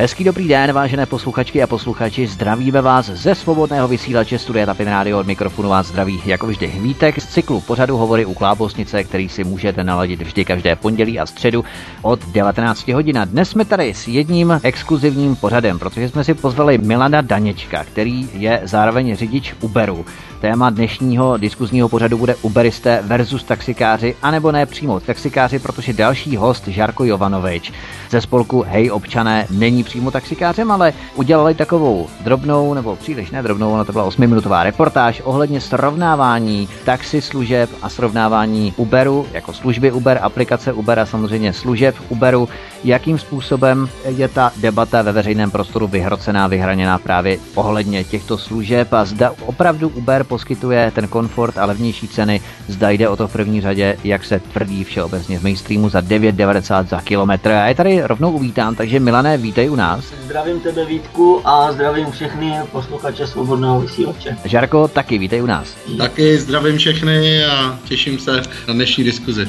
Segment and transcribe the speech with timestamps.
[0.00, 5.18] Hezký dobrý den, vážené posluchačky a posluchači, zdravíme vás ze svobodného vysílače Studia Tapin Radio
[5.18, 9.44] od mikrofonu vás zdraví jako vždy Vítek z cyklu pořadu Hovory u Klábosnice, který si
[9.44, 11.64] můžete naladit vždy každé pondělí a středu
[12.02, 13.20] od 19 hodin.
[13.24, 18.60] Dnes jsme tady s jedním exkluzivním pořadem, protože jsme si pozvali Milana Daněčka, který je
[18.64, 20.04] zároveň řidič Uberu.
[20.40, 26.68] Téma dnešního diskuzního pořadu bude Uberisté versus taxikáři, anebo ne přímo taxikáři, protože další host
[26.68, 27.72] Žarko Jovanovič
[28.10, 33.84] ze spolku Hej občané není přímo taxikářem, ale udělali takovou drobnou, nebo příliš nedrobnou, ona
[33.84, 40.72] to byla 8-minutová reportáž ohledně srovnávání taxi služeb a srovnávání Uberu jako služby Uber, aplikace
[40.72, 42.48] Uber a samozřejmě služeb Uberu,
[42.84, 49.04] jakým způsobem je ta debata ve veřejném prostoru vyhrocená, vyhraněná právě ohledně těchto služeb a
[49.04, 53.60] zda opravdu Uber poskytuje ten komfort a levnější ceny, zda jde o to v první
[53.60, 57.50] řadě, jak se tvrdí všeobecně v mainstreamu za 9,90 za kilometr.
[57.50, 60.04] A je tady rovnou uvítám, takže Milané, vítej u nás.
[60.24, 64.36] Zdravím tebe Vítku a zdravím všechny posluchače Svobodného vysílače.
[64.44, 65.76] Žárko, taky vítej u nás.
[65.98, 69.48] Taky zdravím všechny a těším se na dnešní diskuzi.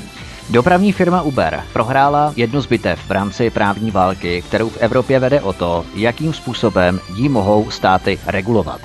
[0.49, 5.41] Dopravní firma Uber prohrála jednu z bitev v rámci právní války, kterou v Evropě vede
[5.41, 8.81] o to, jakým způsobem ji mohou státy regulovat.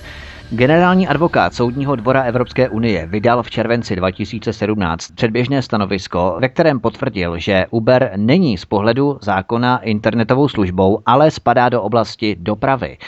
[0.50, 7.38] Generální advokát Soudního dvora Evropské unie vydal v červenci 2017 předběžné stanovisko, ve kterém potvrdil,
[7.38, 12.98] že Uber není z pohledu zákona internetovou službou, ale spadá do oblasti dopravy.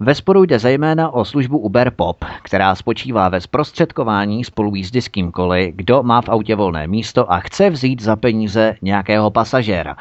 [0.00, 5.74] Ve sporu jde zejména o službu Uber Pop, která spočívá ve zprostředkování spolujízdy s kýmkoliv,
[5.74, 9.96] kdo má v autě volné místo a chce vzít za peníze nějakého pasažéra.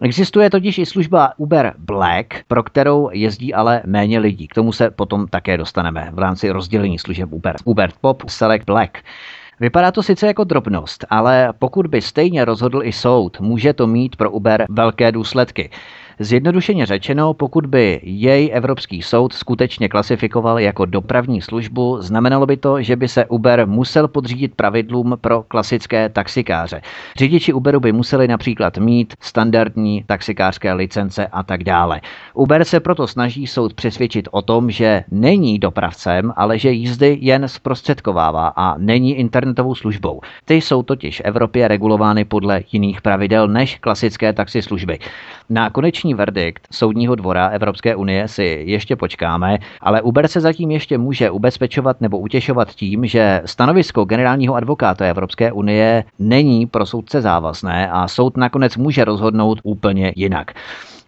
[0.00, 4.48] Existuje totiž i služba Uber Black, pro kterou jezdí ale méně lidí.
[4.48, 7.56] K tomu se potom také dostaneme v rámci rozdělení služeb Uber.
[7.64, 8.98] Uber Pop Select Black.
[9.60, 14.16] Vypadá to sice jako drobnost, ale pokud by stejně rozhodl i soud, může to mít
[14.16, 15.70] pro Uber velké důsledky.
[16.18, 22.82] Zjednodušeně řečeno, pokud by jej Evropský soud skutečně klasifikoval jako dopravní službu, znamenalo by to,
[22.82, 26.82] že by se Uber musel podřídit pravidlům pro klasické taxikáře.
[27.16, 32.00] Řidiči Uberu by museli například mít standardní taxikářské licence a tak dále.
[32.34, 37.48] Uber se proto snaží soud přesvědčit o tom, že není dopravcem, ale že jízdy jen
[37.48, 40.20] zprostředkovává a není internetovou službou.
[40.44, 44.98] Ty jsou totiž v Evropě regulovány podle jiných pravidel než klasické taxislužby.
[45.52, 50.98] Na konečný verdikt Soudního dvora Evropské unie si ještě počkáme, ale Uber se zatím ještě
[50.98, 57.90] může ubezpečovat nebo utěšovat tím, že stanovisko generálního advokáta Evropské unie není pro soudce závazné
[57.90, 60.52] a soud nakonec může rozhodnout úplně jinak.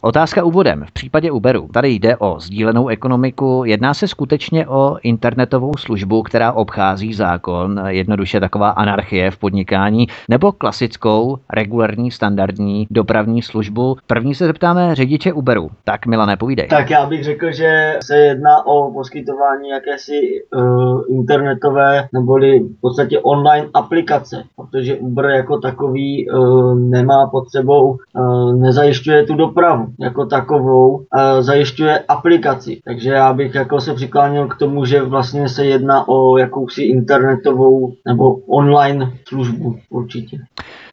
[0.07, 0.85] Otázka úvodem.
[0.87, 3.63] V případě Uberu tady jde o sdílenou ekonomiku.
[3.67, 10.53] Jedná se skutečně o internetovou službu, která obchází zákon, jednoduše taková anarchie v podnikání, nebo
[10.53, 13.97] klasickou, regulární, standardní dopravní službu.
[14.07, 15.71] První se zeptáme řidiče Uberu.
[15.85, 16.69] Tak Mila, nepovídej.
[16.69, 23.19] Tak já bych řekl, že se jedná o poskytování jakési uh, internetové neboli v podstatě
[23.19, 30.27] online aplikace, protože Uber jako takový uh, nemá pod sebou, uh, nezajišťuje tu dopravu jako
[30.27, 31.05] takovou
[31.41, 32.81] zajišťuje aplikaci.
[32.85, 37.95] Takže já bych jako se přiklánil k tomu, že vlastně se jedná o jakousi internetovou
[38.07, 40.39] nebo online službu určitě.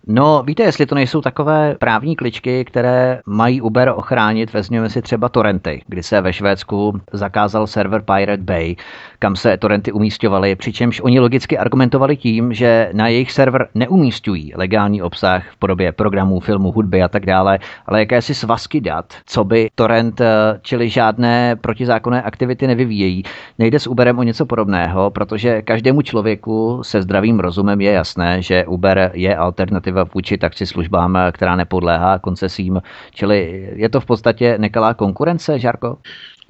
[0.07, 5.29] No, víte, jestli to nejsou takové právní kličky, které mají Uber ochránit, vezměme si třeba
[5.29, 8.75] torrenty, kdy se ve Švédsku zakázal server Pirate Bay,
[9.19, 15.01] kam se torrenty umístěvaly, přičemž oni logicky argumentovali tím, že na jejich server neumístují legální
[15.01, 19.69] obsah v podobě programů, filmů, hudby a tak dále, ale jakési svazky dat, co by
[19.75, 23.23] torrent, eh, čili žádné protizákonné aktivity nevyvíjejí.
[23.59, 28.65] Nejde s Uberem o něco podobného, protože každému člověku se zdravým rozumem je jasné, že
[28.65, 32.81] Uber je alternativa vůči taxislužbám, která nepodléhá koncesím,
[33.13, 35.97] čili je to v podstatě nekalá konkurence, Žárko?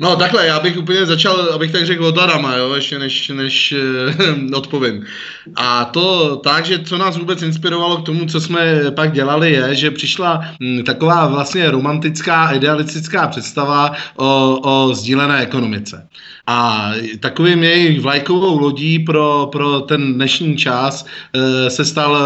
[0.02, 3.74] No takhle, já bych úplně začal, abych tak řekl odladama, jo, ještě než, než
[4.52, 5.06] uh, odpovím.
[5.56, 9.76] A to tak, že co nás vůbec inspirovalo k tomu, co jsme pak dělali, je,
[9.76, 16.08] že přišla hm, taková vlastně romantická, idealistická představa o, o sdílené ekonomice.
[16.48, 22.18] A takovým jejich vlajkovou lodí pro, pro ten dnešní čas e, se stal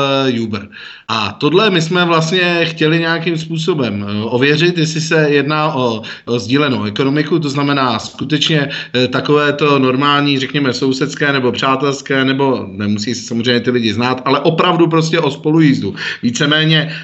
[0.42, 0.68] Uber.
[1.08, 6.84] A tohle my jsme vlastně chtěli nějakým způsobem ověřit, jestli se jedná o, o sdílenou
[6.84, 8.70] ekonomiku, to znamená, skutečně
[9.10, 14.40] takové to normální, řekněme, sousedské nebo přátelské, nebo nemusí se samozřejmě ty lidi znát, ale
[14.40, 15.96] opravdu prostě o spolujízdu.
[16.24, 16.96] Víceméně,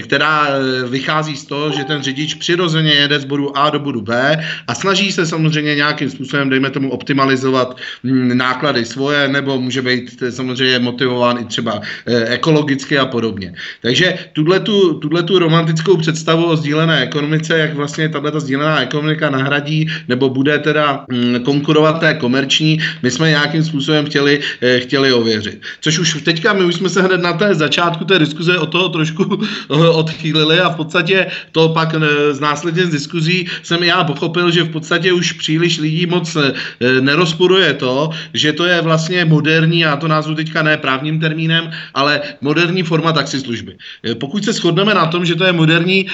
[0.00, 0.48] která
[0.88, 4.74] vychází z toho, že ten řidič přirozeně jede z bodu A do bodu B a
[4.74, 10.78] snaží se samozřejmě nějakým způsobem, dejme tomu, optimalizovat hm, náklady svoje, nebo může být samozřejmě
[10.78, 11.80] motivován i třeba
[12.26, 13.54] ekologicky a podobně.
[13.82, 20.28] Takže tuhle tu romantickou představu o sdílené ekonomice, jak vlastně tato sdílená ekonomika nahradí nebo
[20.28, 25.60] bude teda hm, konkurovat té komerční, my jsme nějakým způsobem chtěli, eh, chtěli ověřit.
[25.80, 28.88] Což už teďka, my už jsme se hned na té začátku té diskuze o toho
[28.88, 34.50] trošku odchýlili a v podstatě to pak eh, z následně z diskuzí jsem já pochopil,
[34.50, 36.52] že v podstatě už příliš lidí moc eh,
[37.00, 42.20] nerozporuje to, že to je vlastně moderní, a to názvu teďka ne právním termínem, ale
[42.40, 43.76] moderní forma taxislužby.
[44.18, 46.06] Pokud se shodneme na tom, že to je moderní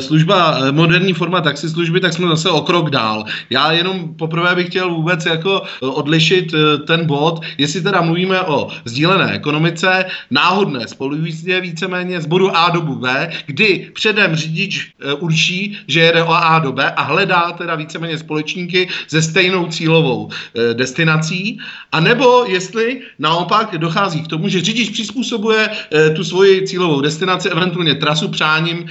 [0.00, 3.24] služba, moderní forma taxislužby, tak jsme zase o krok dál.
[3.50, 6.54] Já jenom poprvé bych chtěl vůbec jako odlišit
[6.86, 12.80] ten bod, jestli teda mluvíme o sdílené ekonomice, náhodné spolujízdě víceméně z bodu A do
[12.82, 18.18] B, kdy předem řidič určí, že jede o A do B a hledá teda víceméně
[18.18, 20.28] společníky se stejnou cílovou
[20.70, 21.58] e, destinací,
[21.92, 27.48] a nebo jestli naopak dochází k tomu, že řidič přizpůsobuje e, tu svoji cílovou destinaci,
[27.48, 28.86] eventuálně trasu přáním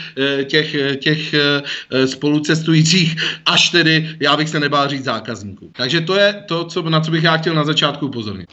[0.46, 1.36] těch, těch
[2.06, 3.16] spolucestujících,
[3.46, 5.70] až tedy, já bych se nebál říct zákazníků.
[5.76, 8.48] Takže to je to, co, na co bych já chtěl na začátku upozornit.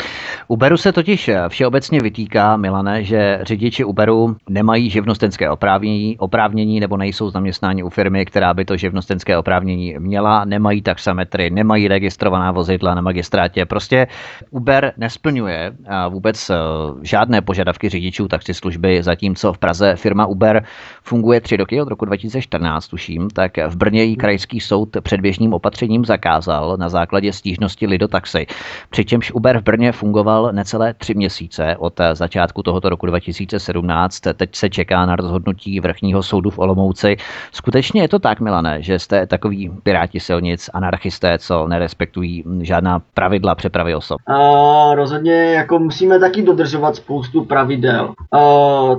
[0.49, 7.31] Uberu se totiž všeobecně vytýká, Milane, že řidiči Uberu nemají živnostenské oprávnění, oprávnění nebo nejsou
[7.31, 13.01] zaměstnáni u firmy, která by to živnostenské oprávnění měla, nemají taxametry, nemají registrovaná vozidla na
[13.01, 13.67] magistrátě.
[13.67, 14.07] Prostě
[14.51, 15.73] Uber nesplňuje
[16.09, 16.55] vůbec e,
[17.03, 20.65] žádné požadavky řidičů taxislužby, zatímco v Praze firma Uber
[21.03, 26.05] funguje tři roky od roku 2014, tuším, tak v Brně jí krajský soud předběžným opatřením
[26.05, 28.47] zakázal na základě stížnosti Lidotaxi.
[28.91, 34.21] Přičemž Uber v Brně fungoval necelé tři měsíce od začátku tohoto roku 2017.
[34.35, 37.17] Teď se čeká na rozhodnutí vrchního soudu v Olomouci.
[37.53, 43.55] Skutečně je to tak, Milané, že jste takový piráti silnic, anarchisté, co nerespektují žádná pravidla
[43.55, 44.19] přepravy osob?
[44.27, 48.15] A rozhodně jako musíme taky dodržovat spoustu pravidel.
[48.33, 48.41] A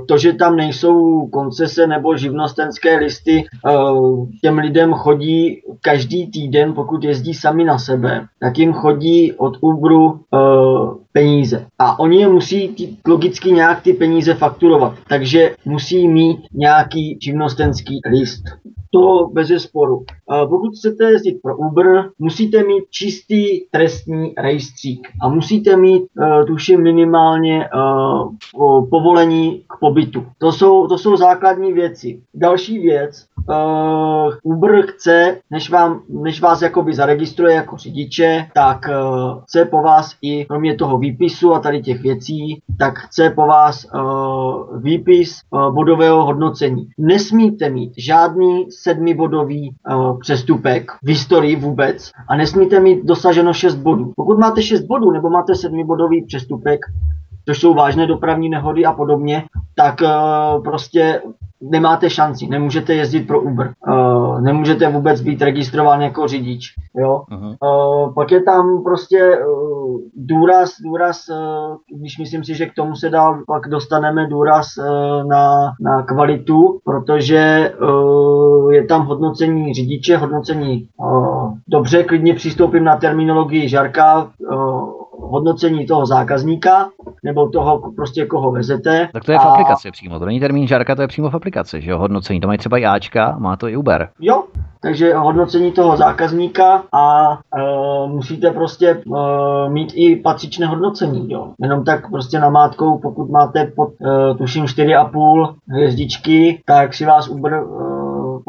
[0.07, 3.43] to, že tam nejsou koncese nebo živnostenské listy,
[4.41, 10.19] těm lidem chodí každý týden, pokud jezdí sami na sebe, tak jim chodí od Uberu
[11.13, 11.65] peníze.
[11.79, 14.93] A oni je musí ty, logicky nějak ty peníze fakturovat.
[15.07, 18.43] Takže musí mít nějaký živnostenský list.
[18.93, 20.05] To bez sporu.
[20.49, 26.83] Pokud chcete jezdit pro Uber, musíte mít čistý trestní rejstřík a musíte mít, uh, tuším,
[26.83, 30.25] minimálně uh, povolení k pobytu.
[30.37, 32.21] To jsou, to jsou základní věci.
[32.33, 39.41] Další věc, uh, Uber chce, než, vám, než vás jakoby zaregistruje jako řidiče, tak uh,
[39.43, 43.85] chce po vás i, kromě toho výpisu a tady těch věcí, tak chce po vás
[43.95, 46.87] uh, výpis uh, bodového hodnocení.
[46.97, 54.13] Nesmíte mít žádný sedmibodový uh, přestupek v historii vůbec a nesmíte mít dosaženo 6 bodů.
[54.15, 56.79] Pokud máte 6 bodů nebo máte sedmibodový přestupek,
[57.45, 59.43] což jsou vážné dopravní nehody a podobně,
[59.75, 61.21] tak uh, prostě
[61.61, 66.65] nemáte šanci, nemůžete jezdit pro Uber, uh, nemůžete vůbec být registrován jako řidič,
[66.97, 67.23] jo.
[67.31, 72.95] Uh, pak je tam prostě uh, důraz, důraz, uh, když myslím si, že k tomu
[72.95, 80.17] se dá, pak dostaneme důraz uh, na, na kvalitu, protože uh, je tam hodnocení řidiče,
[80.17, 84.90] hodnocení uh, dobře, klidně přistoupím na terminologii Žarka, uh,
[85.31, 86.89] hodnocení toho zákazníka
[87.23, 89.09] nebo toho prostě koho vezete.
[89.13, 91.81] Tak to je v aplikaci přímo, to není termín žárka, to je přímo v aplikaci,
[91.81, 94.09] že jo, hodnocení, to mají třeba i Ačka, má to i Uber.
[94.19, 94.43] Jo,
[94.81, 101.53] takže hodnocení toho zákazníka a e, musíte prostě e, mít i patřičné hodnocení, jo.
[101.61, 107.53] Jenom tak prostě namátkou, pokud máte pod, e, tuším 4,5 hvězdičky, tak si vás Uber
[107.53, 107.90] e,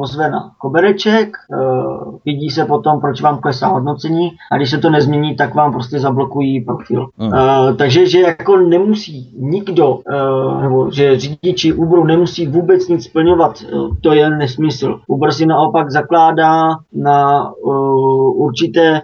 [0.02, 4.90] pozve na kobereček, uh, vidí se potom, proč vám klesá hodnocení a když se to
[4.90, 7.06] nezmění, tak vám prostě zablokují profil.
[7.16, 13.62] Uh, takže, že jako nemusí nikdo, uh, nebo že řidiči Uberu nemusí vůbec nic splňovat,
[14.00, 15.00] to je nesmysl.
[15.06, 17.52] Uber si naopak zakládá na
[18.34, 19.00] určité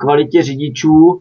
[0.00, 1.20] kvalitě řidičů,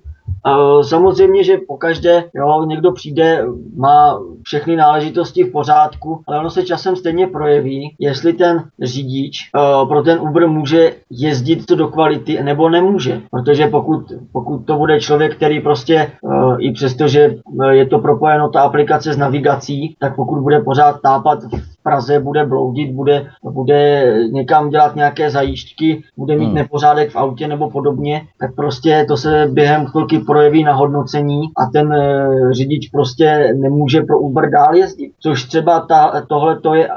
[0.82, 3.46] Samozřejmě, že pokaždé jo, někdo přijde,
[3.76, 9.90] má všechny náležitosti v pořádku, ale ono se časem stejně projeví, jestli ten řidič uh,
[9.90, 13.22] pro ten Uber může jezdit to do kvality nebo nemůže.
[13.32, 17.36] Protože pokud, pokud to bude člověk, který prostě uh, i přesto, že
[17.70, 22.46] je to propojeno ta aplikace s navigací, tak pokud bude pořád tápat v Praze, bude
[22.46, 26.56] bloudit, bude, bude někam dělat nějaké zajížďky, bude mít hmm.
[26.56, 31.66] nepořádek v autě nebo podobně, tak prostě to se během chvilky projeví na hodnocení a
[31.74, 35.12] ten e, řidič prostě nemůže pro Uber dál jezdit.
[35.20, 36.92] Což třeba ta, tohle to je e,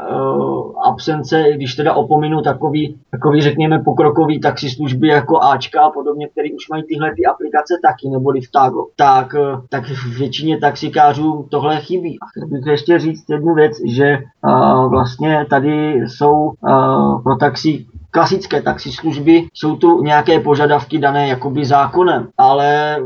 [0.85, 6.69] absence, když teda opominu takový, takový řekněme pokrokový taxislužby jako Ačka a podobně, který už
[6.69, 9.85] mají tyhle ty aplikace taky, neboli Vtago, tak, eh, tak
[10.19, 12.19] většině taxikářů tohle chybí.
[12.21, 17.87] A chtěl bych ještě říct jednu věc, že uh, vlastně tady jsou uh, pro taxi
[18.15, 22.99] klasické taxislužby, jsou tu nějaké požadavky dané jakoby zákonem, ale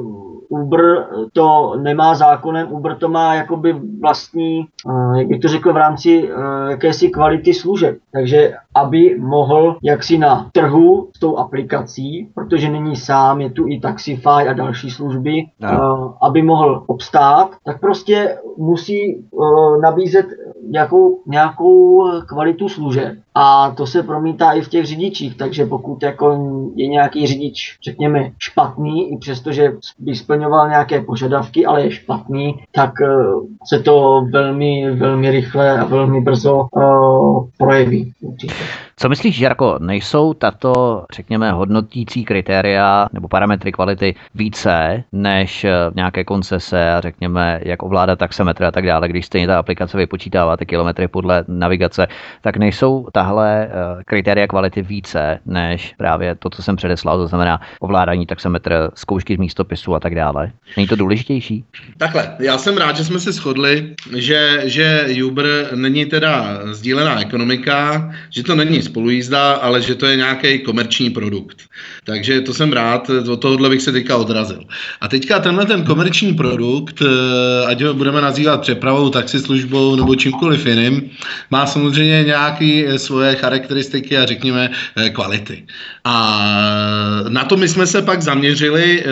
[0.48, 4.66] Uber to nemá zákonem, Uber to má jakoby vlastní,
[5.18, 6.30] jak bych to řekl, v rámci
[6.70, 7.96] jakési kvality služeb.
[8.12, 13.80] Takže aby mohl jaksi na trhu s tou aplikací, protože není sám, je tu i
[13.80, 16.14] Taxify a další služby, no.
[16.22, 19.24] aby mohl obstát, tak prostě musí
[19.82, 20.26] nabízet
[20.70, 23.14] nějakou, nějakou kvalitu služeb.
[23.40, 26.30] A to se promítá i v těch řidičích, takže pokud jako
[26.76, 32.54] je nějaký řidič, řekněme, špatný, i přesto, že by splňoval nějaké požadavky, ale je špatný,
[32.72, 33.06] tak eh,
[33.68, 38.12] se to velmi, velmi rychle a velmi brzo uh, projeví.
[38.20, 38.87] Určitě.
[39.00, 46.24] Co myslíš, Jarko, nejsou tato, řekněme, hodnotící kritéria nebo parametry kvality více než eh, nějaké
[46.24, 50.66] koncese a řekněme, jak ovládat taxametry a tak dále, když stejně ta aplikace vypočítává ty
[50.66, 52.06] kilometry podle navigace,
[52.40, 53.70] tak nejsou tahle eh,
[54.04, 59.38] kritéria kvality více než právě to, co jsem předeslal, to znamená ovládání taxametr, zkoušky z
[59.38, 60.50] místopisu a tak dále.
[60.76, 61.64] Není to důležitější?
[61.98, 68.10] Takhle, já jsem rád, že jsme se shodli, že, že Uber není teda sdílená ekonomika,
[68.30, 71.62] že to není spolujízda, ale že to je nějaký komerční produkt.
[72.04, 74.64] Takže to jsem rád, od tohohle bych se teďka odrazil.
[75.00, 80.66] A teďka tenhle ten komerční produkt, eh, ať ho budeme nazývat přepravou, taxislužbou nebo čímkoliv
[80.66, 81.10] jiným,
[81.50, 85.64] má samozřejmě nějaké eh, svoje charakteristiky a řekněme eh, kvality.
[86.04, 86.14] A
[87.28, 89.04] na to my jsme se pak zaměřili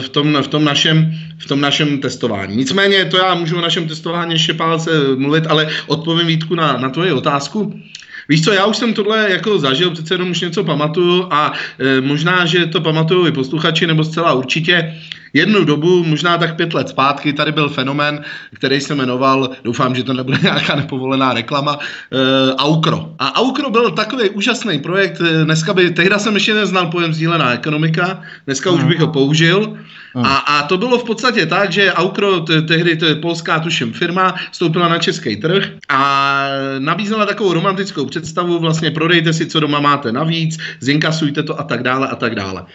[0.00, 2.56] v tom, v tom našem v tom našem testování.
[2.56, 6.90] Nicméně, to já můžu o našem testování ještě pálce mluvit, ale odpovím Vítku na, na
[6.90, 7.80] tvoji otázku.
[8.28, 12.00] Víš co, já už jsem tohle jako zažil, přece jenom už něco pamatuju a e,
[12.00, 14.94] možná, že to pamatuju i posluchači, nebo zcela určitě.
[15.32, 20.04] Jednu dobu, možná tak pět let zpátky, tady byl fenomén, který se jmenoval, doufám, že
[20.04, 23.14] to nebude nějaká nepovolená reklama, e, Aukro.
[23.18, 27.52] A Aukro byl takový úžasný projekt, e, dneska by, tehdy jsem ještě neznal pojem sdílená
[27.52, 29.78] ekonomika, dneska už bych ho použil.
[30.14, 34.34] A, a to bylo v podstatě tak, že Aukro, tehdy to je polská tuším firma,
[34.50, 36.46] vstoupila na český trh a
[36.78, 41.82] nabízela takovou romantickou představu, vlastně prodejte si, co doma máte navíc, zinkasujte to a tak
[41.82, 42.66] dále a tak dále.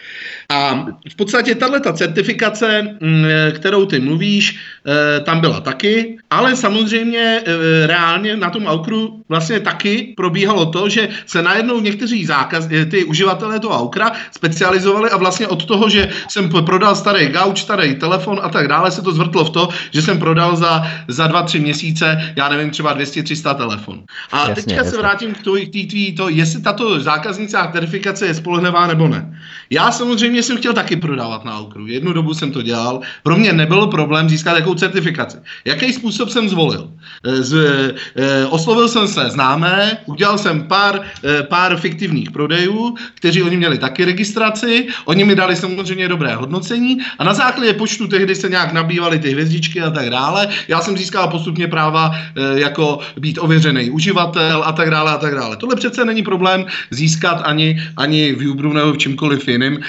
[0.51, 6.55] A v podstatě tahle ta certifikace, mm, kterou ty mluvíš, eh, tam byla taky, ale
[6.55, 12.67] samozřejmě eh, reálně na tom Aukru vlastně taky probíhalo to, že se najednou někteří zákaz,
[12.71, 17.61] eh, ty uživatelé toho Aukra specializovali a vlastně od toho, že jsem prodal starý gauč,
[17.61, 21.27] starý telefon a tak dále, se to zvrtlo v to, že jsem prodal za, za
[21.27, 24.01] dva, tři měsíce, já nevím, třeba 200-300 telefon.
[24.31, 24.91] A jasně, teďka jasně.
[24.91, 25.41] se vrátím k
[25.89, 29.37] tvý, to, jestli tato zákaznická certifikace je spolehlivá nebo ne.
[29.69, 31.87] Já samozřejmě jsem chtěl taky prodávat na Aukru.
[31.87, 33.01] Jednu dobu jsem to dělal.
[33.23, 35.37] Pro mě nebyl problém získat jakou certifikaci.
[35.65, 36.91] Jaký způsob jsem zvolil?
[37.23, 37.53] Eh, z,
[38.15, 43.77] e, oslovil jsem se známé, udělal jsem pár, e, pár fiktivních prodejů, kteří oni měli
[43.77, 48.73] taky registraci, oni mi dali samozřejmě dobré hodnocení a na základě počtu tehdy se nějak
[48.73, 50.47] nabývaly ty hvězdičky a tak dále.
[50.67, 55.35] Já jsem získal postupně práva e, jako být ověřený uživatel a tak dále a tak
[55.35, 55.57] dále.
[55.57, 59.79] Tohle přece není problém získat ani, ani v Ubru nebo v čemkoliv jiným.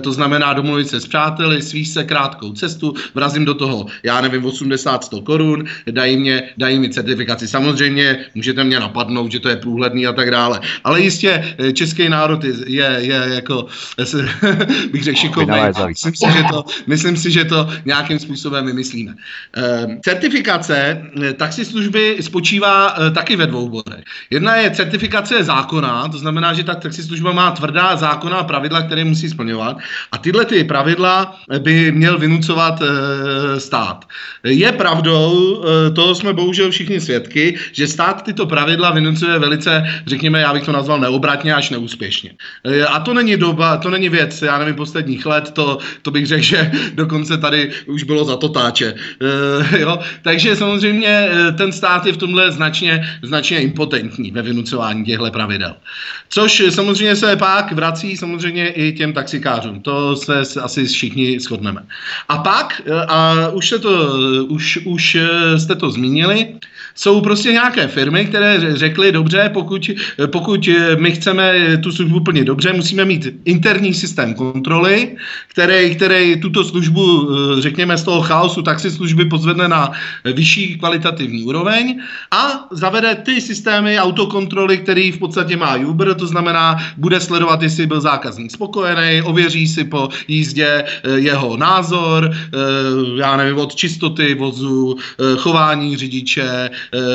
[0.00, 4.42] To znamená domluvit se s přáteli, svíš se krátkou cestu, vrazím do toho, já nevím,
[4.42, 7.48] 80-100 korun, dají mě, dají mi certifikaci.
[7.48, 10.60] Samozřejmě můžete mě napadnout, že to je průhledný a tak dále.
[10.84, 13.66] Ale jistě e, český národ je, je, je jako,
[14.92, 15.60] bych řekl, šikovný.
[15.86, 19.14] Myslím si, že to, myslím si, že to nějakým způsobem vymyslíme.
[19.54, 24.04] Ehm, certifikace eh, taxislužby spočívá eh, taky ve dvou bodech.
[24.30, 29.28] Jedna je certifikace zákona, to znamená, že ta taxislužba má tvrdá zákonná pravidla, které musí
[29.28, 29.76] splňovat
[30.12, 34.04] a tyhle ty pravidla by měl vynucovat eh, stát.
[34.44, 35.62] Je pravdou,
[35.94, 40.72] to jsme bohužel všichni svědky, že stát tyto pravidla vynucuje velice, řekněme, já bych to
[40.72, 42.30] nazval neobratně až neúspěšně.
[42.88, 46.42] A to není doba, to není věc, já nevím, posledních let, to, to bych řekl,
[46.42, 48.94] že dokonce tady už bylo za to táče.
[49.78, 49.98] Jo?
[50.22, 55.74] Takže samozřejmě eh, ten stát je v tomhle značně, značně impotentní ve vynucování těchto pravidel.
[56.28, 59.79] Což samozřejmě se pak vrací samozřejmě i těm taxikářům.
[59.82, 61.86] To se asi všichni shodneme.
[62.28, 64.18] A pak, eh, a už, se to,
[64.48, 65.16] už, už
[65.56, 66.54] jste to zmínili,
[67.00, 69.90] jsou prostě nějaké firmy, které řekly, dobře, pokud,
[70.26, 71.52] pokud my chceme
[71.82, 75.16] tu službu plnit dobře, musíme mít interní systém kontroly,
[75.48, 77.28] který, který tuto službu,
[77.58, 79.92] řekněme, z toho chaosu taxislužby pozvedne na
[80.24, 86.76] vyšší kvalitativní úroveň a zavede ty systémy autokontroly, který v podstatě má Uber, to znamená,
[86.96, 92.58] bude sledovat, jestli byl zákazník spokojený, ověří si po jízdě eh, jeho názor, eh,
[93.16, 96.70] já nevím, od čistoty vozu, eh, chování řidiče,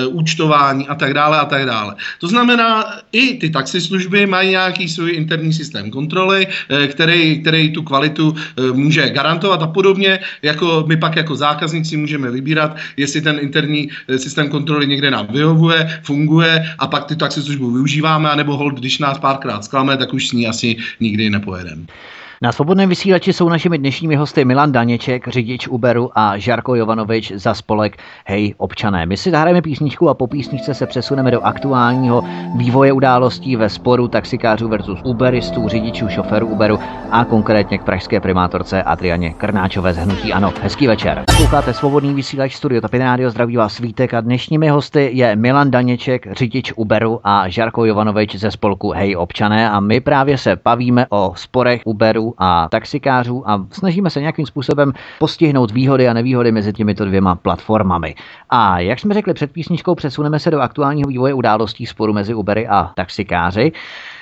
[0.08, 1.96] účtování a tak dále a tak dále.
[2.20, 6.48] To znamená, i ty taxislužby mají nějaký svůj interní systém kontroly,
[6.88, 8.36] který, který tu kvalitu
[8.74, 13.89] může garantovat a podobně, jako my pak jako zákazník si můžeme vybírat, jestli ten interní
[14.17, 19.17] systém kontroly někde nám vyhovuje, funguje a pak ty taxislužbu využíváme, anebo hold, když nás
[19.17, 21.86] párkrát zklame, tak už s ní asi nikdy nepojedeme.
[22.42, 27.54] Na svobodném vysílači jsou našimi dnešními hosty Milan Daněček, řidič Uberu a Žarko Jovanovič za
[27.54, 29.06] spolek Hej občané.
[29.06, 32.24] My si zahrajeme písničku a po písničce se přesuneme do aktuálního
[32.56, 36.80] vývoje událostí ve sporu taxikářů versus Uberistů, řidičů, šoferů Uberu
[37.12, 40.54] a konkrétně k pražské primátorce Adrianě Krnáčové z Hnutí Ano.
[40.62, 41.24] Hezký večer.
[41.27, 46.27] Posloucháte svobodný vysílač Studio Tapin Radio, zdraví vás Svítek a dnešními hosty je Milan Daněček,
[46.32, 51.34] řidič Uberu a Žarko Jovanovič ze spolku Hej občané a my právě se bavíme o
[51.36, 57.05] sporech Uberu a taxikářů a snažíme se nějakým způsobem postihnout výhody a nevýhody mezi těmito
[57.05, 58.15] dvěma platformami.
[58.50, 62.67] A jak jsme řekli před písničkou, přesuneme se do aktuálního vývoje událostí sporu mezi Ubery
[62.67, 63.72] a taxikáři.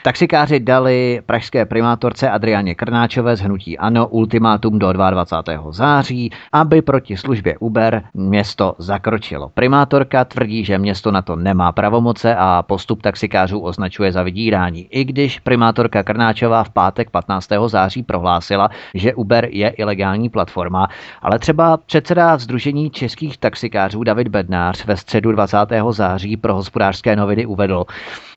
[0.05, 5.71] Taxikáři dali pražské primátorce Adriáně Krnáčové z Hnutí Ano ultimátum do 22.
[5.71, 9.49] září, aby proti službě Uber město zakročilo.
[9.49, 14.87] Primátorka tvrdí, že město na to nemá pravomoce a postup taxikářů označuje za vydírání.
[14.91, 17.47] I když primátorka Krnáčová v pátek 15.
[17.67, 20.87] září prohlásila, že Uber je ilegální platforma,
[21.21, 25.57] ale třeba předseda Združení českých taxikářů David Bednář ve středu 20.
[25.89, 27.85] září pro hospodářské noviny uvedl,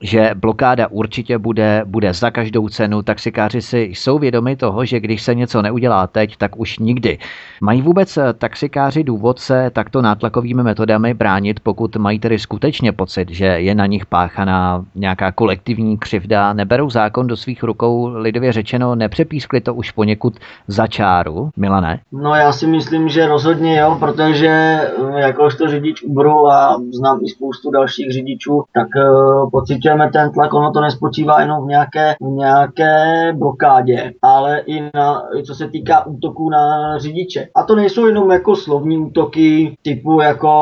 [0.03, 3.03] že blokáda určitě bude bude, za každou cenu.
[3.03, 7.19] Taxikáři si jsou vědomi toho, že když se něco neudělá teď, tak už nikdy.
[7.61, 13.31] Mají vůbec eh, taxikáři důvod se takto nátlakovými metodami bránit, pokud mají tedy skutečně pocit,
[13.31, 18.95] že je na nich páchaná nějaká kolektivní křivda, neberou zákon do svých rukou, lidově řečeno,
[18.95, 20.35] nepřepískli to už poněkud
[20.69, 22.01] za čáru, Milane?
[22.13, 27.29] No já si myslím, že rozhodně jo, protože eh, jakožto řidič Uberu a znám i
[27.29, 29.51] spoustu dalších řidičů, tak uh,
[29.87, 35.23] pocitujeme ten tlak, ono to nespočívá jenom v nějaké, v nějaké blokádě, ale i na,
[35.47, 37.49] co se týká útoků na řidiče.
[37.55, 40.53] A to nejsou jenom jako slovní útoky typu jako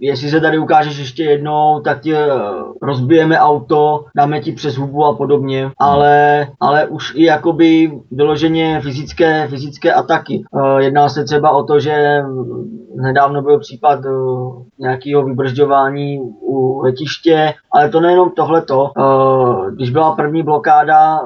[0.00, 2.26] jestli se tady ukážeš ještě jednou, tak ti eh,
[2.82, 9.48] rozbijeme auto, dáme ti přes hubu a podobně, ale, ale už i jakoby vyloženě fyzické,
[9.48, 10.44] fyzické ataky.
[10.56, 12.22] Eh, jedná se třeba o to, že
[12.94, 14.10] nedávno byl případ eh,
[14.78, 18.90] nějakého vybržďování u letiště, ale to nejenom tohleto.
[19.70, 21.20] Když byla první blokáda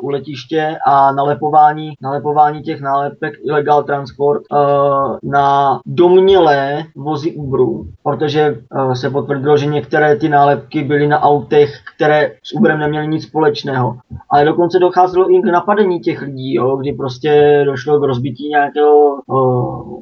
[0.00, 4.42] u letiště a nalepování, nalepování těch nálepek illegal transport
[5.22, 8.56] na domnělé vozy Uberu, protože
[8.92, 13.96] se potvrdilo, že některé ty nálepky byly na autech, které s Uberem neměly nic společného.
[14.30, 19.18] Ale dokonce docházelo i k napadení těch lidí, jo, kdy prostě došlo k rozbití nějakého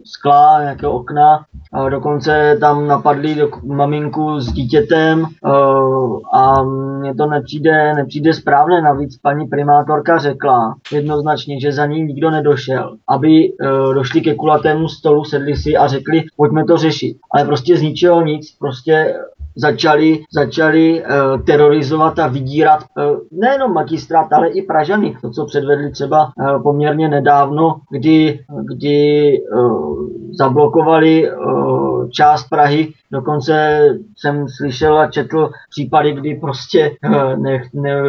[0.04, 1.44] skla, nějakého okna.
[1.90, 8.82] Dokonce tam napadli maminku s dítětem o, a mně to nepřijde, nepřijde správné.
[8.82, 14.88] Navíc paní primátorka řekla jednoznačně, že za ní nikdo nedošel, aby o, došli ke kulatému
[14.88, 17.16] stolu, sedli si a řekli, pojďme to řešit.
[17.34, 19.14] Ale prostě z ničeho nic, prostě
[19.56, 25.16] začali, začali uh, terorizovat a vydírat uh, nejenom magistrát, ale i Pražany.
[25.20, 28.40] To, co předvedli třeba uh, poměrně nedávno, kdy,
[28.74, 33.80] kdy uh, zablokovali uh, část Prahy Dokonce
[34.16, 38.02] jsem slyšel a četl případy, kdy prostě eh, ne, ne,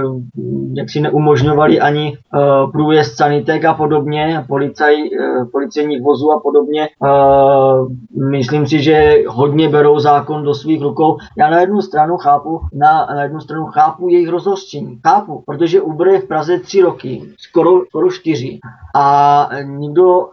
[0.73, 6.89] jak si neumožňovali ani uh, průjezd sanitek a podobně, policaj, uh, policejních vozů a podobně.
[8.31, 11.17] Myslím si, že hodně berou zákon do svých rukou.
[11.37, 14.99] Já na jednu stranu chápu, na, na jednu stranu chápu jejich rozhořčení.
[15.07, 18.59] Chápu, protože Uber je v Praze tři roky, skoro, skoro čtyři.
[18.95, 20.27] A nikdo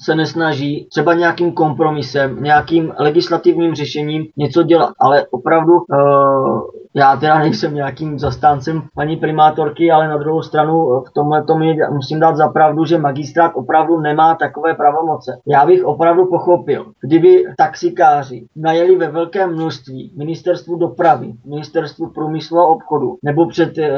[0.00, 4.92] se nesnaží třeba nějakým kompromisem, nějakým legislativním řešením řešením něco dělat.
[5.00, 6.60] Ale opravdu uh,
[6.96, 11.76] já teda nejsem nějakým zastáncem paní primátorky, ale na druhou stranu v tomhle to mi
[11.92, 15.38] musím dát za pravdu, že magistrát opravdu nemá takové pravomoce.
[15.46, 22.68] Já bych opravdu pochopil, kdyby taxikáři najeli ve velkém množství ministerstvu dopravy, ministerstvu průmyslu a
[22.68, 23.90] obchodu nebo před e,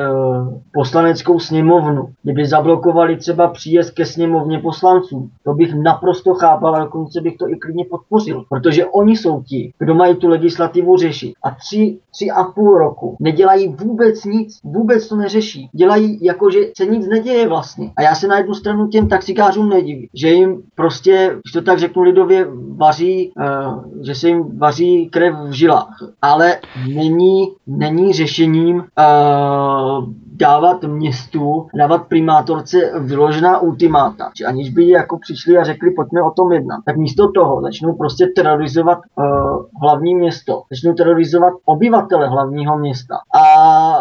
[0.73, 7.21] poslaneckou sněmovnu, kdyby zablokovali třeba příjezd ke sněmovně poslanců, to bych naprosto chápal a dokonce
[7.21, 11.35] bych to i klidně podpořil, protože oni jsou ti, kdo mají tu legislativu řešit.
[11.43, 15.69] A tři, tři a půl roku nedělají vůbec nic, vůbec to neřeší.
[15.73, 17.91] Dělají jako, že se nic neděje vlastně.
[17.97, 21.79] A já se na jednu stranu těm taxikářům nedivím, že jim prostě, když to tak
[21.79, 22.47] řeknu lidově,
[22.77, 25.99] vaří, uh, že se jim vaří krev v žilách.
[26.23, 26.57] Ale
[26.95, 34.31] není, není řešením uh, dávat městu, dávat primátorce vyložená ultimáta.
[34.35, 36.81] Či aniž by jako přišli a řekli, pojďme o tom jednat.
[36.87, 39.25] Tak místo toho začnou prostě terorizovat uh,
[39.83, 40.63] hlavní město.
[40.71, 43.15] Začnou terorizovat obyvatele hlavního města.
[43.35, 43.43] A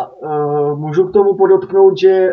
[0.07, 2.29] uh, můžu k tomu podotknout, že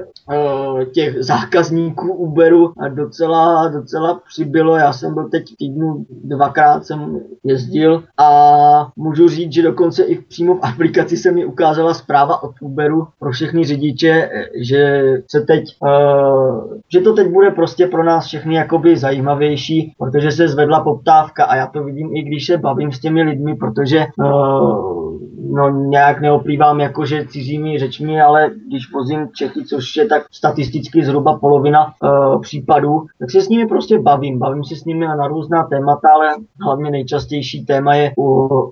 [0.95, 4.77] těch zákazníků Uberu docela, docela přibylo.
[4.77, 10.55] Já jsem byl teď týdnu dvakrát jsem jezdil a můžu říct, že dokonce i přímo
[10.55, 14.31] v aplikaci se mi ukázala zpráva od Uberu pro všechny řidiče,
[14.61, 20.31] že, se teď, uh, že to teď bude prostě pro nás všechny jakoby zajímavější, protože
[20.31, 24.07] se zvedla poptávka a já to vidím i když se bavím s těmi lidmi, protože
[24.19, 25.12] uh,
[25.53, 31.39] no nějak neoplývám jakože cizími řečmi, ale když vozím Čechy, což je tak statisticky zhruba
[31.39, 34.39] polovina uh, případů, tak se s nimi prostě bavím.
[34.39, 36.29] Bavím se s nimi na různá témata, ale
[36.61, 38.13] hlavně nejčastější téma je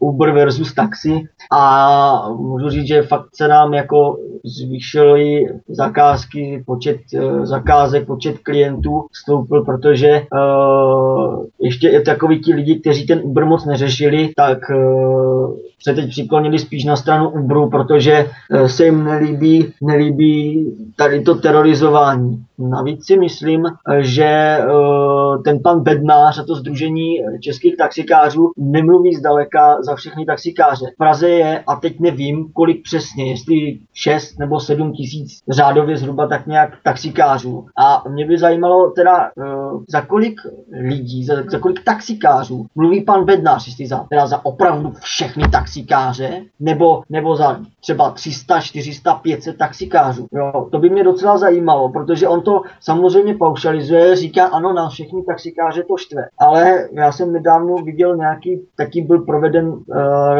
[0.00, 7.44] Uber versus taxi a můžu říct, že fakt se nám jako zvýšily zakázky, počet uh,
[7.44, 13.64] zakázek, počet klientů stoupil, protože uh, ještě je takový ti lidi, kteří ten Uber moc
[13.64, 14.58] neřešili, tak
[15.82, 20.66] se teď přiklonili spíš na stranu Uberu, protože eh, se jim nelíbí, nelíbí
[20.96, 22.44] tady to terorizování.
[22.58, 23.64] Navíc si myslím,
[24.00, 24.64] že eh,
[25.44, 30.86] ten pan Bednář a to Združení českých taxikářů nemluví zdaleka za všechny taxikáře.
[30.94, 36.26] V Praze je, a teď nevím, kolik přesně, jestli 6 nebo 7 tisíc řádově zhruba
[36.26, 37.66] tak nějak taxikářů.
[37.78, 39.42] A mě by zajímalo teda, eh,
[39.88, 40.40] za kolik
[40.82, 45.69] lidí, za, za kolik taxikářů mluví pan Bednář, jestli za, teda za opravdu všechny taxikáře,
[46.60, 50.26] nebo, nebo za třeba 300, 400, 500 taxikářů.
[50.32, 55.22] Jo, to by mě docela zajímalo, protože on to samozřejmě paušalizuje, říká ano, na všechny
[55.22, 56.22] taxikáře to štve.
[56.38, 59.82] Ale já jsem nedávno viděl nějaký, taky byl proveden uh,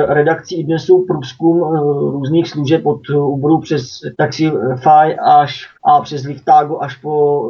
[0.09, 6.97] redakcí dnesu průzkum uh, různých služeb od Uberu přes Taxify až a přes Liftago až
[6.97, 7.45] po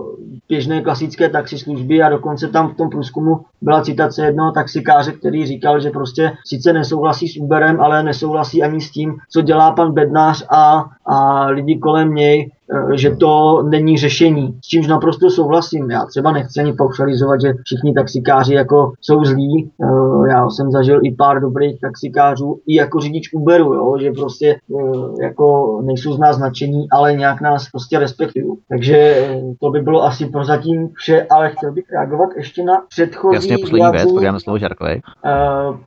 [0.49, 5.81] běžné klasické taxislužby a dokonce tam v tom průzkumu byla citace jednoho taxikáře, který říkal,
[5.81, 10.45] že prostě sice nesouhlasí s Uberem, ale nesouhlasí ani s tím, co dělá pan Bednář
[10.51, 12.51] a, a lidi kolem něj,
[12.94, 14.59] že to není řešení.
[14.64, 15.90] S čímž naprosto souhlasím.
[15.90, 19.70] Já třeba nechci ani paušalizovat, že všichni taxikáři jako jsou zlí.
[19.83, 24.48] Eh, já jsem zažil i pár dobrých taxikářů, i jako řidič Uberu, jo, že prostě
[24.50, 28.46] eh, jako nejsou z nás značení, ale nějak nás prostě respektují.
[28.68, 29.28] Takže
[29.61, 33.90] to by bylo asi prozatím vše, ale chtěl bych reagovat ještě na předchozí Jasně, poslední
[33.92, 35.00] věc, slovo Žarkovi.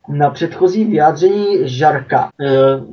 [0.09, 2.29] Na předchozí vyjádření Žarka,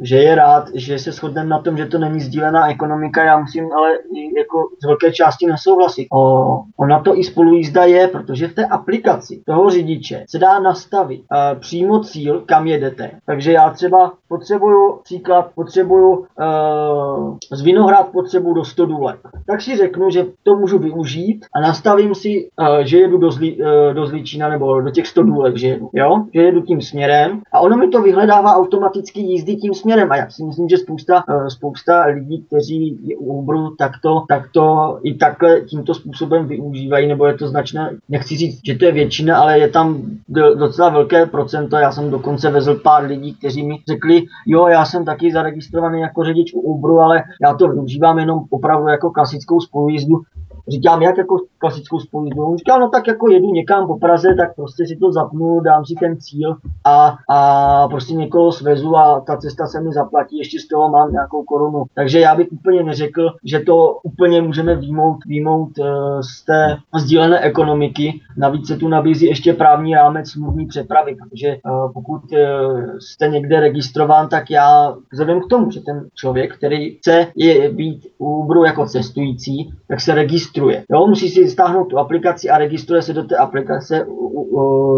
[0.03, 3.24] že je rád, že se shodneme na tom, že to není sdílená ekonomika.
[3.24, 3.99] Já musím ale
[4.37, 6.09] jako z velké části nesouhlasí.
[6.12, 11.21] O, ona to i spolujízda je, protože v té aplikaci toho řidiče se dá nastavit
[11.21, 13.11] uh, přímo cíl, kam jedete.
[13.27, 19.21] Takže já třeba potřebuju, příklad, potřebuju uh, z Vinohrad potřebuju do 100 důlek.
[19.47, 23.62] Tak si řeknu, že to můžu využít a nastavím si, uh, že jedu do, Zlí,
[23.62, 26.25] uh, do Zlíčína nebo do těch 100 důlek, že jedu, jo?
[26.35, 30.31] Že jedu tím směrem a ono mi to vyhledává automaticky jízdy tím směrem a já
[30.31, 35.14] si myslím, že spousta, uh, spousta lidí, kteří u Uberu tak to, tak to i
[35.14, 39.59] takhle tímto způsobem využívají, nebo je to značné, nechci říct, že to je většina, ale
[39.59, 40.02] je tam
[40.59, 41.76] docela velké procento.
[41.76, 46.24] Já jsem dokonce vezl pár lidí, kteří mi řekli, jo, já jsem taky zaregistrovaný jako
[46.24, 50.22] řidič u Uberu, ale já to využívám jenom opravdu jako klasickou spolujízdu
[50.68, 52.57] Říkám, jak jako klasickou spolujízdu.
[52.57, 55.94] Říkal, no tak jako jedu někam po Praze, tak prostě si to zapnu, dám si
[55.94, 60.68] ten cíl a, a prostě někoho svezu a ta cesta se mi zaplatí, ještě z
[60.68, 61.85] toho mám nějakou korunu.
[61.94, 65.87] Takže já bych úplně neřekl, že to úplně můžeme výmout, výmout uh,
[66.20, 68.20] z té sdílené ekonomiky.
[68.37, 72.38] Navíc se tu nabízí ještě právní rámec smluvní přepravy, protože uh, pokud uh,
[72.99, 78.07] jste někde registrován, tak já vzhledem k tomu, že ten člověk, který chce je být
[78.18, 80.85] u Uberu jako cestující, tak se registruje registruje.
[80.91, 84.07] Jo, musí si stáhnout tu aplikaci a registruje se do té aplikace,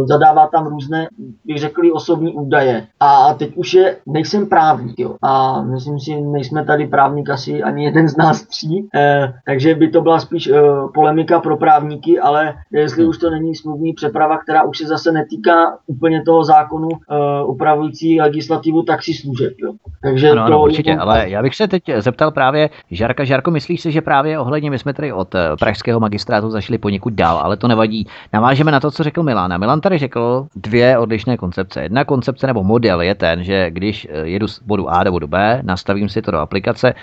[0.05, 1.09] zadává tam různé,
[1.45, 2.87] bych řekl, osobní údaje.
[3.01, 5.17] A teď už je, nejsem právník, jo.
[5.23, 9.89] A myslím si, nejsme tady právník asi ani jeden z nás tří, eh, takže by
[9.89, 10.61] to byla spíš eh,
[10.95, 15.79] polemika pro právníky, ale jestli už to není smluvní přeprava, která už se zase netýká
[15.87, 19.73] úplně toho zákonu eh, upravující legislativu taxislužeb, jo.
[20.03, 23.81] Takže ano, to ano, určitě, ale já bych se teď zeptal právě Žárka, Žárko, myslíš
[23.81, 27.69] si, že právě ohledně, my jsme tady od pražského magistrátu zašli poněkud dál, ale to
[27.69, 28.07] nevadí.
[28.33, 29.61] Navážeme na to, co řekl Milan.
[29.61, 31.83] Milan tady řekl dvě odlišné koncepce.
[31.83, 35.27] Jedna koncepce nebo model je ten, že když eh, jedu z bodu A do bodu
[35.27, 36.95] B, nastavím si to do aplikace,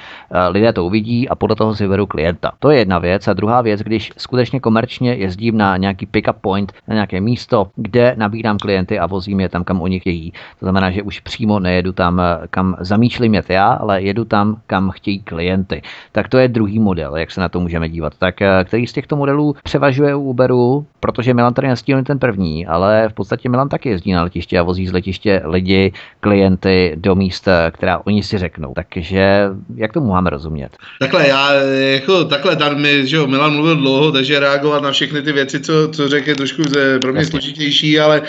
[0.49, 2.51] lidé to uvidí a podle toho si vyberu klienta.
[2.59, 3.27] To je jedna věc.
[3.27, 8.15] A druhá věc, když skutečně komerčně jezdím na nějaký pick-up point, na nějaké místo, kde
[8.17, 10.31] nabírám klienty a vozím je tam, kam oni chtějí.
[10.31, 14.89] To znamená, že už přímo nejedu tam, kam zamýšlím jet já, ale jedu tam, kam
[14.89, 15.81] chtějí klienty.
[16.11, 18.13] Tak to je druhý model, jak se na to můžeme dívat.
[18.19, 22.67] Tak eh, který z těchto modelů převažuje u Uberu, protože Milan tady nastínil ten první,
[22.67, 27.15] ale v podstatě Milan taky jezdí na letiště a vozí z letiště lidi, klienty do
[27.15, 28.73] místa, která oni si řeknou.
[28.75, 30.69] Takže jak tomu máme rozumět?
[30.99, 31.53] Takhle, já
[31.93, 35.59] jako takhle, tam mi, že jo, Milan mluvil dlouho, takže reagovat na všechny ty věci,
[35.59, 36.63] co, co řekl, je trošku
[37.01, 38.21] pro mě složitější, ale,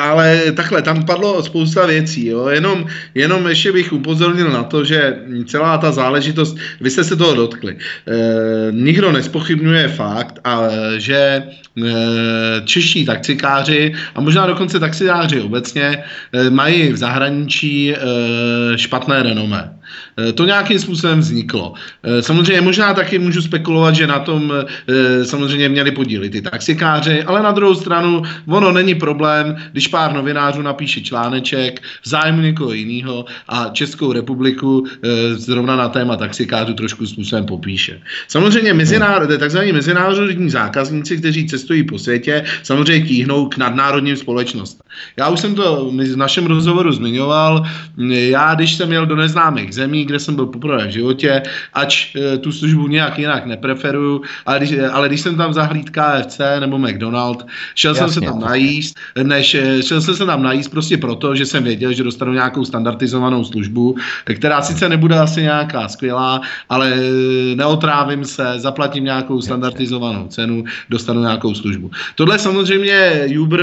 [0.00, 5.18] ale takhle, tam padlo spousta věcí, jo, jenom, jenom ještě bych upozornil na to, že
[5.46, 11.42] celá ta záležitost, vy jste se toho dotkli, e, nikdo nespochybňuje fakt, a, že e,
[12.64, 17.98] čeští taxikáři a možná dokonce taxikáři obecně e, mají v zahraničí e,
[18.78, 19.77] špatné renomé.
[20.18, 21.74] Eh, to nějakým způsobem vzniklo.
[22.02, 27.22] Eh, samozřejmě možná taky můžu spekulovat, že na tom eh, samozřejmě měli podíly ty taxikáři,
[27.22, 32.72] ale na druhou stranu ono není problém, když pár novinářů napíše článeček v zájmu někoho
[32.72, 34.86] jiného a Českou republiku
[35.32, 38.00] zrovna na téma taxikářů trošku způsobem popíše.
[38.28, 44.86] Samozřejmě mezinárod, takzvaní mezinárodní zákazníci, kteří cestují po světě, samozřejmě tíhnou k nadnárodním společnostem.
[45.16, 47.62] Já už jsem to v našem rozhovoru zmiňoval.
[48.08, 51.42] Já, když jsem jel do neznámých zemí, kde jsem byl poprvé v životě,
[51.74, 56.40] ač e, tu službu nějak jinak nepreferuju, ale když, ale když jsem tam zahlíd KFC
[56.60, 60.70] nebo McDonald, šel Jasně, jsem se tam najíst, než e, šel jsem se tam najíst
[60.70, 65.88] prostě proto, že jsem věděl, že dostanu nějakou standardizovanou službu, která sice nebude asi nějaká
[65.88, 71.90] skvělá, ale e, neotrávím se, zaplatím nějakou standardizovanou cenu, dostanu nějakou službu.
[72.14, 73.62] Tohle samozřejmě Uber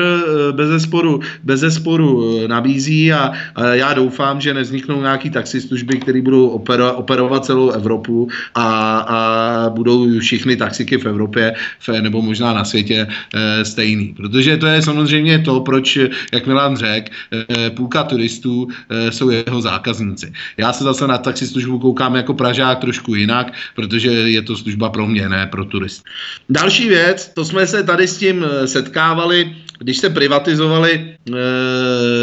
[0.51, 2.07] bez zesporu, bez zesporu
[2.47, 8.29] nabízí a, a já doufám, že nevzniknou nějaký taxislužby, které budou opero, operovat celou Evropu
[8.55, 8.65] a,
[8.99, 11.53] a budou všechny taxiky v Evropě
[12.01, 14.13] nebo možná na světě e, stejný.
[14.13, 15.97] Protože to je samozřejmě to, proč,
[16.33, 20.33] jak Milan řekl, e, půlka turistů e, jsou jeho zákazníci.
[20.57, 25.07] Já se zase na taxislužbu koukám jako Pražák trošku jinak, protože je to služba pro
[25.07, 26.05] mě, ne pro turist.
[26.49, 31.07] Další věc, to jsme se tady s tím setkávali, když se privatizovaly e,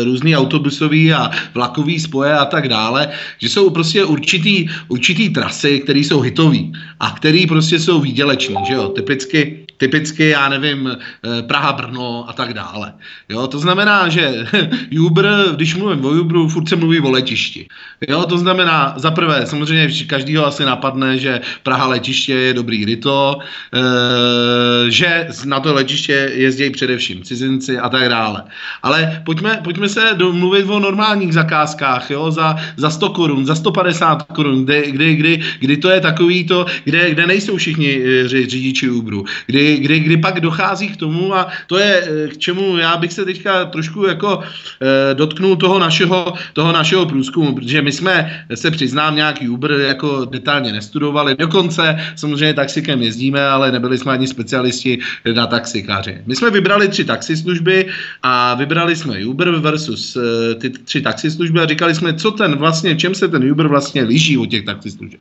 [0.05, 5.99] různý autobusový a vlakový spoje a tak dále, že jsou prostě určitý, určitý trasy, které
[5.99, 6.59] jsou hitové
[7.01, 12.33] a které prostě jsou výděleční, že jo, typicky typicky, já nevím, eh, Praha, Brno a
[12.33, 12.93] tak dále.
[13.29, 14.47] Jo, to znamená, že
[15.01, 17.67] Uber, když mluvím o Uberu, furt se mluví o letišti.
[18.09, 23.39] Jo, to znamená, za prvé, samozřejmě každýho asi napadne, že Praha letiště je dobrý ryto,
[23.75, 28.43] e, že na to letiště jezdí především cizinci a tak dále.
[28.83, 34.23] Ale pojďme, pojďme se domluvit o normálních zakázkách, jo, za, za 100 korun, za 150
[34.23, 38.91] korun, kdy, kdy, kdy, kdy to je takový to, kde, kde nejsou všichni eh, řidiči
[38.91, 42.97] Uberu, kdy kdy, kdy, pak dochází k tomu a to je eh, k čemu já
[42.97, 48.45] bych se teďka trošku jako e, dotknul toho našeho, toho našeho průzkumu, protože my jsme,
[48.55, 54.27] se přiznám, nějaký Uber jako detailně nestudovali, dokonce samozřejmě taxikem jezdíme, ale nebyli jsme ani
[54.27, 54.99] specialisti
[55.35, 56.23] na taxikáře.
[56.27, 57.87] My jsme vybrali tři taxislužby
[58.23, 62.97] a vybrali jsme Uber versus e, ty tři taxislužby a říkali jsme, co ten vlastně,
[62.97, 65.21] čem se ten Uber vlastně liší od těch taxislužeb.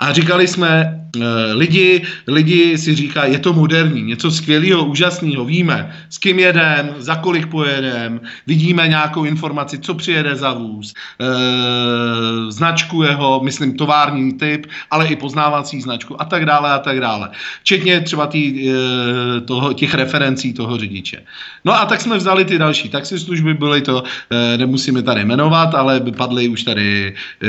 [0.00, 1.00] A říkali jsme,
[1.54, 6.94] lidi, lidi si říkají, je to moderní, moderní, něco skvělého, úžasného, víme, s kým jedem,
[6.98, 14.32] za kolik pojedem, vidíme nějakou informaci, co přijede za vůz, e, značku jeho, myslím tovární
[14.32, 17.30] typ, ale i poznávací značku a tak dále a tak dále.
[17.60, 21.22] Včetně třeba tý, e, toho, těch referencí toho řidiče.
[21.64, 26.00] No a tak jsme vzali ty další taxislužby, byly to, e, nemusíme tady jmenovat, ale
[26.00, 27.48] padly už tady e,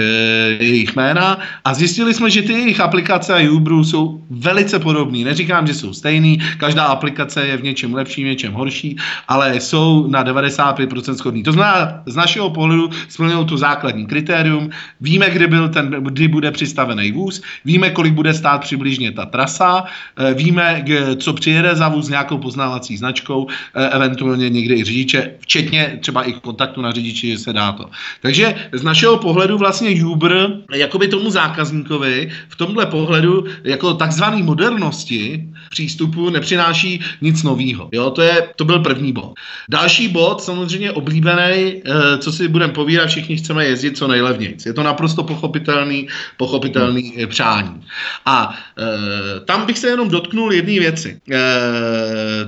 [0.64, 5.24] jejich jména a zjistili jsme, že ty jejich aplikace a Uberu jsou velice podobné.
[5.24, 10.08] Neříkám, že jsou stejný, každá aplikace je v něčem lepší, v něčem horší, ale jsou
[10.08, 11.44] na 95% schodný.
[11.44, 14.70] To znamená, z našeho pohledu splňují to základní kritérium,
[15.02, 19.84] víme, kdy, byl ten, kdy bude přistavený vůz, víme, kolik bude stát přibližně ta trasa,
[19.84, 20.86] eh, víme,
[21.18, 26.34] co přijede za vůz nějakou poznávací značkou, eh, eventuálně někde i řidiče, včetně třeba i
[26.34, 27.90] kontaktu na řidiči, že se dá to.
[28.22, 35.44] Takže z našeho pohledu vlastně Uber, jakoby tomu zákazníkovi v tomhle pohledu jako takzvaný modernosti
[35.74, 37.90] přístupu nepřináší nic nového.
[37.92, 39.34] Jo, to, je, to byl první bod.
[39.70, 44.58] Další bod, samozřejmě oblíbený, eh, co si budeme povídat, všichni chceme jezdit co nejlevněji.
[44.66, 46.08] Je to naprosto pochopitelný,
[46.38, 47.28] pochopitelný hmm.
[47.28, 47.82] přání.
[48.26, 51.18] A e, tam bych se jenom dotknul jedné věci.
[51.32, 51.42] E,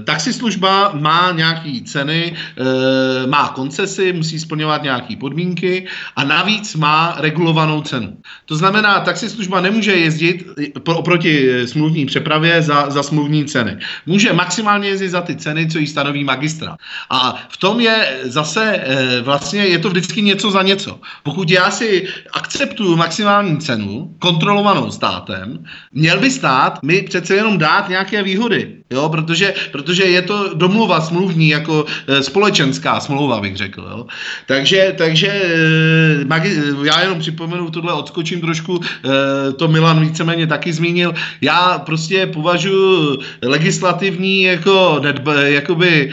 [0.03, 7.81] taxislužba má nějaké ceny, e, má koncesy, musí splňovat nějaké podmínky a navíc má regulovanou
[7.81, 8.17] cenu.
[8.45, 10.45] To znamená, taxislužba nemůže jezdit
[10.85, 13.14] oproti smluvní přepravě za, za smluvní
[13.45, 13.77] ceny.
[14.05, 16.77] Může maximálně jezdit za ty ceny, co jí stanoví magistra.
[17.09, 18.83] A v tom je zase
[19.23, 20.99] vlastně, je to vždycky něco za něco.
[21.23, 27.89] Pokud já si akceptuju maximální cenu, kontrolovanou státem, měl by stát mi přece jenom dát
[27.89, 28.84] nějaké výhody.
[28.89, 33.87] Jo, protože, protože je to domluva smluvní, jako e, společenská smlouva, bych řekl.
[33.91, 34.05] Jo.
[34.45, 40.73] Takže, takže e, magi, já jenom připomenu, tohle odskočím trošku, e, to Milan víceméně taky
[40.73, 41.13] zmínil.
[41.41, 46.11] Já prostě považuji legislativní jako nedba, jakoby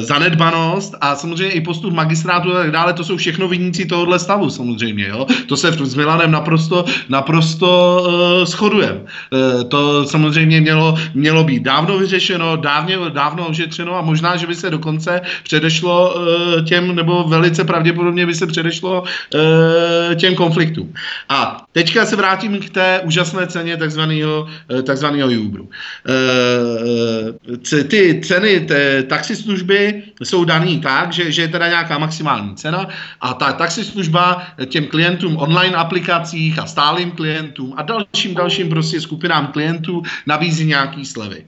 [0.00, 4.50] zanedbanost a samozřejmě i postup magistrátu a tak dále, to jsou všechno viníci tohohle stavu
[4.50, 5.08] samozřejmě.
[5.08, 5.26] Jo.
[5.46, 7.68] To se s Milanem naprosto, naprosto
[8.42, 9.00] e, shodujeme.
[9.68, 14.70] To samozřejmě mělo, mělo být dávno vyřešeno, dávně, dávno ošetřeno a možná, že by se
[14.70, 20.94] dokonce předešlo uh, těm, nebo velice pravděpodobně by se předešlo uh, těm konfliktům.
[21.28, 25.66] A teďka se vrátím k té úžasné ceně takzvaného, uh, takzvaného Uberu.
[25.66, 25.74] Uh,
[27.90, 32.88] ty ceny té taxislužby jsou daný tak, že, že je teda nějaká maximální cena
[33.20, 39.46] a ta taxislužba těm klientům online aplikacích a stálým klientům a dalším dalším prostě skupinám
[39.46, 41.44] klientů nabízí nějaký slevy.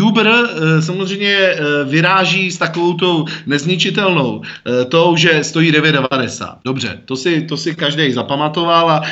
[0.00, 6.54] Uber eh, samozřejmě eh, vyráží s takovou tou nezničitelnou eh, tou, že stojí 9,90.
[6.64, 9.02] Dobře, to si, to si každý zapamatoval a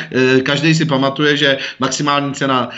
[0.42, 2.68] každý si pamatuje, že maximální cena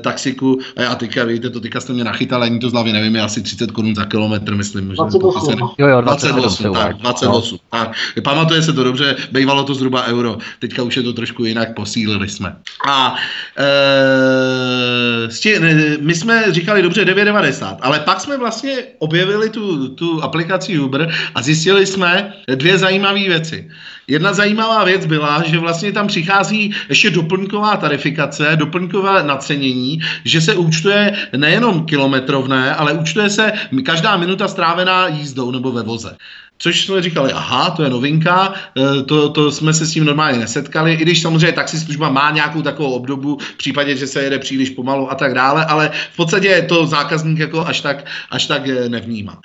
[0.00, 3.16] taxiku, a já teďka, víte, to teďka jste mě nachytal, ani to z hlavy nevím,
[3.16, 4.88] je asi 30 korun za kilometr, myslím.
[4.88, 5.52] 28.
[5.52, 7.58] Že, jo, jo, 28, 28 tak, 28.
[7.72, 7.78] No.
[7.78, 11.74] Tak, pamatuje se to dobře, bývalo to zhruba euro, teďka už je to trošku jinak,
[11.74, 12.56] posílili jsme.
[12.88, 13.14] A
[13.56, 15.60] e, stě,
[16.00, 21.42] my jsme říkali, dobře, 9,90, ale pak jsme vlastně objevili tu, tu aplikaci Uber a
[21.42, 23.70] zjistili jsme dvě zajímavé věci.
[24.08, 30.54] Jedna zajímavá věc byla, že vlastně tam přichází ještě doplňková tarifikace, doplňkové nacenění, že se
[30.54, 33.52] účtuje nejenom kilometrovné, ale účtuje se
[33.84, 36.16] každá minuta strávená jízdou nebo ve voze.
[36.58, 40.38] Což jsme říkali, aha, to je novinka, e, to, to jsme se s tím normálně
[40.38, 44.70] nesetkali, i když samozřejmě taxislužba má nějakou takovou obdobu v případě, že se jede příliš
[44.70, 48.88] pomalu a tak dále, ale v podstatě to zákazník jako až tak, až tak e,
[48.88, 49.40] nevnímá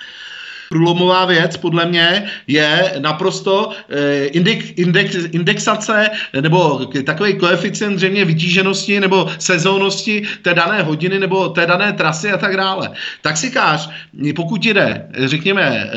[0.72, 9.00] průlomová věc podle mě je naprosto eh, index, index, indexace nebo takový koeficient zřejmě vytíženosti
[9.00, 12.90] nebo sezónnosti té dané hodiny nebo té dané trasy a tak dále.
[13.20, 13.90] Taxikář,
[14.36, 15.88] pokud jde, řekněme, eh,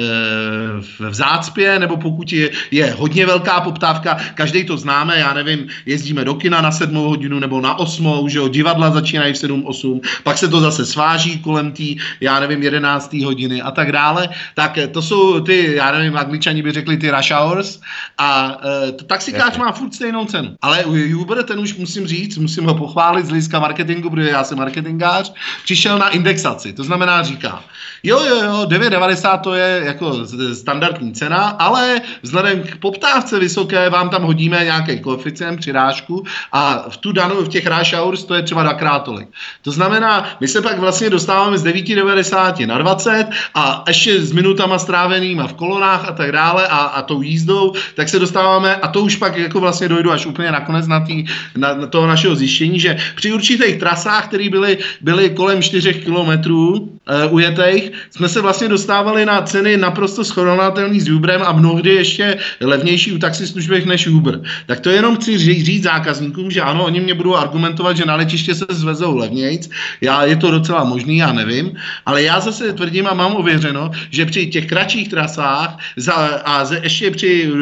[1.00, 6.26] v zácpě nebo pokud je, je hodně velká poptávka, každý to známe, já nevím, jezdíme
[6.26, 10.38] do kina na sedmou hodinu nebo na osmou, že jo, divadla začínají v 7-8, pak
[10.38, 13.14] se to zase sváží kolem té, já nevím, 11.
[13.24, 17.12] hodiny a tak dále, tak tak to jsou ty, já nevím, angličani by řekli ty
[17.12, 17.80] rush hours
[18.18, 18.58] a
[18.92, 20.56] uh, taxikář má furt stejnou cenu.
[20.62, 24.44] Ale u Uber ten už musím říct, musím ho pochválit z hlediska marketingu, protože já
[24.44, 26.74] jsem marketingář, přišel na indexaci.
[26.74, 27.64] To znamená, říká,
[28.04, 34.10] jo, jo, jo, 9,90 to je jako standardní cena, ale vzhledem k poptávce vysoké vám
[34.10, 38.42] tam hodíme nějaký koeficient, přirážku a v tu danou, v těch rush hours to je
[38.42, 39.28] třeba dvakrát tolik.
[39.62, 44.55] To znamená, my se pak vlastně dostáváme z 9,90 na 20 a ještě z minut
[44.56, 48.88] minutama strávenýma v kolonách a tak dále a, a tou jízdou, tak se dostáváme, a
[48.88, 51.26] to už pak jako vlastně dojdu až úplně nakonec na, tý,
[51.58, 56.72] na, na toho našeho zjištění, že při určitých trasách, které byly, byly kolem 4 kilometrů
[56.72, 56.88] uh,
[57.30, 63.12] ujetých, jsme se vlastně dostávali na ceny naprosto srovnatelný s Uberem a mnohdy ještě levnější
[63.12, 64.42] u taxislužbech než Uber.
[64.66, 68.16] Tak to jenom chci říct, říct zákazníkům, že ano, oni mě budou argumentovat, že na
[68.16, 69.70] letiště se zvezou levnějc.
[70.02, 74.26] Já, je to docela možný, já nevím, ale já zase tvrdím a mám ověřeno, že
[74.26, 76.14] při těch kratších trasách za,
[76.46, 77.60] a ze, ještě při uh,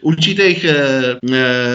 [0.00, 0.66] určitých
[1.24, 1.34] uh,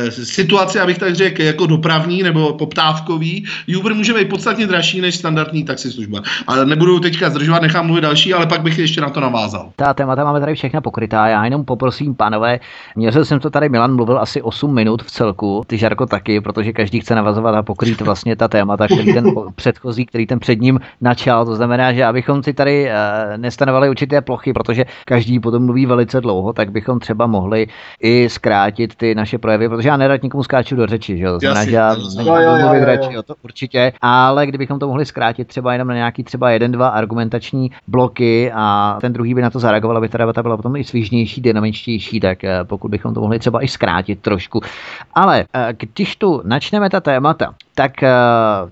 [0.10, 3.46] situaci, abych tak řekl, jako dopravní nebo poptávkový,
[3.80, 6.22] Uber může být podstatně dražší než standardní taxislužba.
[6.48, 9.72] Ale nebudu teďka zdržovat, nechám mluvit další, ale pak bych ještě na to navázal.
[9.76, 11.28] Ta témata máme tady všechna pokrytá.
[11.28, 12.60] Já jenom poprosím, pánové,
[12.96, 16.74] měřil jsem to tady, Milan mluvil asi 8 minut v celku, ty Žarko taky, protože
[16.74, 19.26] každý chce navazovat a pokrýt vlastně ta témata, který ten
[19.56, 21.46] předchozí, který ten před ním načal.
[21.46, 22.90] To znamená, že abychom si tady
[23.38, 27.68] nestanovali určité plochy, protože každý potom mluví velice dlouho, tak bychom třeba mohli
[28.02, 31.34] i zkrátit ty naše projevy, protože já nerad nikomu skáču do řeči, že jo?
[31.34, 31.96] To znamená, že já
[32.62, 36.80] mluvit radši, to určitě, ale kdybychom to mohli zkrátit třeba jenom na nějaký třeba 1-2
[36.80, 40.76] dva argumentační bloky a ten druhý by na to zareagoval, aby ta debata byla potom
[40.76, 44.62] i svížnější, dynamičtější, tak eh, pokud bychom to mohli třeba i zkrátit trošku.
[45.14, 47.92] Ale eh, když tu načneme ta témata, tak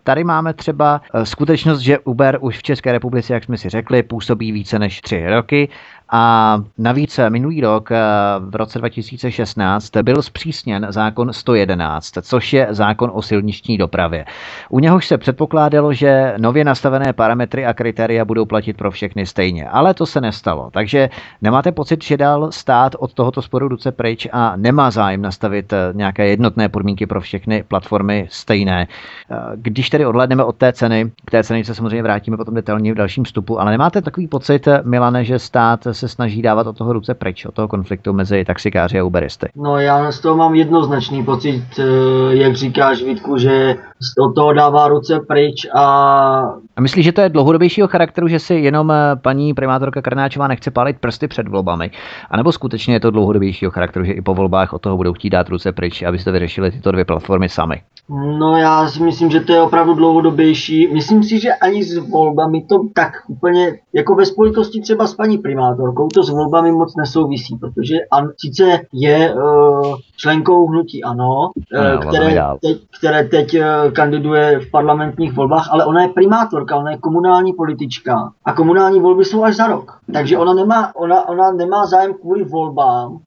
[0.03, 4.51] tady máme třeba skutečnost, že Uber už v České republice, jak jsme si řekli, působí
[4.51, 5.69] více než tři roky
[6.09, 7.97] a navíc minulý rok, eh,
[8.39, 14.25] v roce 2016, byl zpřísněn zákon 111, což je zákon o silniční dopravě.
[14.69, 19.69] U něhož se předpokládalo, že nově nastavené parametry a kritéria budou platit pro všechny stejně,
[19.69, 20.69] ale to se nestalo.
[20.73, 21.09] Takže
[21.41, 25.77] nemáte pocit, že dal stát od tohoto sporu ruce pryč a nemá zájem nastavit eh,
[25.93, 28.87] nějaké jednotné podmínky pro všechny platformy stejné.
[29.31, 32.93] Eh, když tedy odhledneme od té ceny, k té ceny se samozřejmě vrátíme potom detailně
[32.93, 36.93] v dalším vstupu, ale nemáte takový pocit, Milane, že stát se snaží dávat od toho
[36.93, 39.49] ruce pryč, od toho konfliktu mezi taxikáři a uberisty.
[39.55, 41.83] No já z toho mám jednoznačný pocit, eh,
[42.35, 43.75] jak říkáš Vítku, že
[44.19, 45.83] od toho dává ruce pryč a...
[46.75, 50.71] A myslíš, že to je dlouhodobějšího charakteru, že si jenom eh, paní primátorka Krnáčová nechce
[50.71, 51.91] pálit prsty před volbami?
[52.31, 55.29] A nebo skutečně je to dlouhodobějšího charakteru, že i po volbách od toho budou chtít
[55.29, 57.81] dát ruce pryč, abyste vyřešili tyto dvě platformy sami?
[58.09, 60.93] No já si myslím, že to je opravdu dlouhodobější.
[60.93, 65.37] Myslím si, že ani s volbami to tak úplně, jako ve spojitosti třeba s paní
[65.37, 69.41] primátorkou, to s volbami moc nesouvisí, protože an, sice je uh,
[70.17, 76.01] členkou hnutí ANO, uh, které, teď, které teď uh, kandiduje v parlamentních volbách, ale ona
[76.01, 79.97] je primátorka, ona je komunální politička a komunální volby jsou až za rok.
[80.13, 83.19] Takže ona nemá, ona, ona nemá zájem kvůli volbám uh,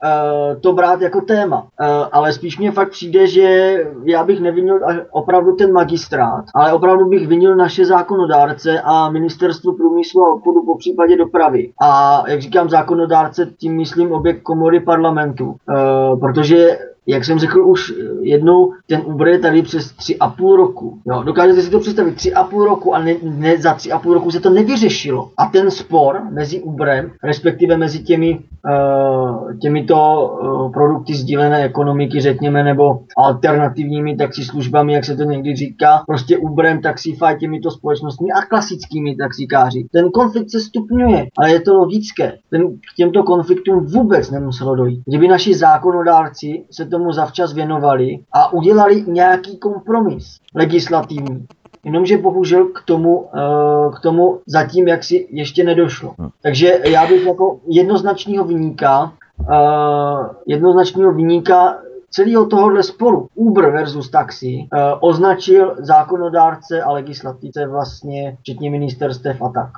[0.60, 1.62] to brát jako téma.
[1.62, 4.69] Uh, ale spíš mě fakt přijde, že já bych nevinil
[5.10, 10.78] opravdu ten magistrát, ale opravdu bych vinil naše zákonodárce a ministerstvo průmyslu a obchodu po
[10.78, 11.72] případě dopravy.
[11.82, 15.46] A jak říkám zákonodárce, tím myslím obě komory parlamentu.
[15.46, 16.78] Uh, protože
[17.10, 20.98] jak jsem řekl už jednou, ten Uber je tady přes tři a půl roku.
[21.06, 23.98] Jo, dokážete si to představit, tři a půl roku a ne, ne, za tři a
[23.98, 25.30] půl roku se to nevyřešilo.
[25.36, 29.96] A ten spor mezi Uberem, respektive mezi těmi, uh, těmito
[30.42, 36.82] uh, produkty sdílené ekonomiky, řekněme, nebo alternativními taxislužbami, jak se to někdy říká, prostě Uberem,
[36.82, 39.86] Taxify, těmito společnostmi a klasickými taxikáři.
[39.92, 42.32] Ten konflikt se stupňuje, ale je to logické.
[42.50, 45.02] Ten, k těmto konfliktům vůbec nemuselo dojít.
[45.06, 51.46] Kdyby naši zákonodárci se tomu zavčas věnovali a udělali nějaký kompromis legislativní.
[51.84, 56.14] Jenomže bohužel k tomu, eh, k tomu zatím jaksi ještě nedošlo.
[56.18, 56.28] Hm.
[56.42, 61.78] Takže já bych jako jednoznačního vyníka, eh, jednoznačního vyníka
[62.10, 69.48] celého tohohle sporu Uber versus taxi eh, označil zákonodárce a legislativce vlastně, včetně ministerstev a
[69.48, 69.70] tak.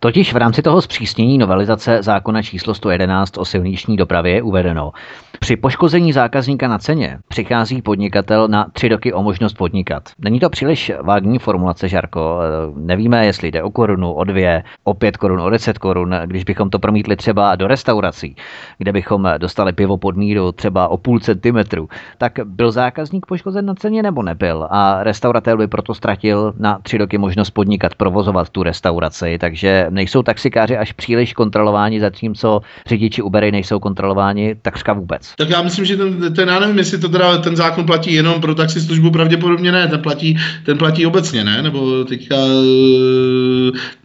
[0.00, 4.92] Totiž v rámci toho zpřísnění novelizace zákona číslo 111 o silniční dopravě je uvedeno,
[5.40, 10.02] při poškození zákazníka na ceně přichází podnikatel na tři roky o možnost podnikat.
[10.18, 12.40] Není to příliš vágní formulace, Žarko.
[12.76, 16.14] Nevíme, jestli jde o korunu, o dvě, o pět korun, o deset korun.
[16.26, 18.36] Když bychom to promítli třeba do restaurací,
[18.78, 21.88] kde bychom dostali pivo pod míru třeba o půl centimetru,
[22.18, 24.66] tak byl zákazník poškozen na ceně nebo nebyl?
[24.70, 29.38] A restauratér by proto ztratil na tři roky možnost podnikat, provozovat tu restauraci.
[29.38, 35.32] Takže nejsou taxikáři až příliš kontrolováni, zatímco řidiči Ubery nejsou kontrolováni takřka vůbec.
[35.38, 38.40] Tak já myslím, že ten, ten, já nevím, jestli to teda ten zákon platí jenom
[38.40, 41.62] pro taxislužbu, pravděpodobně ne, ten platí, ten platí obecně, ne?
[41.62, 42.34] Nebo teďka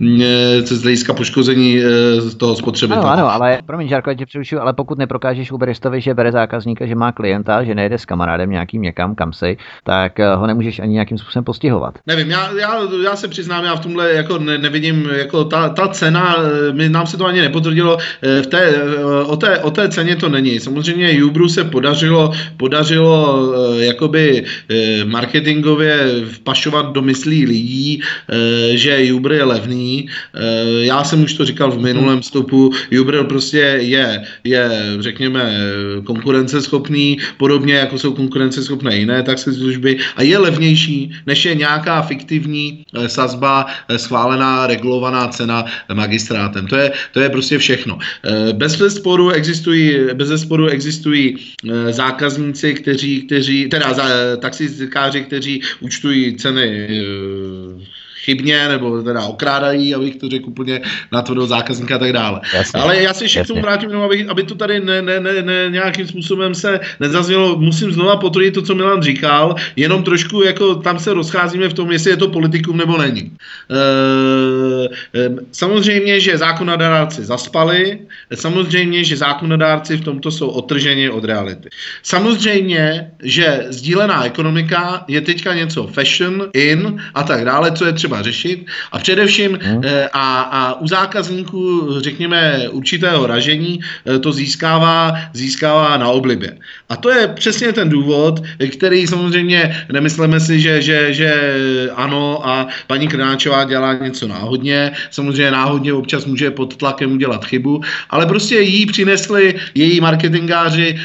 [0.01, 1.84] e, z hlediska poškození e,
[2.38, 3.05] toho spotřebitele.
[3.05, 6.86] Ano, ano, ale promiň, Žárko, já tě přerušuju, ale pokud neprokážeš Uberistovi, že bere zákazníka,
[6.86, 10.93] že má klienta, že nejde s kamarádem nějakým někam, kam si, tak ho nemůžeš ani
[10.93, 11.99] nějakým způsobem postihovat.
[12.07, 15.88] Nevím, já, já, já se přiznám, já v tomhle jako ne, nevidím, jako ta, ta
[15.88, 16.38] cena,
[16.71, 17.97] my, nám se to ani nepotvrdilo,
[18.41, 18.74] v té,
[19.26, 20.59] o, té, o té ceně to není.
[20.59, 23.13] Samozřejmě Jubru se podařilo, podařilo
[23.80, 25.97] eh, jakoby eh, marketingově
[26.32, 30.07] vpašovat do myslí lidí, eh, že Uber je levný.
[30.80, 32.71] Já jsem už to říkal v minulém stopu,
[33.01, 34.69] Uber prostě je, je
[34.99, 35.53] řekněme,
[36.03, 42.84] konkurenceschopný, podobně jako jsou konkurenceschopné jiné taxi služby a je levnější, než je nějaká fiktivní
[43.07, 43.65] sazba
[43.97, 45.62] schválená, regulovaná cena
[45.93, 46.68] magistrátem.
[46.68, 47.97] To je, to je prostě všechno.
[48.53, 54.03] Bez sporu existují, bez sporu existují eh, zákazníci, kteří, kteří teda za,
[54.39, 61.45] taxikáři, kteří účtují ceny eh, chybně, nebo teda okrádají, abych to řekl úplně na tvrdou
[61.45, 62.41] zákazníka a tak dále.
[62.53, 65.19] Jasně, Ale já si ještě k tomu vrátím, no, aby, aby to tady ne, ne,
[65.19, 67.57] ne, ne, nějakým způsobem se nezaznělo.
[67.59, 71.91] Musím znova potvrdit to, co Milan říkal, jenom trošku jako tam se rozcházíme v tom,
[71.91, 73.32] jestli je to politikum nebo není.
[73.71, 73.80] E,
[75.19, 77.99] e, samozřejmě, že zákonodárci zaspali,
[78.36, 81.69] samozřejmě, že zákonodárci v tomto jsou otrženi od reality.
[82.03, 88.12] Samozřejmě, že sdílená ekonomika je teďka něco fashion, in a tak dále, co je třeba
[88.14, 89.82] potřeba řešit a především hmm.
[90.14, 93.80] a, a u zákazníků, řekněme, určitého ražení
[94.22, 96.57] to získává, získává na oblibě.
[96.89, 101.32] A to je přesně ten důvod, který samozřejmě nemyslíme si, že, že, že
[101.95, 107.82] ano a paní Krnáčová dělá něco náhodně, samozřejmě náhodně občas může pod tlakem udělat chybu,
[108.09, 110.99] ale prostě jí přinesli její marketingáři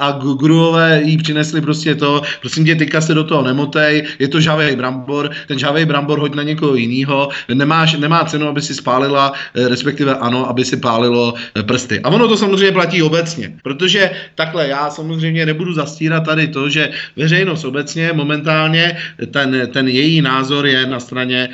[0.00, 4.40] a guruové jí přinesli prostě to, prosím tě, teďka se do toho nemotej, je to
[4.40, 9.32] žavej brambor, ten žavej brambor hoď na někoho jiného, nemáš, nemá cenu, aby si spálila,
[9.36, 12.00] eh, respektive ano, aby si pálilo eh, prsty.
[12.00, 16.90] A ono to samozřejmě platí obecně, protože takhle já samozřejmě nebudu zastírat tady to, že
[17.16, 18.96] veřejnost obecně momentálně
[19.30, 21.48] ten, ten její názor je na straně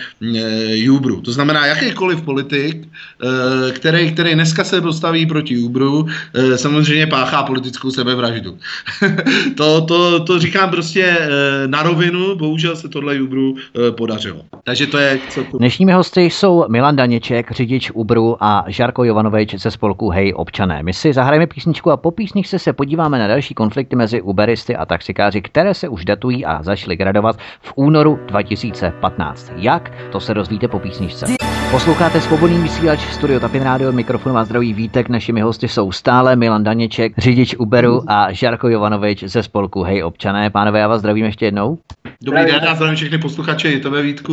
[0.74, 1.20] Jubru.
[1.20, 2.88] To znamená, jakýkoliv politik,
[3.72, 6.06] který, který dneska se postaví proti Jubru,
[6.56, 8.58] samozřejmě páchá politickou sebevraždu.
[9.56, 11.16] to, to, to říkám prostě
[11.66, 14.44] na rovinu, bohužel se tohle Ubru e, podařilo.
[14.64, 15.18] Takže to je...
[15.28, 15.58] Co tu...
[15.58, 20.82] Dnešními hosty jsou Milan Daněček, řidič Ubru a Žarko Jovanovič ze spolku Hej občané.
[20.82, 24.86] My si zahrajeme písničku a po písničce se podíváme na další konflikty mezi Uberisty a
[24.86, 29.52] taxikáři, které se už datují a začaly gradovat v únoru 2015.
[29.56, 29.92] Jak?
[30.12, 31.26] To se dozvíte po písničce.
[31.70, 35.08] Posloucháte svobodný vysílač Studio Tapin Radio, mikrofon vás zdraví Vítek.
[35.08, 40.50] Našimi hosty jsou stále Milan Daněček, řidič Uberu a Žarko Jovanovič ze spolku Hej občané.
[40.50, 41.78] Pánové, já vás zdravím ještě jednou.
[42.22, 44.32] Dobrý den, já zdravím všechny posluchače i tebe Vítku.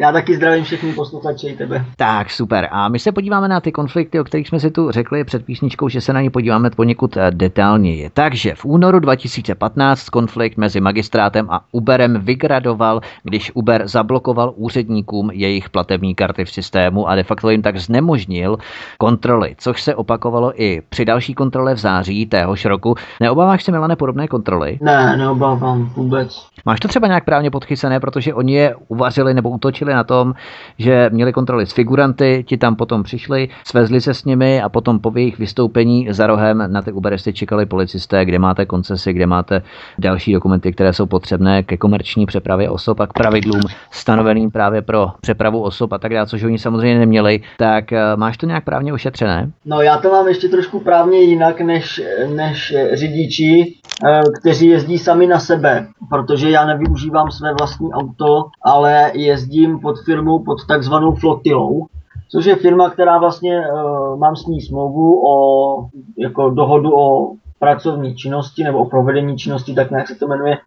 [0.00, 1.84] Já taky zdravím všechny posluchače i tebe.
[1.96, 2.68] Tak, super.
[2.70, 5.88] A my se podíváme na ty konflikty, o kterých jsme si tu řekli před písničkou,
[5.88, 8.10] že se na ně podíváme poněkud eh, detailněji.
[8.14, 15.70] Takže v únoru 2015 konflikt mezi magistrátem a Uberem vygradoval, když Uber zablokoval úředníkům jejich
[15.70, 18.56] platební karty v systému a de facto jim tak znemožnil
[18.98, 22.94] kontroly, což se opakovalo i při další kontrole v září téhož roku.
[23.20, 24.78] Neobáváš se, Milane, podobné kontroly?
[24.82, 26.46] Ne, neobávám vůbec.
[26.66, 30.34] Máš to třeba nějak právně podchycené, protože oni je uvařili nebo utočili na tom,
[30.78, 34.98] že měli kontroly s figuranty, ti tam potom přišli, svezli se s nimi a potom
[34.98, 39.62] po jejich vystoupení za rohem na ty Uberisty čekali policisté, kde máte koncesy, kde máte
[39.98, 43.60] další dokumenty, které jsou potřebné ke komerční přepravě osob a k pravidlům
[43.90, 47.40] stanoveným právě pro přepravu osob a tak dále, což oni samozřejmě neměli.
[47.58, 49.50] Tak eh, máš to nějak právně ošetřené?
[49.64, 52.02] No já to mám ještě trošku právně jinak než,
[52.34, 53.74] než řidiči,
[54.06, 59.96] eh, kteří jezdí sami na sebe, protože já nevyužívám své vlastní auto, ale jezdím pod
[60.04, 61.86] firmou pod takzvanou flotilou,
[62.30, 68.16] což je firma, která vlastně uh, mám s ní smlouvu o jako dohodu o pracovní
[68.16, 70.58] činnosti nebo o provedení činnosti, tak nějak se to jmenuje.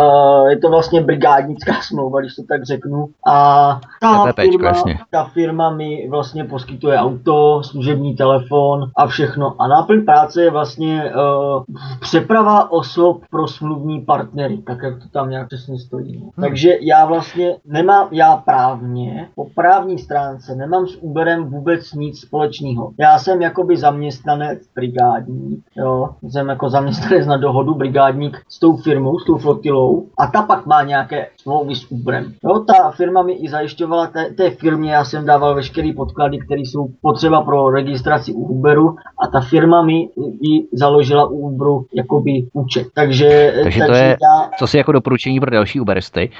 [0.00, 3.08] Uh, je to vlastně brigádnická smlouva, když to tak řeknu.
[3.26, 4.72] A ta, firma,
[5.10, 9.54] ta firma mi vlastně poskytuje auto, služební telefon a všechno.
[9.58, 11.64] A náplň práce je vlastně uh,
[12.00, 16.16] přeprava osob pro smluvní partnery, tak jak to tam nějak přesně stojí.
[16.16, 16.30] Hmm.
[16.40, 22.92] Takže já vlastně nemám, já právně, po právní stránce nemám s Uberem vůbec nic společného.
[22.98, 29.18] Já jsem jakoby zaměstnanec brigádník, jo, jsem jako zaměstnanec na dohodu brigádník s tou firmou,
[29.18, 30.06] s tou flotilou.
[30.18, 32.32] A ta pak má nějaké smlouvy s Uberem.
[32.44, 36.60] Jo, ta firma mi i zajišťovala, té, té firmě já jsem dával veškeré podklady, které
[36.60, 40.08] jsou potřeba pro registraci u Uberu a ta firma mi
[40.42, 42.86] i založila u Uberu jakoby účet.
[42.94, 44.50] Takže, takže, takže to je, já...
[44.58, 46.30] co si jako doporučení pro další Uberisty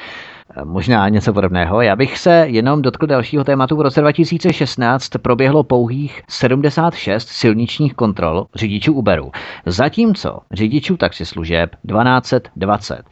[0.64, 1.80] možná něco podobného.
[1.80, 3.76] Já bych se jenom dotkl dalšího tématu.
[3.76, 9.30] V roce 2016 proběhlo pouhých 76 silničních kontrol řidičů Uberu,
[9.66, 13.02] zatímco řidičů taxislužeb 1220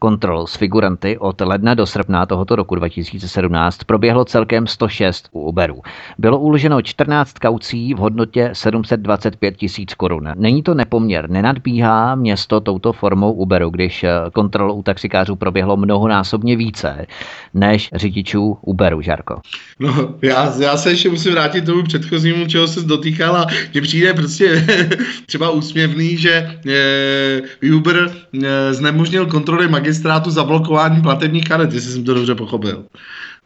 [0.00, 5.82] kontrol s figuranty od ledna do srpna tohoto roku 2017 proběhlo celkem 106 u Uberu.
[6.18, 10.28] Bylo uloženo 14 kaucí v hodnotě 725 tisíc korun.
[10.34, 16.56] Není to nepoměr, nenadbíhá město touto formou Uberu, když eh, kontrol u taxikářů proběhlo mnohonásobně
[16.56, 17.06] více
[17.54, 19.40] než řidičů Uberu, Žarko.
[19.80, 24.14] No, já, já se ještě musím vrátit tomu předchozímu, čeho se dotýkal a mně přijde
[24.14, 24.66] prostě
[25.26, 28.10] třeba úsměvný, že e, Uber
[28.44, 32.84] e, znemožnil kontroly magistrátu magistrátu zablokování platebních karet, jestli jsem to dobře pochopil.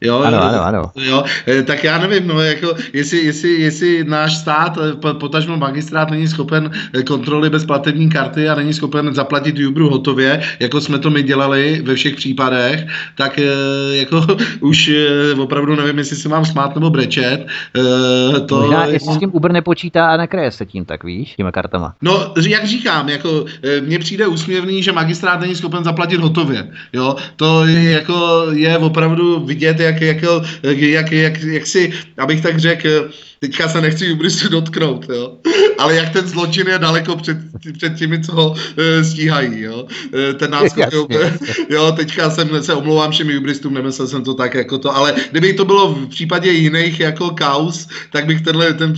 [0.05, 0.91] Jo, ano, ano, ano.
[0.97, 6.11] Jo, eh, tak já nevím, no, jako, jestli, jestli, jestli náš stát, eh, potažmo magistrát
[6.11, 10.99] není schopen eh, kontroly bez platební karty a není schopen zaplatit Uberu hotově, jako jsme
[10.99, 13.41] to my dělali ve všech případech, tak
[13.93, 14.27] jako
[14.61, 14.91] už
[15.39, 17.47] opravdu nevím, jestli se mám smát nebo brečet.
[18.47, 21.95] To, Možná, jestli s tím Uber nepočítá a nekreje se tím, tak víš, těma kartama.
[22.03, 23.45] No, jak říkám, jako
[23.81, 26.69] mně přijde úsměvný, že magistrát není schopen zaplatit hotově.
[26.93, 32.41] Jo, to je, jako je opravdu vidět, jak jak, jak, jak, jak, jak, si, abych
[32.41, 33.11] tak řekl,
[33.47, 35.33] teďka se nechci Ubrisu dotknout, jo.
[35.79, 37.37] Ale jak ten zločin je daleko před,
[37.73, 39.87] před těmi, co ho e, stíhají, jo.
[40.31, 41.07] E, ten náskok, jo,
[41.71, 45.53] jo, teďka jsem se omlouvám všem Ubristům, nemyslel jsem to tak jako to, ale kdyby
[45.53, 48.95] to bylo v případě jiných jako kaus, tak bych tenhle ten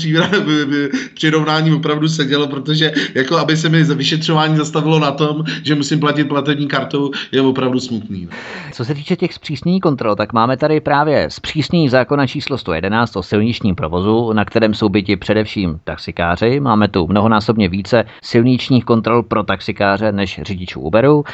[1.14, 6.24] přirovnání opravdu seděl, protože jako aby se mi vyšetřování zastavilo na tom, že musím platit
[6.24, 8.28] platební kartou, je opravdu smutný.
[8.30, 8.36] No.
[8.72, 13.22] Co se týče těch zpřísnění kontrol, tak máme tady právě zpřísnění zákona číslo 111 o
[13.22, 16.60] silničním provozu, na kterém jsou byti především taxikáři.
[16.60, 21.24] Máme tu mnohonásobně více silničních kontrol pro taxikáře než řidičů Uberu.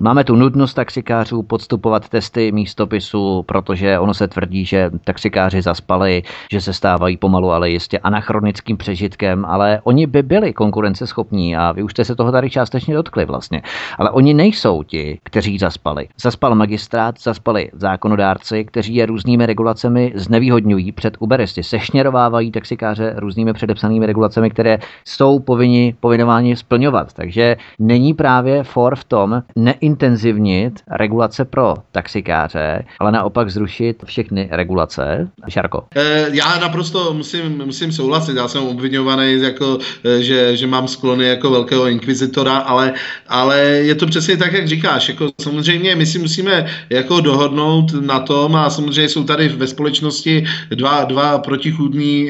[0.00, 6.60] Máme tu nudnost taxikářů podstupovat testy místopisu, protože ono se tvrdí, že taxikáři zaspali, že
[6.60, 11.92] se stávají pomalu, ale jistě anachronickým přežitkem, ale oni by byli konkurenceschopní a vy už
[11.92, 13.62] jste se toho tady částečně dotkli vlastně.
[13.98, 16.08] Ale oni nejsou ti, kteří zaspali.
[16.22, 24.06] Zaspal magistrát, zaspali zákonodárci, kteří je různými regulacemi znevýhodňují před Uberisty, sešněrovávají taxikáře různými předepsanými
[24.06, 27.12] regulacemi, které jsou povinni, povinováni splňovat.
[27.12, 35.28] Takže není právě for v tom neintenzivnit regulace pro taxikáře, ale naopak zrušit všechny regulace.
[35.48, 35.84] Šarko.
[35.96, 38.36] E, já naprosto musím, musím souhlasit.
[38.36, 42.92] Já jsem obvinovaný, jako, e, že, že mám sklony jako velkého inkvizitora, ale,
[43.28, 45.08] ale je to přesně tak, jak říkáš.
[45.08, 50.44] Jako, samozřejmě my si musíme jako dohodnout na tom a samozřejmě jsou tady ve společnosti
[50.70, 52.20] dva, dva protichůdní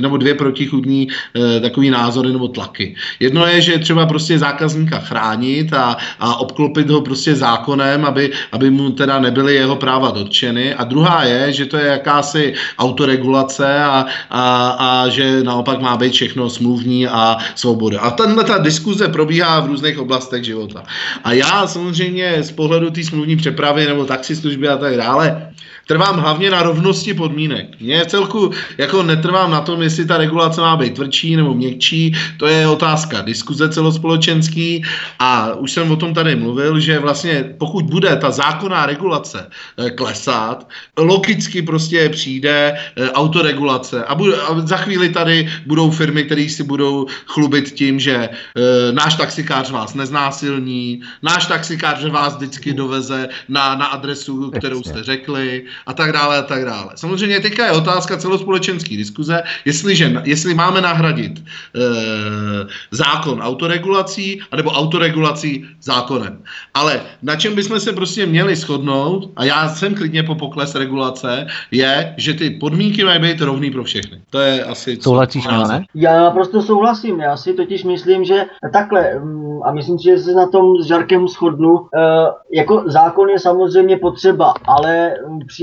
[0.00, 2.94] nebo dvě protichudní eh, takový názory nebo tlaky.
[3.20, 8.70] Jedno je, že třeba prostě zákazníka chránit a, a obklopit ho prostě zákonem, aby, aby
[8.70, 10.74] mu teda nebyly jeho práva dotčeny.
[10.74, 14.42] A druhá je, že to je jakási autoregulace a, a,
[14.78, 18.00] a že naopak má být všechno smluvní a svoboda.
[18.00, 20.82] A tenhle ta diskuze probíhá v různých oblastech života.
[21.24, 25.50] A já samozřejmě z pohledu té smluvní přepravy nebo taxislužby a tak dále,
[25.90, 27.66] trvám hlavně na rovnosti podmínek.
[27.80, 32.46] Mně celku jako netrvám na tom, jestli ta regulace má být tvrdší nebo měkčí, to
[32.46, 34.84] je otázka diskuze celospolečenský.
[35.18, 39.90] A už jsem o tom tady mluvil, že vlastně pokud bude ta zákonná regulace eh,
[39.90, 40.68] klesat,
[40.98, 44.04] logicky prostě přijde eh, autoregulace.
[44.04, 48.28] A, bude, a za chvíli tady budou firmy, které si budou chlubit tím, že e,
[48.92, 55.64] náš taxikář vás neznásilní, náš taxikář vás vždycky doveze na, na adresu, kterou jste řekli
[55.86, 56.92] a tak dále a tak dále.
[56.94, 61.42] Samozřejmě teďka je otázka celospolečenské diskuze, jestliže, jestli máme nahradit e,
[62.90, 66.42] zákon autoregulací, anebo autoregulací zákonem.
[66.74, 71.46] Ale na čem bychom se prostě měli shodnout, a já jsem klidně po pokles regulace,
[71.70, 74.20] je, že ty podmínky mají být rovný pro všechny.
[74.30, 74.98] To je asi...
[75.00, 75.84] Souhlasíš, ne?
[75.94, 77.20] Já naprosto souhlasím.
[77.20, 80.86] Já si totiž myslím, že takhle, mm, a myslím si, že se na tom s
[80.86, 82.00] Žarkem shodnu, e,
[82.52, 85.14] jako zákon je samozřejmě potřeba, ale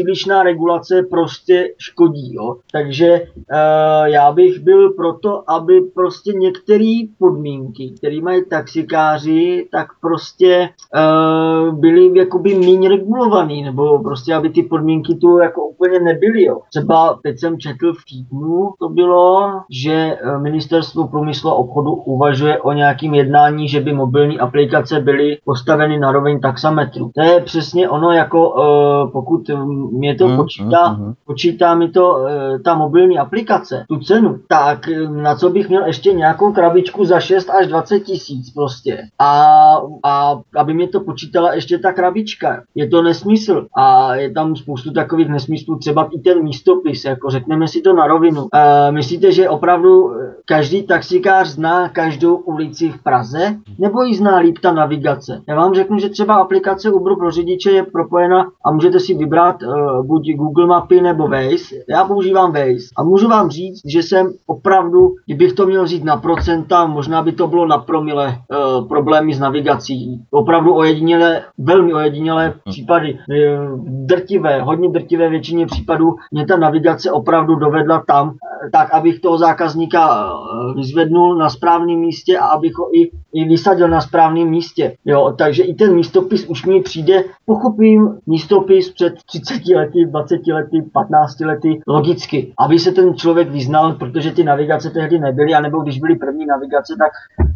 [0.07, 2.33] přílišná regulace prostě škodí.
[2.33, 2.55] Jo?
[2.71, 10.69] Takže uh, já bych byl proto, aby prostě některé podmínky, které mají taxikáři, tak prostě
[10.95, 16.43] uh, byly jakoby méně regulovaný, nebo prostě aby ty podmínky tu jako úplně nebyly.
[16.43, 16.59] Jo?
[16.69, 22.61] Třeba teď jsem četl v týdnu, to bylo, že eh, ministerstvo průmyslu a obchodu uvažuje
[22.61, 27.11] o nějakým jednání, že by mobilní aplikace byly postaveny na roveň taxametru.
[27.15, 29.49] To je přesně ono, jako uh, pokud
[29.91, 31.13] mě to mm, počítá, mm, mm.
[31.25, 35.85] počítá mi to e, ta mobilní aplikace, tu cenu, tak eh, na co bych měl
[35.85, 39.03] ještě nějakou krabičku za 6 až 20 tisíc prostě.
[39.19, 39.73] A,
[40.03, 42.63] a aby mě to počítala ještě ta krabička.
[42.75, 43.67] Je to nesmysl.
[43.77, 48.07] A je tam spoustu takových nesmyslů, třeba i ten místopis, jako řekneme si to na
[48.07, 48.47] rovinu.
[48.53, 50.11] E, myslíte, že opravdu
[50.45, 53.55] každý taxikář zná každou ulici v Praze?
[53.79, 55.41] Nebo ji zná líp ta navigace?
[55.47, 59.55] Já vám řeknu, že třeba aplikace Uber pro řidiče je propojena a můžete si vybrat
[60.03, 61.75] buď Google mapy nebo Waze.
[61.89, 66.17] Já používám Waze a můžu vám říct, že jsem opravdu, kdybych to měl říct na
[66.17, 70.21] procenta, možná by to bylo na promile uh, problémy s navigací.
[70.31, 77.55] Opravdu ojedinělé, velmi ojedinělé případy, uh, drtivé, hodně drtivé většině případů mě ta navigace opravdu
[77.55, 78.35] dovedla tam,
[78.71, 80.33] tak abych toho zákazníka
[80.75, 84.95] vyzvednul na správném místě a abych ho i, i vysadil na správném místě.
[85.05, 90.81] Jo, takže i ten místopis už mi přijde, pochopím místopis před 30 lety, 20 lety,
[90.93, 95.99] 15 lety, logicky, aby se ten člověk vyznal, protože ty navigace tehdy nebyly, anebo když
[95.99, 97.11] byly první navigace, tak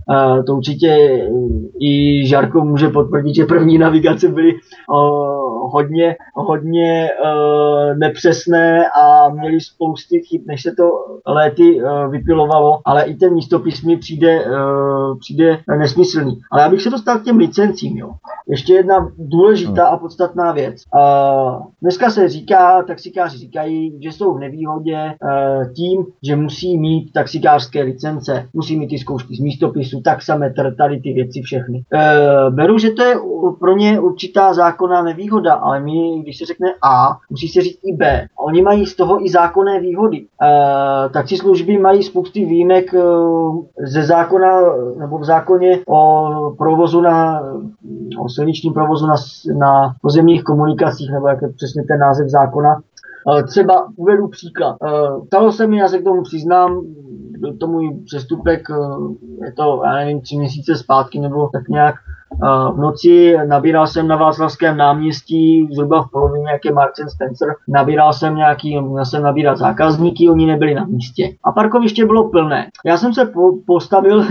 [0.10, 1.22] uh, to určitě
[1.80, 9.62] i Žarko může potvrdit, že první navigace byly uh, hodně, hodně uh, nepřesné a měly
[9.62, 10.84] spousty chyb, než se to
[11.28, 16.40] léty uh, vypilovalo, ale i ten místopis mi přijde, uh, přijde nesmyslný.
[16.52, 18.12] Ale abych se dostal k těm licencím, jo.
[18.48, 20.84] ještě jedna důležitá a podstatná věc.
[20.96, 27.14] Uh, dneska se říká, taxikáři říkají, že jsou v nevýhodě uh, tím, že musí mít
[27.14, 31.84] taxikářské licence, musí mít ty zkoušky z místopisu, taxametr, tady ty věci všechny.
[31.94, 33.16] Uh, beru, že to je
[33.60, 37.96] pro ně určitá zákonná nevýhoda, ale my, když se řekne A, musí se říct i
[37.96, 38.28] B.
[38.38, 40.22] A oni mají z toho i zákonné výhody.
[40.22, 44.62] Uh, taxislužby mají spousty výjimek uh, ze zákona,
[45.00, 47.42] nebo v zákoně o provozu na,
[48.20, 49.16] o silničním provozu na,
[49.58, 52.76] na pozemních komunikacích, nebo jak je přesně ten název zákona.
[52.76, 54.78] Uh, třeba uvedu příklad.
[55.26, 56.82] Stalo se mi, já se k tomu přiznám,
[57.40, 58.62] byl to můj přestupek,
[59.46, 61.96] je to, já nevím, tři měsíce zpátky nebo tak nějak,
[62.74, 68.14] v noci nabíral jsem na Václavském náměstí, zhruba v polovině, jak je Marcin Spencer, nabíral
[68.14, 71.30] jsem nějaký, měl jsem nabírat zákazníky, oni nebyli na místě.
[71.44, 72.68] A parkoviště bylo plné.
[72.86, 74.20] Já jsem se po, postavil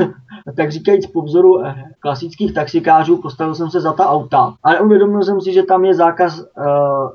[0.56, 5.22] tak říkajíc po vzoru eh, klasických taxikářů, postavil jsem se za ta auta, ale uvědomil
[5.22, 6.44] jsem si, že tam je zákaz uh,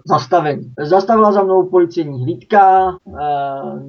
[0.06, 0.72] zastavení.
[0.80, 3.16] Zastavila za mnou policejní hlídka, uh,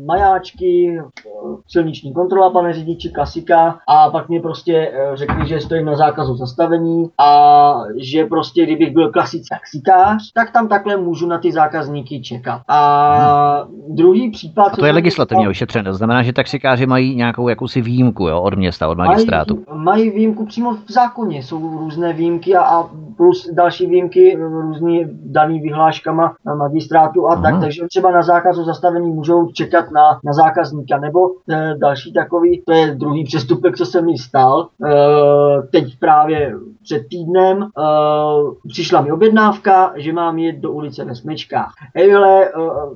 [0.06, 0.98] majáčky,
[1.42, 5.96] uh, silniční kontrola, pane řidiči, klasika a pak mi prostě uh, řekli, že stojím na
[5.96, 11.52] zákazu zastavení a že prostě, kdybych byl klasický taxikář, tak tam takhle můžu na ty
[11.52, 12.62] zákazníky čekat.
[12.68, 13.96] A hmm.
[13.96, 14.72] druhý případ...
[14.72, 18.54] A to je legislativně ošetřené, to znamená, že taxikáři mají nějakou jakousi výjimku jo, od
[18.54, 19.64] města, od magistrátu magistrátu.
[19.74, 25.60] Mají výjimku přímo v zákoně, jsou různé výjimky a, a plus další výjimky různý daný
[25.60, 27.42] vyhláškama na magistrátu a Aha.
[27.42, 32.62] tak, takže třeba na zákazu zastavení můžou čekat na, na zákazníka, nebo e, další takový,
[32.66, 37.68] to je druhý přestupek, co se mi stal, e, teď právě před týdnem e,
[38.68, 41.72] přišla mi objednávka, že mám jít do ulice ve Smečkách.
[41.94, 42.50] Ejhle, e,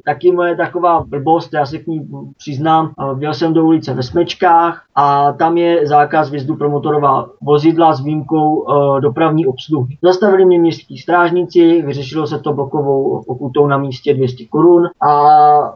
[0.04, 2.08] taky moje taková blbost, já se k ní
[2.38, 7.26] přiznám, e, byl jsem do ulice ve Smečkách a tam je zákaz vjezdu pro motorová
[7.42, 9.96] vozidla s výjimkou uh, dopravní obsluhy.
[10.02, 15.12] Zastavili mě městský strážníci, vyřešilo se to blokovou pokutou na místě 200 korun a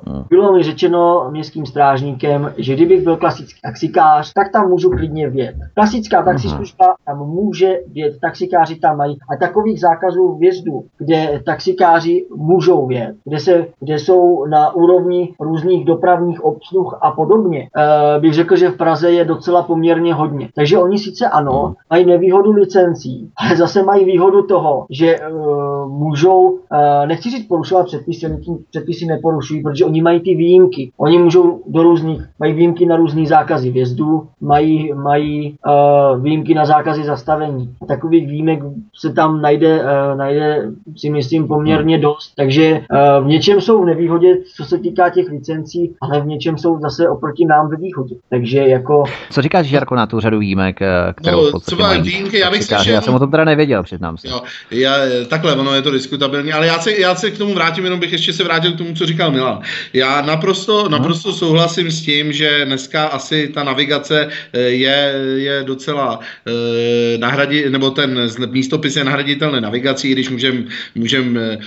[0.07, 0.25] hmm.
[0.29, 5.57] bylo mi řečeno městským strážníkem, že kdybych byl klasický taxikář, tak tam můžu klidně vjet.
[5.75, 6.27] Klasická hmm.
[6.27, 13.17] taxislužba tam může vjet, taxikáři tam mají a takových zákazů vjezdu, kde taxikáři můžou vjet,
[13.25, 18.71] kde, se, kde jsou na úrovni různých dopravních obsluh a podobně, uh, bych řekl, že
[18.71, 20.34] v Praze je docela poměrně hodně.
[20.55, 26.41] Takže oni sice ano, mají nevýhodu licencí, ale zase mají výhodu toho, že uh, můžou,
[26.41, 26.59] uh,
[27.07, 30.93] nechci říct porušovat předpisy, oni tím předpisy neporušují, protože oni mají ty výjimky.
[30.97, 36.67] Oni můžou do různých, mají výjimky na různý zákazy vjezdu, mají, mají uh, výjimky na
[36.67, 37.75] zákazy zastavení.
[37.89, 38.63] Takových výjimek
[38.97, 42.33] se tam najde, uh, najde si myslím poměrně dost.
[42.37, 46.59] Takže uh, v něčem jsou v nevýhodě, co se týká těch licencí, ale v něčem
[46.59, 48.15] jsou zase oproti nám ve výhodě.
[48.31, 49.05] Takže jako...
[49.31, 52.65] Co říkáš, Jarko, na tu řadu výjimek, eh, kterou no, v třeba výjimky, já bych
[52.65, 54.29] slyšel, Já jsem o tom teda nevěděl, přiznám se.
[54.29, 54.97] Jo, já,
[55.29, 58.13] takhle, ono je to diskutabilní, ale já se, já se k tomu vrátím, jenom bych
[58.13, 59.61] ještě se vrátil k tomu, co říkal Milan.
[59.93, 60.89] Já naprosto, no.
[60.89, 67.71] naprosto souhlasím s tím, že dneska asi ta navigace eh, je, je docela eh, nahradit,
[67.71, 70.65] nebo ten místopis je nahraditelný navigací, když můžeme
[70.95, 71.59] můžem, eh,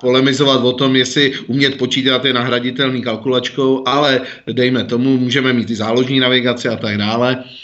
[0.00, 4.20] polemizovat o tom, jestli umět počítat je nahraditelný kalkulačkou, ale
[4.52, 7.44] dejme tomu, můžeme mít i záložní navigaci a tak dále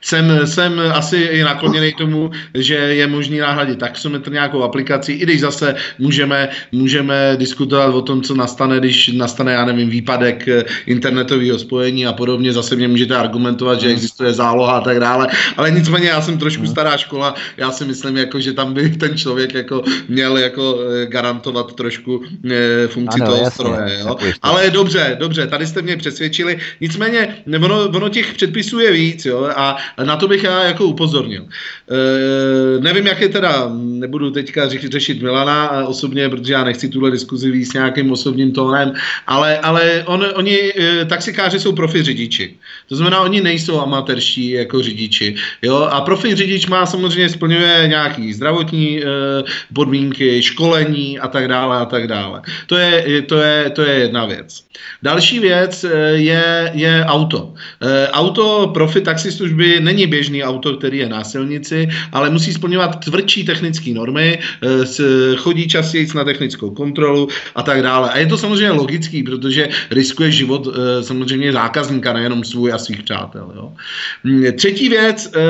[0.00, 5.40] jsem, jsem asi i nakloněný tomu, že je možný nahradit taxometr nějakou aplikací, i když
[5.40, 11.58] zase můžeme, můžeme diskutovat o tom, co nastane, když nastane, já nevím, výpadek eh, internetového
[11.58, 12.52] spojení a podobně.
[12.52, 15.28] Zase mě můžete argumentovat, že existuje záloha a tak dále.
[15.56, 16.72] Ale nicméně já jsem trošku hmm.
[16.72, 21.06] stará škola, já si myslím, jako, že tam by ten člověk jako měl jako eh,
[21.06, 23.98] garantovat trošku e, funkci ano, toho stroje.
[24.00, 24.16] Jo?
[24.42, 26.58] Ale dobře, dobře, tady jste mě přesvědčili.
[26.80, 29.50] Nicméně ono, ono těch předpisů je víc jo?
[29.56, 31.44] a na to bych já jako upozornil.
[31.44, 37.50] E, nevím, jak je teda, nebudu teďka řešit Milana osobně, protože já nechci tuhle diskuzi
[37.50, 38.92] víc s nějakým osobním tónem,
[39.26, 42.54] ale, ale on, oni, e, taxikáři jsou profi řidiči.
[42.88, 45.34] To znamená, oni nejsou amatérští jako řidiči.
[45.62, 45.76] Jo?
[45.76, 49.06] A profi řidič má samozřejmě splňuje nějaký zdravotní e,
[49.72, 52.42] podmínky, školení a tak dále a tak dále.
[52.66, 54.64] To je, to je, to je jedna věc.
[55.02, 57.54] Další věc e, je, je auto.
[57.80, 63.44] E, auto profi taxislužby není běžný auto, který je na silnici, ale musí splňovat tvrdší
[63.44, 68.10] technické normy, eh, chodí častěji na technickou kontrolu a tak dále.
[68.10, 73.02] A je to samozřejmě logický, protože riskuje život eh, samozřejmě zákazníka, nejenom svůj a svých
[73.02, 73.52] přátel.
[73.56, 73.72] Jo.
[74.24, 75.40] Mm, třetí věc eh,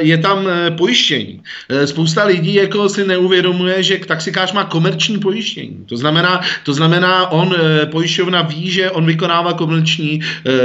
[0.00, 1.42] je tam pojištění.
[1.84, 5.84] Spousta lidí jako si neuvědomuje, že taxikář má komerční pojištění.
[5.86, 7.54] To znamená, to znamená, on
[7.90, 10.20] pojišťovna ví, že on vykonává komerční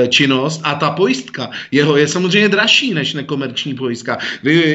[0.10, 4.18] činnost a ta pojistka jeho je samozřejmě dražší než nekomerční pojistka.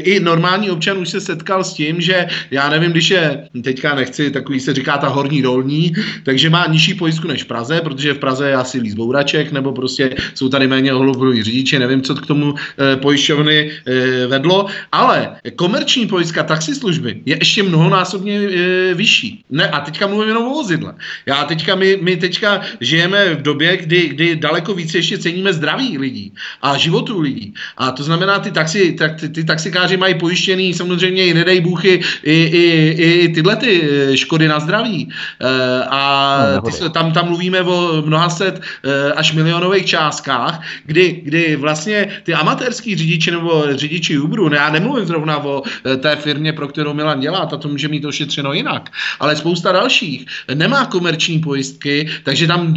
[0.03, 4.31] I normální občan už se setkal s tím, že já nevím, když je, teďka nechci,
[4.31, 5.93] takový se říká ta horní dolní,
[6.25, 9.73] takže má nižší pojistku než v Praze, protože v Praze je asi líz bouraček, nebo
[9.73, 15.37] prostě jsou tady méně ohlubují řidiči, nevím, co k tomu e, pojišťovny e, vedlo, ale
[15.57, 19.45] komerční pojistka taxislužby je ještě mnohonásobně e, vyšší.
[19.51, 20.95] Ne, a teďka mluvím jenom o vozidle.
[21.27, 25.99] Já teďka, my, my teďka žijeme v době, kdy, kdy daleko více ještě ceníme zdraví
[25.99, 26.33] lidí
[26.63, 27.55] a životů lidí.
[27.77, 32.01] A to znamená, ty, taxi, tak, ty, ty taxikáři mají pojištěný samozřejmě i nedej bůchy
[32.23, 32.65] i, i,
[32.99, 35.09] i tyhle ty eh, škody na zdraví.
[35.41, 41.21] E, a no, ty, tam, tam mluvíme o mnoha set e, až milionových částkách, kdy,
[41.25, 45.63] kdy vlastně ty amatérský řidiči nebo řidiči Uberu, ne, já nemluvím zrovna o
[46.01, 50.27] té firmě, pro kterou Milan dělá, ta to může mít ošetřeno jinak, ale spousta dalších
[50.55, 52.75] nemá komerční pojistky, takže tam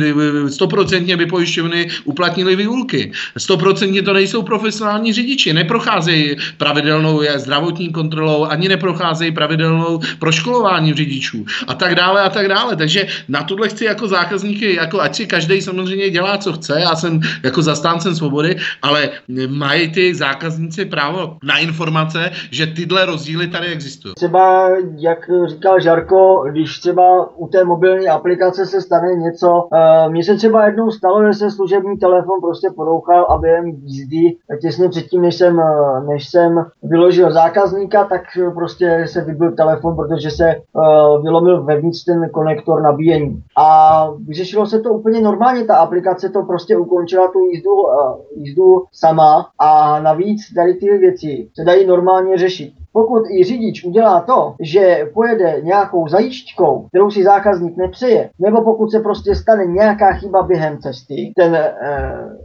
[0.50, 3.12] stoprocentně by pojišťovny uplatnili výulky.
[3.38, 11.74] Stoprocentně to nejsou profesionální řidiči, neprocházejí pravidelnou zdravotní kontrolou, ani neprocházejí pravidelnou proškolování řidičů a
[11.74, 12.76] tak dále a tak dále.
[12.76, 16.96] Takže na tohle chci jako zákazníky, jako ať si každý samozřejmě dělá, co chce, já
[16.96, 19.10] jsem jako zastáncem svobody, ale
[19.48, 24.14] mají ty zákazníci právo na informace, že tyhle rozdíly tady existují.
[24.16, 30.24] Třeba, jak říkal Žarko, když třeba u té mobilní aplikace se stane něco, uh, mně
[30.24, 35.22] se třeba jednou stalo, že se služební telefon prostě porouchal a během jízdy, těsně předtím,
[35.22, 38.22] než jsem, eh, než jsem vyložil zákazníka, tak
[38.56, 43.44] prostě se vybil telefon, protože se uh, vylomil vevnitř ten konektor nabíjení.
[43.58, 48.84] A vyřešilo se to úplně normálně, ta aplikace to prostě ukončila tu jízdu, uh, jízdu
[48.92, 52.74] sama a navíc tady ty věci se dají normálně řešit.
[52.94, 58.92] Pokud i řidič udělá to, že pojede nějakou zajíčkou, kterou si zákazník nepřeje, nebo pokud
[58.92, 61.74] se prostě stane nějaká chyba během cesty, ten e,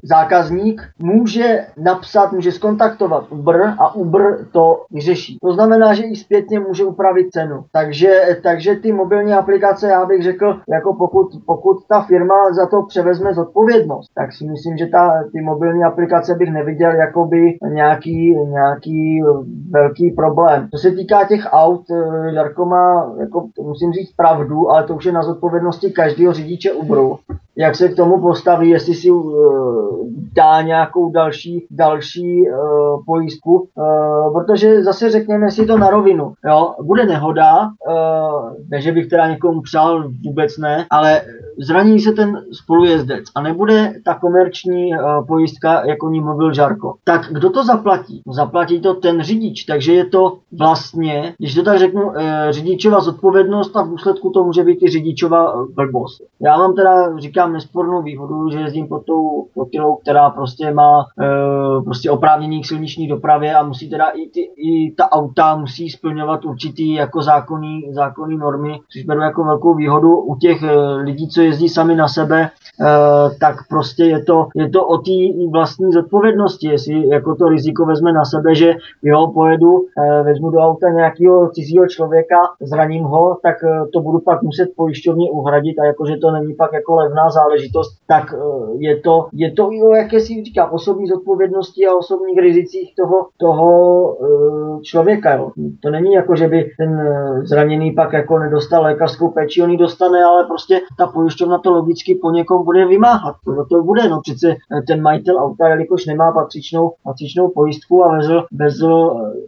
[0.03, 5.39] zákazník může napsat, může skontaktovat Uber a Uber to vyřeší.
[5.43, 7.65] To znamená, že i zpětně může upravit cenu.
[7.73, 12.83] Takže, takže ty mobilní aplikace, já bych řekl, jako pokud, pokud ta firma za to
[12.83, 18.37] převezme zodpovědnost, tak si myslím, že ta, ty mobilní aplikace bych neviděl jako by nějaký,
[18.49, 19.23] nějaký
[19.71, 20.69] velký problém problém.
[20.71, 25.05] Co se týká těch aut, eh, Jarko má, jako, musím říct pravdu, ale to už
[25.05, 27.19] je na zodpovědnosti každého řidiče Uberu
[27.59, 34.33] jak se k tomu postaví, jestli si uh, dá nějakou další, další uh, pojistku, uh,
[34.33, 39.29] protože zase řekněme si to na rovinu, jo, bude nehoda, uh, ne, že bych teda
[39.29, 41.23] někomu přál, vůbec ne, ale
[41.59, 46.95] zraní se ten spolujezdec a nebude ta komerční uh, pojistka, jako ní mluvil Žarko.
[47.05, 48.23] Tak kdo to zaplatí?
[48.33, 52.15] Zaplatí to ten řidič, takže je to vlastně, když to tak řeknu, uh,
[52.51, 56.23] řidičova zodpovědnost a v důsledku to může být i řidičova blbost.
[56.41, 61.07] Já vám teda říkám, mám nespornou výhodu, že jezdím pod tou flotilou, která prostě má
[61.21, 65.91] e, prostě oprávnění k silniční dopravě a musí teda i, ty, i ta auta musí
[65.91, 71.29] splňovat určitý jako zákonný, zákonný normy, což beru jako velkou výhodu u těch e, lidí,
[71.29, 72.51] co jezdí sami na sebe, e,
[73.41, 78.13] tak prostě je to, je to o té vlastní zodpovědnosti, jestli jako to riziko vezme
[78.13, 83.65] na sebe, že jo, pojedu, e, vezmu do auta nějakého cizího člověka, zraním ho, tak
[83.65, 87.91] e, to budu pak muset pojišťovně uhradit a jakože to není pak jako levná záležitost,
[88.09, 88.39] tak eh,
[88.79, 93.69] je to, je to i o jakési, říkám, osobní zodpovědnosti a osobních rizicích toho, toho
[94.13, 95.35] eh, člověka.
[95.35, 95.51] Jo.
[95.83, 99.79] To není jako, že by ten eh, zraněný pak jako nedostal lékařskou péči, on ji
[99.79, 103.35] dostane, ale prostě ta pojišťovna to logicky po někom bude vymáhat.
[103.45, 104.57] To, to bude, no přece
[104.87, 108.93] ten majitel auta, jelikož nemá patřičnou, patřičnou pojistku a vezl, vezl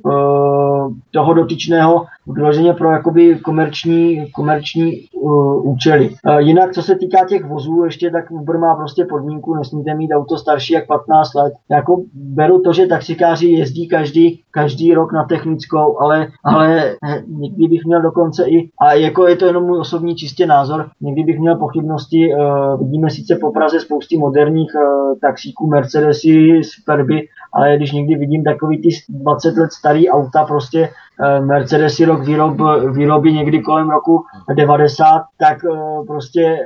[0.04, 6.10] uh, toho dotyčného vyloženě pro jakoby komerční, komerční uh, účely.
[6.10, 10.12] Uh, jinak, co se týká těch vozů, ještě tak Uber má prostě podmínku, nesmíte mít
[10.12, 11.52] auto starší jak 15 let.
[11.70, 17.84] Jako beru to, že taxikáři jezdí každý, každý rok na technickou, ale, ale někdy bych
[17.84, 21.56] měl dokonce i, a jako je to jenom můj osobní čistě názor, někdy bych měl
[21.56, 28.14] pochybnosti, uh, vidíme sice po Praze spousty moderních uh, taxíků, Mercedesy, Superby, ale když někdy
[28.14, 30.88] vidím takový ty 20 let starý auta, prostě
[31.20, 32.56] Eh, Mercedesy rok výrob,
[32.92, 34.24] výroby někdy kolem roku
[34.54, 36.58] 90, tak eh, prostě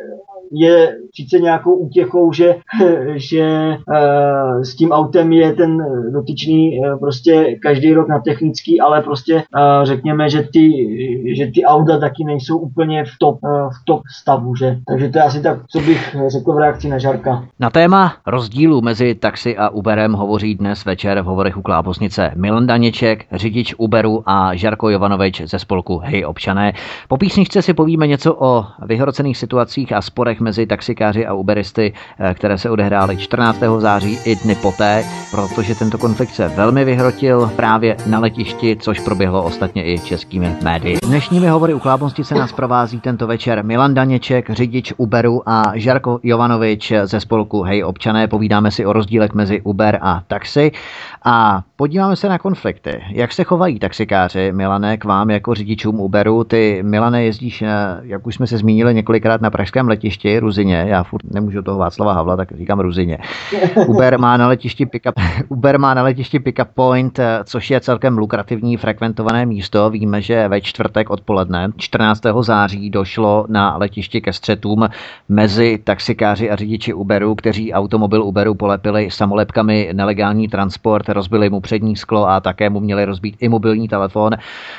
[0.52, 2.54] je sice nějakou útěchou, že,
[3.14, 5.78] že uh, s tím autem je ten
[6.12, 10.68] dotyčný uh, prostě každý rok na technický, ale prostě uh, řekněme, že ty,
[11.36, 14.78] že ty auta taky nejsou úplně v top, v top stavu, že?
[14.88, 17.44] Takže to je asi tak, co bych řekl v reakci na Žarka.
[17.60, 22.66] Na téma rozdílu mezi taxi a Uberem hovoří dnes večer v hovorech u Klábosnice Milan
[22.66, 26.72] Daněček, řidič Uberu a Žarko Jovanovič ze spolku Hej občané.
[27.08, 32.34] Po písničce si povíme něco o vyhrocených situacích a sporech mezi taxikáři a uberisty, eh,
[32.34, 33.80] které se odehrály 14.
[33.80, 39.42] září i dny poté, protože tento konflikt se velmi vyhrotil právě na letišti, což proběhlo
[39.42, 40.98] ostatně i českými médii.
[41.06, 46.20] Dnešními hovory u chlápnosti se nás provází tento večer Milan Daněček, řidič Uberu a Žarko
[46.22, 48.28] Jovanovič ze spolku Hej občané.
[48.28, 50.72] Povídáme si o rozdílech mezi Uber a taxi
[51.24, 53.02] a podíváme se na konflikty.
[53.08, 56.44] Jak se chovají taxikáři, Milane, k vám jako řidičům Uberu?
[56.44, 57.64] Ty, Milane, jezdíš,
[58.02, 62.12] jak už jsme se zmínili několikrát na pražském letišti Ruzině, já furt nemůžu toho Václava
[62.12, 63.18] Havla, tak říkám Ruzině.
[63.86, 65.14] Uber má na letišti pick-up,
[65.48, 69.90] Uber má na letišti pick-up point, což je celkem lukrativní frekventované místo.
[69.90, 72.22] Víme, že ve čtvrtek odpoledne 14.
[72.40, 74.88] září došlo na letišti ke střetům
[75.28, 81.96] mezi taxikáři a řidiči Uberu, kteří automobil Uberu polepili samolepkami nelegální transport, rozbili mu přední
[81.96, 84.32] sklo a také mu měli rozbít i mobilní telefon.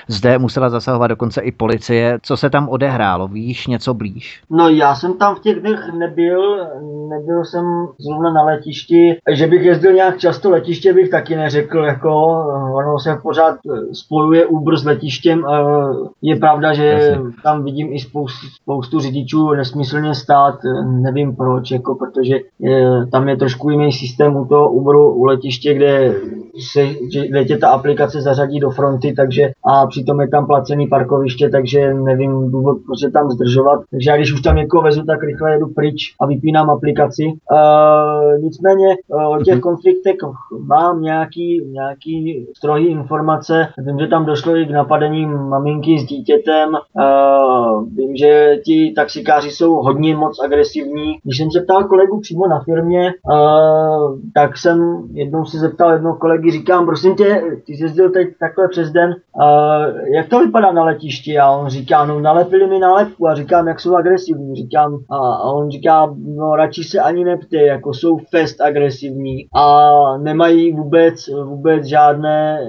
[0.08, 2.20] Zde musela zasahovat dokonce i policie.
[2.22, 3.28] Co se tam odehrálo?
[3.28, 4.42] Víš něco blíž?
[4.50, 6.42] No já jsem tam v těch dnech nebyl,
[7.10, 7.66] nebyl jsem
[8.00, 12.10] zrovna na letišti, že bych jezdil nějak často letiště bych taky neřekl, jako
[12.76, 13.56] ono se pořád
[13.94, 15.44] spojuje Uber s letištěm.
[16.22, 17.18] Je pravda, že Jasně.
[17.44, 23.38] tam vidím i spoustu, spoustu řidičů nesmyslně stát, nevím proč, jako protože je, tam je
[23.38, 26.16] trošku jiný systém u toho Uberu u letiště, kde
[26.72, 26.83] se,
[27.30, 31.94] kde tě ta aplikace zařadí do fronty, takže a přitom je tam placený parkoviště, takže
[31.94, 33.80] nevím důvod, proč se tam zdržovat.
[33.92, 37.26] Takže já když už tam někoho vezu, tak rychle jedu pryč a vypínám aplikaci.
[37.26, 39.62] Uh, nicméně uh, o těch mhm.
[39.62, 40.16] konfliktech
[40.68, 43.68] mám nějaký, nějaký strohý informace.
[43.78, 46.70] Vím, že tam došlo i k napadení maminky s dítětem.
[46.70, 51.18] Uh, vím, že ti taxikáři jsou hodně moc agresivní.
[51.24, 56.16] Když jsem se ptal kolegu přímo na firmě, uh, tak jsem jednou si zeptal jednoho
[56.16, 60.72] kolegy, říkám, prosím tě, ty jsi jezdil teď takhle přes den, uh, jak to vypadá
[60.72, 61.40] na letišti?
[61.40, 64.56] A on říká, no nalepili mi nálepku a říkám, jak jsou agresivní.
[64.56, 70.18] Říkám, a, a on říká, no radši se ani neptej, jako jsou fest agresivní a
[70.18, 72.60] nemají vůbec, vůbec žádné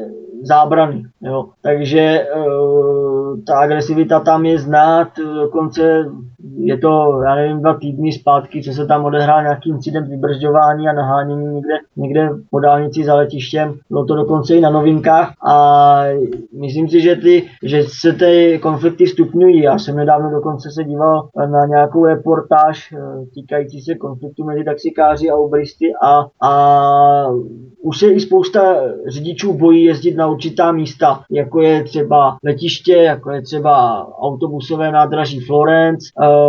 [0.43, 1.03] zábrany.
[1.23, 1.45] Jo.
[1.63, 6.05] Takže uh, ta agresivita tam je znát, dokonce
[6.59, 10.93] je to, já nevím, dva týdny zpátky, co se tam odehrál nějaký incident vybržďování a
[10.93, 13.75] nahánění někde, někde po dálnici za letištěm.
[13.91, 16.05] Bylo to dokonce i na novinkách a
[16.61, 19.63] myslím si, že, ty, že se ty konflikty stupňují.
[19.63, 25.31] Já jsem nedávno dokonce se díval na nějakou reportáž eh, týkající se konfliktu mezi taxikáři
[25.31, 27.27] a ubristy a, a
[27.83, 28.75] už se i spousta
[29.07, 35.41] řidičů bojí jezdit na určitá místa, jako je třeba letiště, jako je třeba autobusové nádraží
[35.41, 36.44] Florence, um,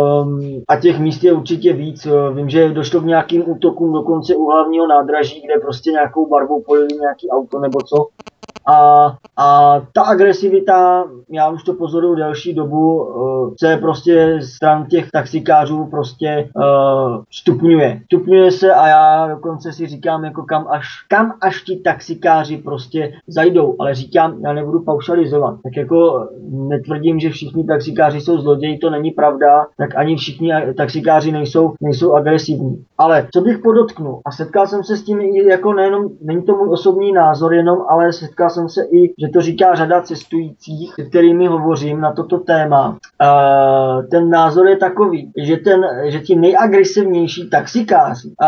[0.68, 2.08] a těch míst je určitě víc.
[2.34, 6.94] Vím, že došlo k nějakým útokům dokonce u hlavního nádraží, kde prostě nějakou barvou polili
[7.00, 8.06] nějaký auto nebo co.
[8.68, 15.10] A, a ta agresivita, já už to pozoruju delší dobu, uh, se prostě stran těch
[15.10, 18.00] taxikářů prostě uh, stupňuje.
[18.04, 23.12] Stupňuje se a já dokonce si říkám, jako kam až, kam až ti taxikáři prostě
[23.26, 25.54] zajdou, ale říkám, já nebudu paušalizovat.
[25.62, 31.32] Tak jako netvrdím, že všichni taxikáři jsou zloději, to není pravda, tak ani všichni taxikáři
[31.32, 32.84] nejsou, nejsou agresivní.
[32.98, 36.68] Ale co bych podotknul, a setkal jsem se s tím jako nejenom, není to můj
[36.68, 41.46] osobní názor jenom, ale setkal jsem se i, že to říká řada cestujících, se kterými
[41.46, 42.88] hovořím na toto téma.
[42.88, 48.46] Uh, ten názor je takový, že, ten, že ti nejagresivnější taxikáři uh,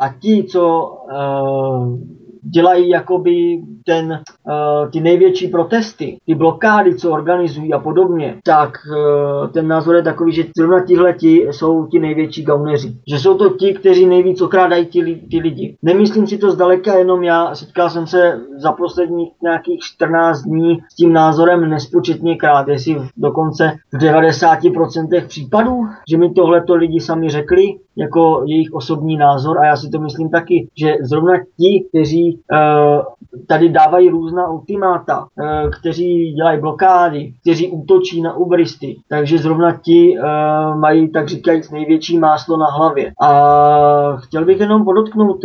[0.00, 1.98] a ti, co uh,
[2.42, 9.48] dělají jakoby ten, uh, ty největší protesty, ty blokády, co organizují a podobně, tak uh,
[9.48, 12.92] ten názor je takový, že zrovna tihleti jsou ti největší gauneři.
[13.08, 15.76] Že jsou to ti, kteří nejvíc okrádají ty, ty lidi.
[15.82, 20.94] Nemyslím si to zdaleka jenom já, setkal jsem se za posledních nějakých 14 dní s
[20.94, 25.80] tím názorem nespočetně krát, jestli dokonce v 90% případů,
[26.10, 27.64] že mi tohleto lidi sami řekli,
[27.96, 33.02] jako jejich osobní názor a já si to myslím taky, že zrovna ti, kteří uh,
[33.48, 40.16] tady dávají různá ultimáta, uh, kteří dělají blokády, kteří útočí na ubristy, takže zrovna ti
[40.18, 43.12] uh, mají tak říkajíc největší máslo na hlavě.
[43.22, 45.44] A chtěl bych jenom podotknout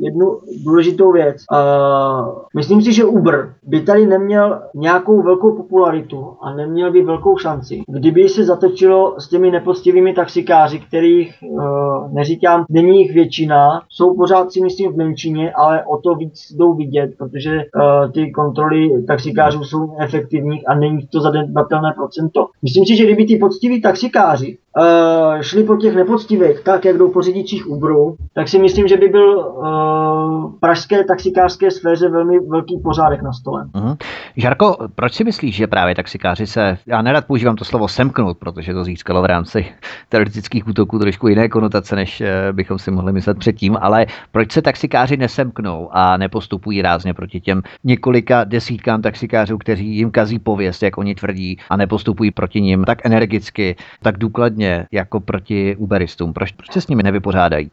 [0.00, 1.36] jednu důležitou věc.
[1.52, 7.38] Uh, myslím si, že Uber by tady neměl nějakou velkou popularitu a neměl by velkou
[7.38, 11.77] šanci, kdyby se zatočilo s těmi nepoctivými taxikáři, kterých uh,
[12.12, 16.74] neříkám, není jich většina, jsou pořád si myslím v menšině, ale o to víc jdou
[16.74, 22.48] vidět, protože uh, ty kontroly taxikářů jsou efektivní a není to zanedbatelné procento.
[22.62, 27.10] Myslím si, že kdyby ty poctiví taxikáři uh, šli po těch nepoctivých, tak jak jdou
[27.10, 32.80] po řidičích Uberu, tak si myslím, že by byl uh, pražské taxikářské sféře velmi velký
[32.84, 33.64] pořádek na stole.
[33.74, 33.96] Uh-huh.
[34.36, 38.74] Žarko, proč si myslíš, že právě taxikáři se, já nerad používám to slovo semknout, protože
[38.74, 39.66] to získalo v rámci
[40.08, 44.62] teroristických útoků trošku jiné konotace, než eh, bychom si mohli myslet předtím, ale proč se
[44.62, 50.98] taxikáři nesemknou a nepostupují rázně proti těm několika desítkám taxikářů, kteří jim kazí pověst, jak
[50.98, 56.32] oni tvrdí, a nepostupují proti nim tak energicky, tak důkladně jako proti Uberistům?
[56.32, 57.70] Proč, proč se s nimi nevypořádají?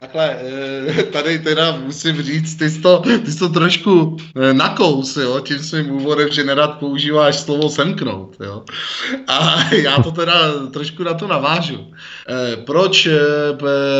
[0.00, 0.36] Takhle,
[0.98, 5.40] eh, tady teda musím říct, ty jsi to, ty jsi to trošku eh, nakous, jo,
[5.40, 8.62] tím svým úvodem, že nerad používáš slovo semknout, jo.
[9.28, 11.86] A já to teda trošku na to navážu.
[12.28, 13.08] Eh, proč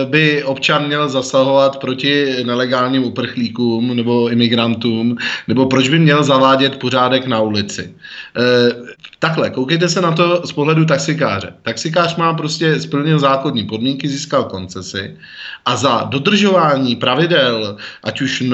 [0.04, 5.16] by občan měl zasahovat proti nelegálním uprchlíkům nebo imigrantům,
[5.48, 7.94] nebo proč by měl zavádět pořádek na ulici?
[9.18, 11.54] Takhle, koukejte se na to z pohledu taxikáře.
[11.62, 15.16] Taxikář má prostě splnil zákonní podmínky, získal koncesi
[15.64, 18.48] a za dodržování pravidel, ať už e,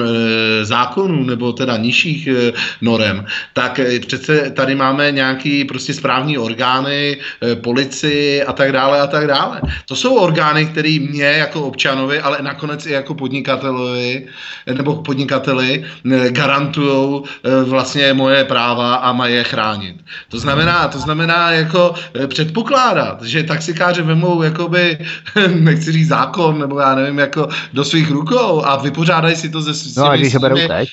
[0.65, 7.17] zákonů nebo teda nižších e, norem, tak e, přece tady máme nějaký prostě správní orgány,
[7.61, 9.61] policii a tak dále a tak dále.
[9.85, 14.27] To jsou orgány, které mě jako občanovi, ale nakonec i jako podnikatelovi
[14.73, 15.85] nebo podnikateli
[16.29, 17.23] garantují
[17.63, 19.95] vlastně moje práva a mají je chránit.
[20.29, 21.93] To znamená, to znamená jako
[22.27, 24.97] předpokládat, že taxikáři vemou jakoby,
[25.59, 29.73] nechci říct zákon, nebo já nevím, jako do svých rukou a vypořádají si to ze
[29.73, 29.93] svými...
[29.97, 30.89] No a když ho berou teď?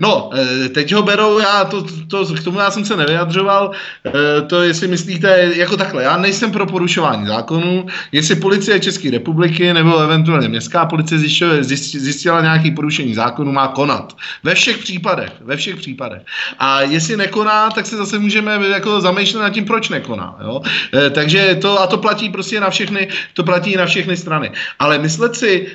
[0.00, 0.30] No,
[0.64, 3.70] eh, teď ho berou, já to, to, k tomu já jsem se nevyjadřoval,
[4.06, 9.72] eh, to jestli myslíte, jako takhle, já nejsem pro porušování zákonů, jestli policie České republiky
[9.72, 14.12] nebo eventuálně městská policie zjistila, zjistila nějaký porušení zákonů, má konat.
[14.44, 16.22] Ve všech případech, ve všech případech.
[16.58, 20.36] A jestli nekoná, tak se zase můžeme jako zamýšlet nad tím, proč nekoná.
[20.42, 20.62] Jo?
[20.94, 24.50] Eh, takže to, a to platí prostě na všechny, to platí na všechny strany.
[24.78, 25.66] Ale myslet si,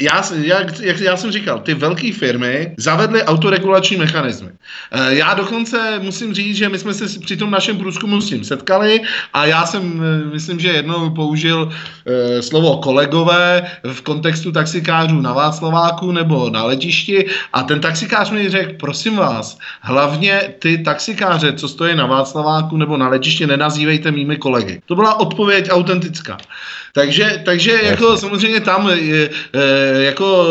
[0.00, 4.48] já, jak, jak já jsem říkal, ty velké firmy zavedly autoregulační mechanismy.
[4.48, 8.44] Eh, já dokonce musím říct, že my jsme se při tom našem průzkumu s tím
[8.44, 9.00] setkali
[9.32, 15.32] a já jsem, eh, myslím, že jednou použil eh, slovo kolegové v kontextu taxikářů na
[15.32, 21.68] Václaváku nebo na letišti a ten taxikář mi řekl, prosím vás, hlavně ty taxikáře, co
[21.68, 24.80] stojí na Václaváku nebo na letišti, nenazývejte mými kolegy.
[24.86, 26.38] To byla odpověď autentická.
[26.92, 29.30] Takže, takže jako samozřejmě tam je,
[29.98, 30.46] jako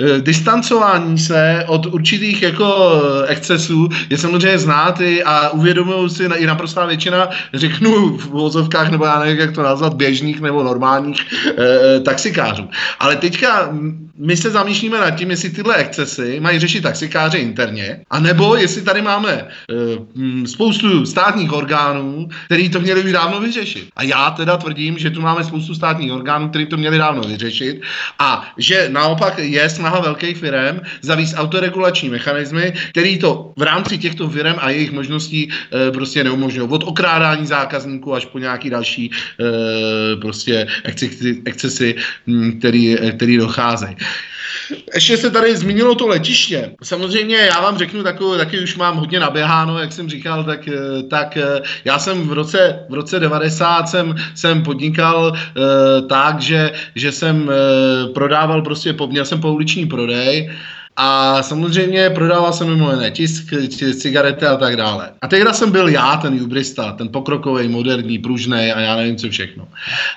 [0.00, 2.92] e, distancování se od určitých jako
[3.26, 9.18] excesů je samozřejmě znát a uvědomují si i naprostá většina, řeknu v vozovkách, nebo já
[9.18, 11.20] nevím, jak to nazvat, běžných nebo normálních
[11.58, 12.68] e, taxikářů.
[12.98, 13.68] Ale teďka
[14.18, 19.02] my se zamýšlíme nad tím, jestli tyhle excesy mají řešit taxikáři interně, anebo jestli tady
[19.02, 19.46] máme e,
[20.46, 23.85] spoustu státních orgánů, který to měli už dávno vyřešit.
[23.96, 27.82] A já teda tvrdím, že tu máme spoustu státních orgánů, který to měli dávno vyřešit
[28.18, 34.28] a že naopak je snaha velkých firm zavíst autoregulační mechanismy, který to v rámci těchto
[34.28, 35.50] firm a jejich možností
[35.88, 36.68] e, prostě neumožňují.
[36.68, 41.94] Od okrádání zákazníků až po nějaký další e, prostě excesy, excesy
[42.58, 43.96] který, který docházejí.
[44.94, 46.70] Ještě se tady zmínilo to letiště.
[46.82, 51.02] Samozřejmě já vám řeknu takovou, taky už mám hodně naběháno, jak jsem říkal, tak, eh,
[51.02, 56.72] tak eh, já jsem v roce, v roce 90 jsem, jsem podnikal uh, tak, že,
[56.94, 60.50] že jsem uh, prodával prostě, měl jsem pouliční prodej
[60.96, 63.44] a samozřejmě prodával jsem mimo jiné tisk,
[63.94, 65.10] cigarety a tak dále.
[65.22, 69.28] A tehdy jsem byl já, ten jubrista, ten pokrokový, moderní, pružný a já nevím co
[69.28, 69.68] všechno.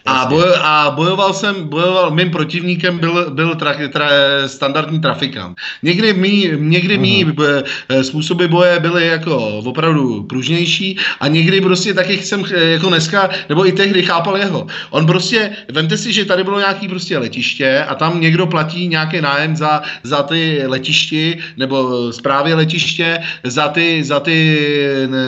[0.05, 4.09] A, boj, a bojoval jsem, bojoval, mým protivníkem byl, byl tra, tra,
[4.47, 5.57] standardní trafikant.
[5.83, 7.63] Někdy mý, někdy mý mm-hmm.
[8.01, 13.71] způsoby boje byly jako opravdu pružnější a někdy prostě taky jsem jako dneska, nebo i
[13.71, 14.67] tehdy chápal jeho.
[14.89, 19.21] On prostě, vemte si, že tady bylo nějaký prostě letiště a tam někdo platí nějaký
[19.21, 24.59] nájem za, za ty letišti nebo zprávě letiště za ty, za ty
[25.07, 25.27] ne,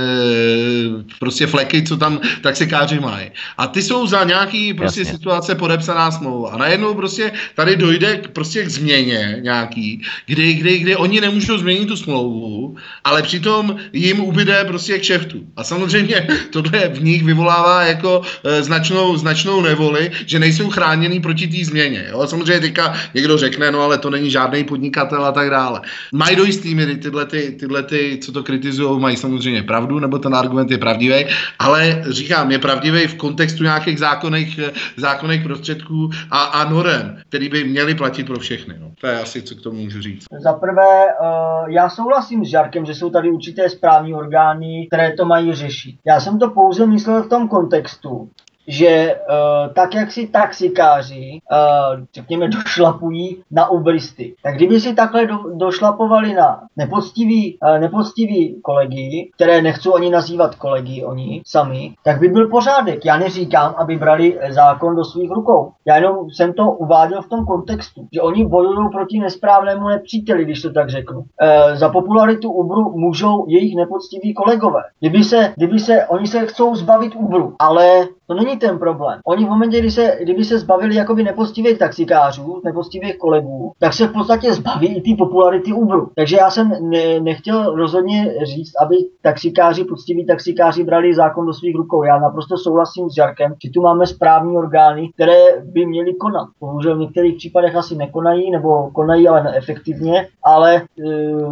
[1.19, 3.31] prostě fleky, co tam taxikáři mají.
[3.57, 5.13] A ty jsou za nějaký prostě Jasně.
[5.13, 6.49] situace podepsaná smlouva.
[6.49, 11.57] A najednou prostě tady dojde k, prostě k změně nějaký, kdy, kdy, kdy oni nemůžou
[11.57, 15.39] změnit tu smlouvu, ale přitom jim ubyde prostě k šeftu.
[15.57, 21.47] A samozřejmě tohle v nich vyvolává jako e, značnou, značnou nevoli, že nejsou chráněný proti
[21.47, 22.07] té změně.
[22.11, 22.27] Jo?
[22.27, 25.82] Samozřejmě teďka někdo řekne, no ale to není žádný podnikatel a tak dále.
[26.13, 30.19] Mají do jistý míry tyhle, ty, tyhle ty, co to kritizují, mají samozřejmě pravdu, nebo
[30.19, 31.25] ten argument je pravdivý,
[31.59, 34.59] ale říkám, je pravdivý v kontextu nějakých zákonných,
[34.97, 38.75] zákonných prostředků a, a norem, který by měly platit pro všechny.
[38.79, 38.91] No.
[39.01, 40.25] To je asi, co k tomu můžu říct.
[40.43, 45.25] Za prvé, uh, já souhlasím s Žarkem, že jsou tady určité správní orgány, které to
[45.25, 45.95] mají řešit.
[46.07, 48.29] Já jsem to pouze myslel v tom kontextu,
[48.68, 55.26] že uh, tak, jak si taxikáři, uh, řekněme, došlapují na ubristy, tak kdyby si takhle
[55.26, 62.19] do, došlapovali na nepoctivý, uh, nepoctivý kolegy, které nechcou ani nazývat kolegy oni sami, tak
[62.19, 63.06] by byl pořádek.
[63.06, 65.72] Já neříkám, aby brali zákon do svých rukou.
[65.85, 70.61] Já jenom jsem to uváděl v tom kontextu, že oni bojují proti nesprávnému nepříteli, když
[70.61, 71.23] to tak řeknu.
[71.41, 74.81] E, za popularitu Uberu můžou jejich nepoctiví kolegové.
[74.99, 79.20] Kdyby se, kdyby se, oni se chcou zbavit Uberu, ale to není ten problém.
[79.26, 84.08] Oni v momentě, kdy se, kdyby se zbavili jakoby nepoctivých taxikářů, nepoctivých kolegů, tak se
[84.08, 86.10] v podstatě zbaví i ty popularity Uberu.
[86.16, 91.76] Takže já jsem ne, nechtěl rozhodně říct, aby taxikáři, poctiví taxikáři brali zákon do svých
[91.76, 92.03] rukou.
[92.03, 96.48] Já naprosto souhlasím s Jarkem, že tu máme správní orgány, které by měly konat.
[96.60, 100.82] Bohužel v některých případech asi nekonají, nebo konají, ale neefektivně, ale e,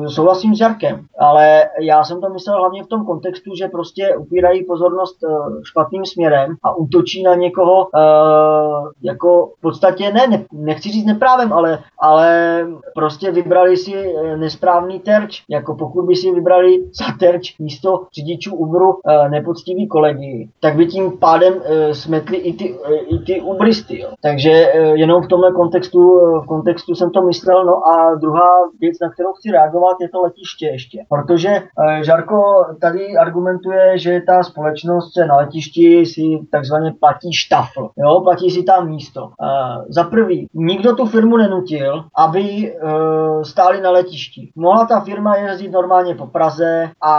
[0.10, 1.06] souhlasím s Jarkem.
[1.20, 5.28] Ale já jsem to myslel hlavně v tom kontextu, že prostě upírají pozornost e,
[5.64, 11.54] špatným směrem a útočí na někoho uh, jako v podstatě ne, ne, nechci říct neprávem,
[11.54, 12.66] ale, ale
[12.96, 18.56] prostě vybrali si eh, nesprávný terč, jako pokud by si vybrali za terč místo řidičů
[18.56, 23.42] Uberu uh, nepoctivý kolegy, tak by tím pádem uh, smetli i ty, uh, i ty
[23.42, 24.00] Uberisty.
[24.00, 24.10] Jo.
[24.22, 27.66] Takže uh, jenom v tomhle kontextu, uh, v kontextu jsem to myslel.
[27.66, 31.06] No a druhá věc, na kterou chci reagovat, je to letiště ještě.
[31.10, 36.22] Protože uh, Žarko tady argumentuje, že ta společnost se na letišti si
[36.60, 39.24] takzvaně platí štafl, jo, platí si tam místo.
[39.24, 44.52] Uh, za prvý, nikdo tu firmu nenutil, aby uh, stáli na letišti.
[44.56, 47.14] Mohla ta firma jezdit normálně po Praze a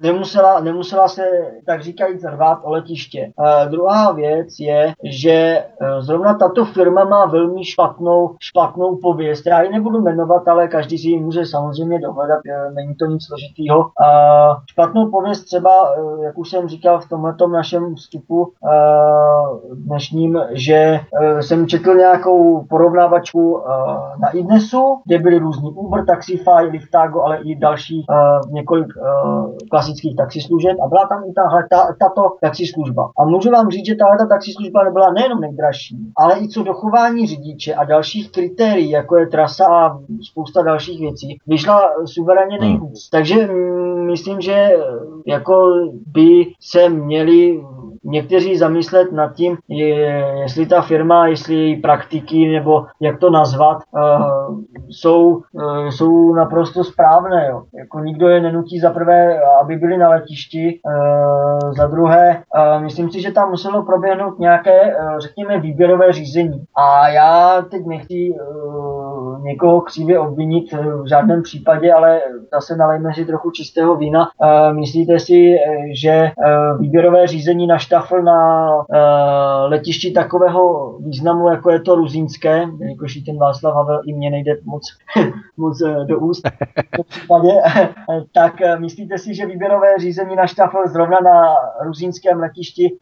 [0.00, 1.22] nemusela, nemusela se,
[1.66, 3.32] tak říkajíc, rvát o letiště.
[3.36, 9.46] Uh, druhá věc je, že uh, zrovna tato firma má velmi špatnou, špatnou pověst.
[9.46, 13.26] Já ji nebudu jmenovat, ale každý si ji může samozřejmě dohledat, uh, není to nic
[13.26, 13.78] složitýho.
[13.78, 13.84] Uh,
[14.66, 18.52] špatnou pověst třeba, uh, jak už jsem říkal v tomto našem vstupu,
[19.74, 23.70] dnešním, že eh, jsem četl nějakou porovnávačku eh,
[24.20, 28.06] na Idnesu, kde byly různý Uber, Taxify, Liftago, ale i další
[28.50, 28.86] několik
[29.70, 33.10] klasických taxislužeb a byla tam i tahle, ta, tato taxislužba.
[33.18, 37.74] A můžu vám říct, že tahle taxislužba nebyla nejenom nejdražší, ale i co dochování řidiče
[37.74, 39.98] a dalších kritérií, jako je trasa a
[40.30, 42.68] spousta dalších věcí, vyšla suverénně hmm.
[42.68, 43.08] nejhůř.
[43.10, 44.70] Takže mm, myslím, že
[45.26, 45.54] jako
[46.06, 47.60] by se měli
[48.04, 49.58] někteří zamyslet nad tím,
[50.42, 56.84] jestli ta firma, jestli její praktiky nebo jak to nazvat, uh, jsou, uh, jsou naprosto
[56.84, 57.48] správné.
[57.50, 57.62] Jo.
[57.74, 63.10] Jako nikdo je nenutí za prvé, aby byli na letišti, uh, za druhé, uh, myslím
[63.10, 66.64] si, že tam muselo proběhnout nějaké, řekněme, výběrové řízení.
[66.76, 68.34] A já teď nechci
[69.42, 72.20] někoho křivě obvinit v žádném případě, ale
[72.52, 74.28] zase nalejme si trochu čistého vína.
[74.38, 75.56] Uh, myslíte si,
[75.92, 78.68] že uh, výběrové řízení na štafl na
[79.66, 84.82] letišti takového významu, jako je to Ruzínské, jakož ten Václav Havel i mě nejde moc,
[85.56, 86.42] moc do úst
[87.08, 87.48] případě,
[88.34, 91.54] tak myslíte si, že výběrové řízení na štafl zrovna na
[91.84, 92.96] Ruzínském letišti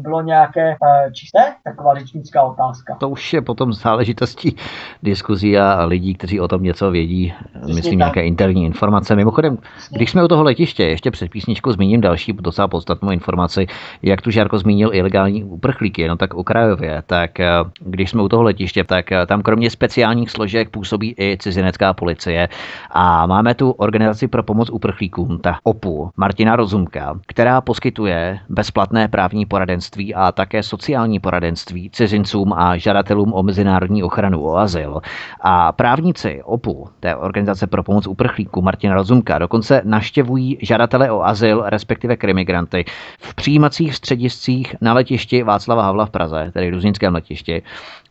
[0.00, 0.76] bylo nějaké
[1.12, 1.54] čisté?
[1.64, 2.96] Taková řečnická otázka.
[3.00, 4.56] To už je potom záležitostí
[5.02, 7.98] diskuzí a lidí, kteří o tom něco vědí, Přesně myslím tak.
[7.98, 9.16] nějaké interní informace.
[9.16, 9.58] Mimochodem,
[9.90, 13.66] když jsme u toho letiště, ještě před písničkou zmíním další docela podstatnou informaci,
[14.02, 17.48] jak tu Žárko zmínil ilegální uprchlíky, no tak okrajově, tak eh,
[17.80, 22.48] když jsme u toho letiště, tak eh, tam kromě speciálních složek působí i cizinecká policie
[22.90, 29.46] a máme tu organizaci pro pomoc uprchlíkům, ta OPU, Martina Rozumka, která poskytuje bezplatné právní
[29.46, 35.00] poradenství a také sociální poradenství cizincům a žadatelům o mezinárodní ochranu, o azyl.
[35.40, 41.62] A právníci OPU, té organizace pro pomoc uprchlíkům Martina Rozumka, dokonce naštěvují žadatele o azyl,
[41.66, 42.84] respektive krimigranty
[43.20, 47.62] v přijímacích střediscích na letišti Václava Havla v Praze, tedy Ruzinském letišti,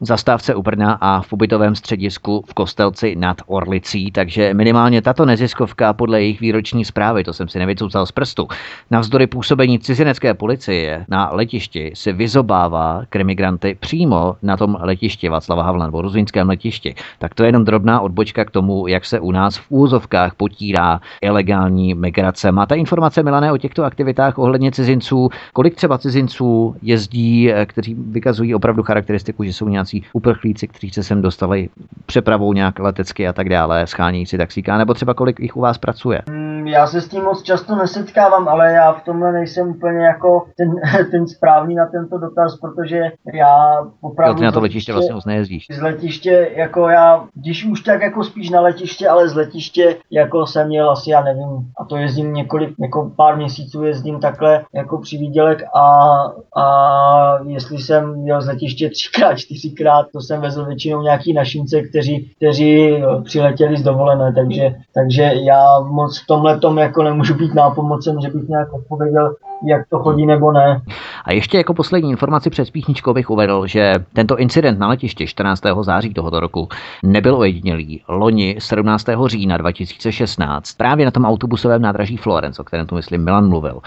[0.02, 5.94] zastávce u Brna a v pobytovém středisku v Kostelci nad Orlicí, takže minimálně tato neziskovka
[5.94, 8.48] podle jejich výroční zprávy, to jsem si nevycucal z prstu,
[8.92, 15.86] navzdory působení cizinecké policie na letišti si vyzobává krimigranty přímo na tom letišti Václava Havla
[15.86, 16.96] nebo Ruzínském letišti.
[17.20, 21.02] Tak to je jenom drobná odbočka k tomu, jak se u nás v úzovkách potírá
[21.22, 22.52] ilegální migrace.
[22.52, 25.30] Máte informace, Milané, o těchto aktivitách ohledně cizinců?
[25.54, 31.04] Kolik třeba cizinců jezdí, eh, kteří vykazují opravdu charakteristiku, že jsou nějací uprchlíci, kteří se
[31.04, 31.70] sem dostali
[32.06, 36.22] přepravou nějak letecky a tak dále, schánějící taxíka, nebo třeba kolik jich u vás pracuje?
[36.30, 40.46] Hmm já se s tím moc často nesetkávám, ale já v tomhle nejsem úplně jako
[40.58, 40.72] ten,
[41.12, 43.02] ten správný na tento dotaz, protože
[43.34, 44.34] já opravdu...
[44.34, 45.66] Jo, ty na to letiště vlastně moc nejezdíš.
[45.72, 50.48] Z letiště, jako já, když už tak jako spíš na letiště, ale z letiště, jako
[50.48, 54.98] jsem měl asi, já nevím, a to jezdím několik, jako pár měsíců jezdím takhle jako
[54.98, 56.18] při výdělek a,
[56.62, 59.79] a jestli jsem měl z letiště třikrát, čtyřikrát,
[60.14, 66.20] to jsem vezl většinou nějaký našince, kteří, kteří přiletěli z dovolené, takže, takže já moc
[66.20, 69.36] v tomhle tom jako nemůžu být nápomocen, že bych nějak odpověděl,
[69.66, 70.82] jak to chodí nebo ne.
[71.26, 75.64] A ještě jako poslední informaci před píchničkou bych uvedl, že tento incident na letišti 14.
[75.82, 76.68] září tohoto roku
[77.04, 78.02] nebyl ojedinělý.
[78.08, 79.06] Loni 17.
[79.26, 83.82] října 2016 právě na tom autobusovém nádraží Florence, o kterém tu myslím Milan mluvil,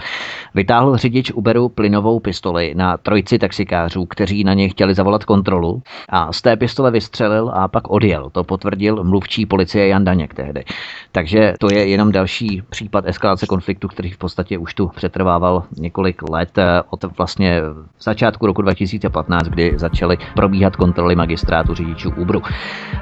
[0.55, 6.33] vytáhl řidič Uberu plynovou pistoli na trojci taxikářů, kteří na něj chtěli zavolat kontrolu a
[6.33, 8.29] z té pistole vystřelil a pak odjel.
[8.29, 10.63] To potvrdil mluvčí policie Jan Daněk tehdy.
[11.11, 16.29] Takže to je jenom další případ eskalace konfliktu, který v podstatě už tu přetrvával několik
[16.29, 17.61] let eh, od vlastně
[18.01, 22.41] začátku roku 2015, kdy začaly probíhat kontroly magistrátu řidičů Uberu.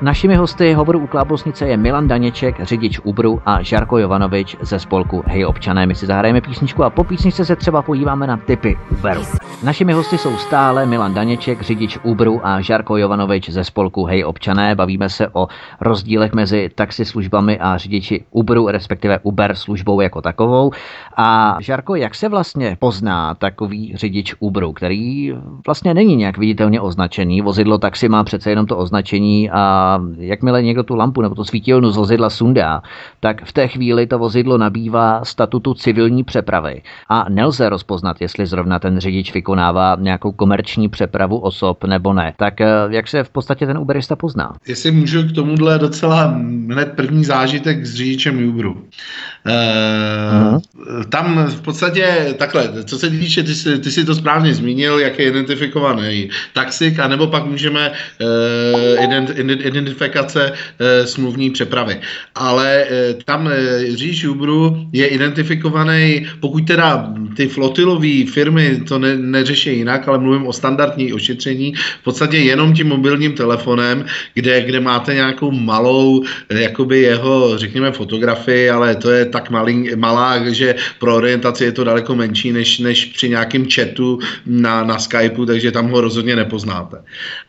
[0.01, 5.23] Našimi hosty hovoru u Klábosnice je Milan Daněček, řidič Uberu a Žarko Jovanovič ze spolku
[5.27, 5.85] Hej občané.
[5.85, 9.21] My si zahrajeme písničku a po písničce se třeba podíváme na typy Uberu.
[9.63, 14.75] Našimi hosty jsou stále Milan Daněček, řidič Uberu a Žarko Jovanovič ze spolku Hej občané.
[14.75, 15.47] Bavíme se o
[15.81, 20.71] rozdílech mezi taxislužbami a řidiči Uberu, respektive Uber službou jako takovou.
[21.17, 25.33] A Žarko, jak se vlastně pozná takový řidič Uberu, který
[25.65, 27.41] vlastně není nějak viditelně označený?
[27.41, 31.91] Vozidlo taxi má přece jenom to označení a jakmile někdo tu lampu nebo to svítilnu
[31.91, 32.81] z vozidla sundá,
[33.19, 38.79] tak v té chvíli to vozidlo nabývá statutu civilní přepravy a nelze rozpoznat, jestli zrovna
[38.79, 42.33] ten řidič vykonává nějakou komerční přepravu osob nebo ne.
[42.37, 44.53] Tak jak se v podstatě ten Uberista pozná?
[44.67, 46.25] Jestli můžu k tomuhle docela
[46.71, 48.71] hned první zážitek s řidičem Uberu.
[48.73, 50.61] Uh,
[51.09, 55.19] Tam v podstatě takhle, co se týče, ty, jsi, ty jsi to správně zmínil, jak
[55.19, 61.99] je identifikovaný taxik, anebo pak můžeme uh, ident, identifikace uh, smluvní přepravy.
[62.35, 63.51] Ale uh, tam uh,
[63.95, 70.47] řidič Uberu je identifikovaný, pokud teda ty flotilové firmy to ne, neřeší jinak, ale mluvím
[70.47, 77.01] o standardní ošetření, v podstatě jenom tím mobilním telefonem, kde, kde máte nějakou malou, jakoby
[77.01, 82.15] jeho, řekněme, fotografii, ale to je tak malý, malá, že pro orientaci je to daleko
[82.15, 86.97] menší než, než při nějakém chatu na, na Skypeu, takže tam ho rozhodně nepoznáte.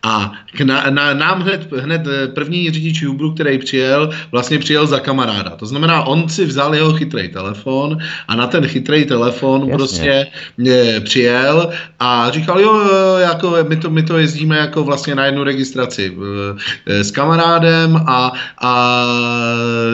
[0.03, 2.03] A k na, na, nám hned, hned
[2.35, 5.51] první řidič Uberu, který přijel, vlastně přijel za kamaráda.
[5.51, 7.99] To znamená, on si vzal jeho chytrý telefon
[8.29, 9.77] a na ten chytrý telefon Jasně.
[9.77, 10.27] prostě
[10.59, 11.71] je, přijel
[12.01, 16.17] a říkal, jo, jo, jako my to, my to jezdíme jako vlastně na jednu registraci
[16.87, 19.05] s kamarádem a, a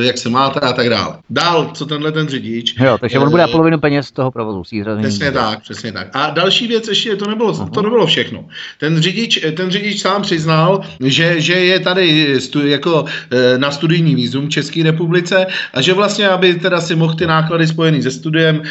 [0.00, 1.14] jak se máte a tak dále.
[1.30, 2.74] Dál, co tenhle ten řidič.
[2.80, 4.62] Jo, takže on bude na polovinu peněz z toho provozu.
[4.98, 6.08] Přesně tak, přesně tak.
[6.12, 7.70] A další věc ještě, to nebylo, uh-huh.
[7.70, 8.44] to nebylo všechno.
[8.80, 13.04] Ten řidič, ten řidič sám přiznal, že, že je tady stu, jako
[13.56, 17.66] na studijní výzum v České republice a že vlastně, aby teda si mohl ty náklady
[17.66, 18.62] spojený se studiem,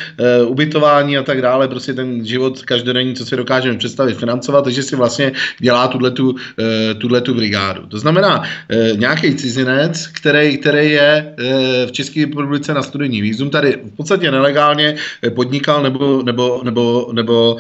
[0.46, 4.96] ubytování a tak dále, prostě ten život každodenní, co si dokážeme představit, financovat, takže si
[4.96, 6.36] vlastně dělá tuhletu,
[6.92, 7.88] e, tuhletu brigádu.
[7.88, 13.50] To znamená, e, nějaký cizinec, který, který je e, v České republice na studijní výzum,
[13.50, 14.96] tady v podstatě nelegálně
[15.36, 17.58] podnikal nebo, nebo, nebo, nebo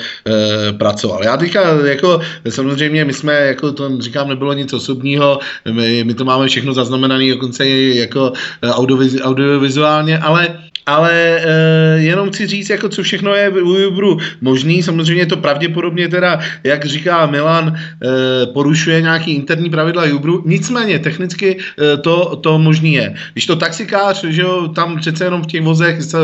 [0.77, 1.23] pracoval.
[1.23, 5.39] Já teďka jako samozřejmě my jsme, jako to říkám, nebylo nic osobního,
[5.71, 8.33] my, my to máme všechno zaznamenané dokonce jako
[8.63, 10.57] audioviz, audiovizuálně, ale
[10.87, 14.83] ale e, jenom chci říct, jako co všechno je u Uberu možný.
[14.83, 20.43] Samozřejmě to pravděpodobně teda, jak říká Milan, e, porušuje nějaký interní pravidla Uberu.
[20.45, 23.15] Nicméně technicky e, to, to možný je.
[23.33, 26.17] Když to taxikář, že jo, tam přece jenom v těch vozech se,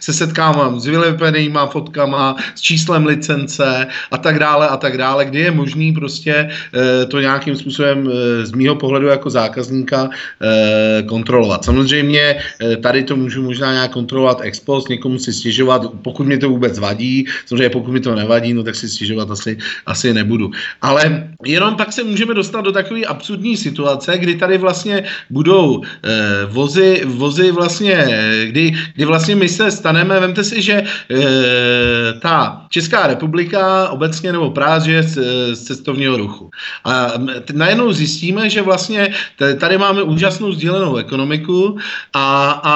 [0.00, 5.40] se setkávám s vylepenýma fotkama, s číslem licence a tak dále a tak dále, kdy
[5.40, 6.34] je možný prostě
[6.74, 10.08] e, to nějakým způsobem e, z mýho pohledu jako zákazníka
[10.42, 11.64] e, kontrolovat.
[11.64, 16.38] Samozřejmě e, tady to můžu možná nějak kontrolovat ex post, někomu si stěžovat, pokud mi
[16.38, 19.54] to vůbec vadí, samozřejmě pokud mi to nevadí, no tak si stěžovat asi,
[19.86, 20.50] asi nebudu.
[20.82, 26.50] Ale jenom pak se můžeme dostat do takové absurdní situace, kdy tady vlastně budou eh,
[26.50, 27.94] vozy, vozy vlastně,
[28.50, 31.22] kdy, kdy vlastně my se staneme, vemte si, že eh,
[32.18, 35.14] ta Česká republika obecně nebo Praha je z,
[35.54, 36.50] z cestovního ruchu.
[36.84, 37.12] A
[37.52, 41.78] najednou zjistíme, že vlastně tady máme úžasnou sdílenou ekonomiku
[42.12, 42.26] a,
[42.64, 42.74] a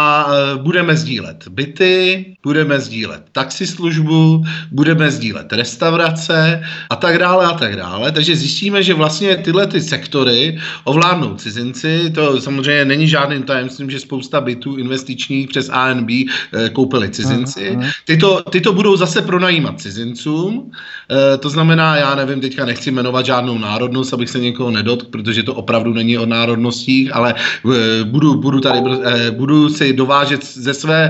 [0.61, 7.77] budeme sdílet sdílet byty, budeme sdílet taxislužbu, budeme sdílet restaurace a tak dále a tak
[7.77, 8.13] dále.
[8.13, 12.11] Takže zjistíme, že vlastně tyhle ty sektory ovládnou cizinci.
[12.15, 17.79] To samozřejmě není žádným tajemstvím, že spousta bytů investičních přes ANB eh, koupili cizinci.
[18.05, 20.71] Tyto, tyto budou zase pronajímat cizincům.
[21.11, 25.43] Eh, to znamená, já nevím, teďka nechci jmenovat žádnou národnost, abych se někoho nedotkl, protože
[25.43, 28.81] to opravdu není o národnostích, ale eh, budu, budu tady,
[29.31, 31.06] budu si dovážet ze své,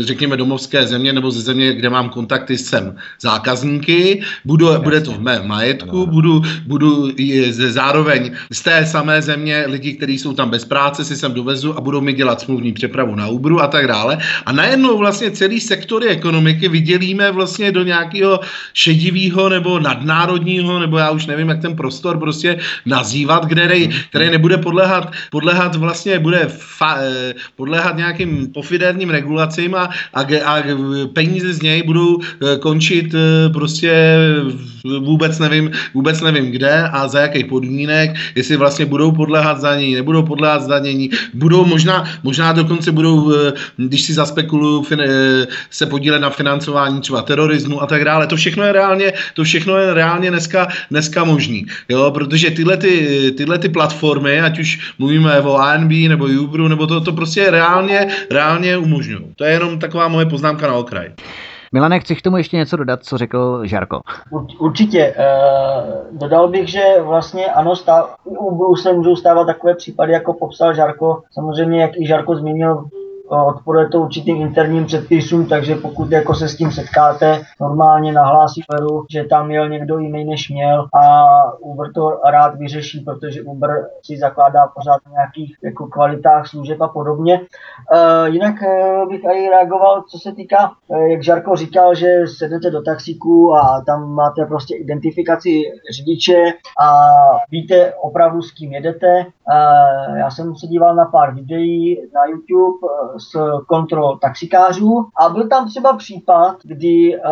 [0.00, 5.20] řekněme, domovské země nebo ze země, kde mám kontakty sem zákazníky, budu, bude to v
[5.20, 7.10] mém majetku, budu, budu
[7.48, 11.80] zároveň z té samé země lidi, kteří jsou tam bez práce, si sem dovezu a
[11.80, 14.18] budou mi dělat smluvní přepravu na Uberu a tak dále.
[14.46, 18.40] A najednou vlastně celý sektory ekonomiky vydělíme vlastně do nějakého
[18.74, 24.58] šedivého nebo nadnárodního, nebo já už nevím, jak ten prostor prostě nazývat, který, který nebude
[24.58, 29.23] podléhat, podléhat vlastně bude fa, eh, podléhat nějakým pofidérním regulacím
[29.74, 30.62] a, a, a
[31.12, 34.18] peníze z něj budou eh, končit eh, prostě
[34.84, 40.22] vůbec nevím, vůbec nevím kde a za jaký podmínek, jestli vlastně budou podléhat zdanění, nebudou
[40.22, 44.84] podléhat zdanění, budou možná, možná dokonce budou, eh, když si zaspekuluju,
[45.70, 48.26] se podílet na financování třeba terorismu a tak dále.
[48.26, 53.32] To všechno je reálně, to všechno je reálně dneska, dneska možný, jo, protože tyhle, ty,
[53.36, 58.06] tyhle ty platformy, ať už mluvíme o ANB nebo Uberu, nebo to, to prostě reálně,
[58.30, 58.76] reálně
[59.14, 59.34] umožňují.
[59.34, 61.12] To je jenom taková moje poznámka na okraj.
[61.72, 64.00] Milane, chci k tomu ještě něco dodat, co řekl Žarko?
[64.58, 65.14] Určitě.
[65.18, 70.74] Uh, dodal bych, že vlastně ano, stav, u se můžou stávat takové případy, jako popsal
[70.74, 71.22] Žarko.
[71.32, 72.84] Samozřejmě, jak i Žarko zmínil
[73.28, 79.04] odporuje to určitým interním předpisům, takže pokud jako se s tím setkáte, normálně nahlásí Uberu,
[79.10, 81.24] že tam měl někdo jiný než měl a
[81.58, 83.70] Uber to rád vyřeší, protože Uber
[84.02, 87.40] si zakládá pořád v nějakých jako kvalitách služeb a podobně.
[87.40, 92.06] Uh, jinak uh, bych i reagoval, co se týká, uh, jak Žarko říkal, že
[92.38, 95.62] sednete do taxíku a tam máte prostě identifikaci
[95.96, 97.08] řidiče a
[97.50, 99.26] víte opravdu s kým jedete.
[99.26, 102.78] Uh, já jsem se díval na pár videí na YouTube,
[103.18, 103.36] z
[103.66, 105.06] kontrol taxikářů.
[105.20, 107.24] A byl tam třeba případ, kdy uh,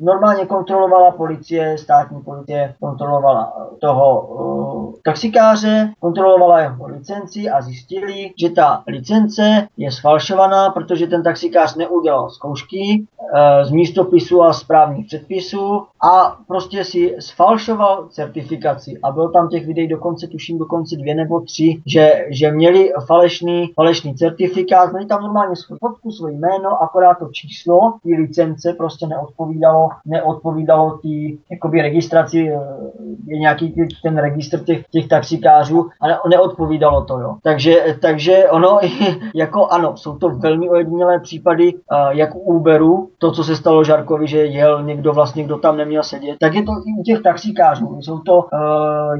[0.00, 8.50] normálně kontrolovala policie, státní policie kontrolovala toho uh, taxikáře, kontrolovala jeho licenci a zjistili, že
[8.50, 15.82] ta licence je sfalšovaná, protože ten taxikář neudělal zkoušky uh, z místopisu a správních předpisů
[16.12, 18.98] a prostě si sfalšoval certifikaci.
[19.02, 23.70] A bylo tam těch videí dokonce, tuším dokonce dvě nebo tři, že, že měli falešný,
[23.74, 29.06] falešný certifikát, měli tam normálně svou fotku, své jméno, akorát to číslo, ty licence prostě
[29.06, 32.60] neodpovídalo, neodpovídalo ty jakoby registraci, eh,
[33.26, 37.36] je nějaký ten registr těch, těch taxikářů, ale neodpovídalo to, jo.
[37.42, 38.78] Takže, takže ono,
[39.34, 41.72] jako ano, jsou to velmi ojedinělé případy,
[42.10, 46.02] jak u Uberu, to, co se stalo Žarkovi, že jel někdo vlastně, kdo tam neměl
[46.02, 47.98] sedět, tak je to i u těch taxikářů.
[48.00, 48.48] Jsou to uh,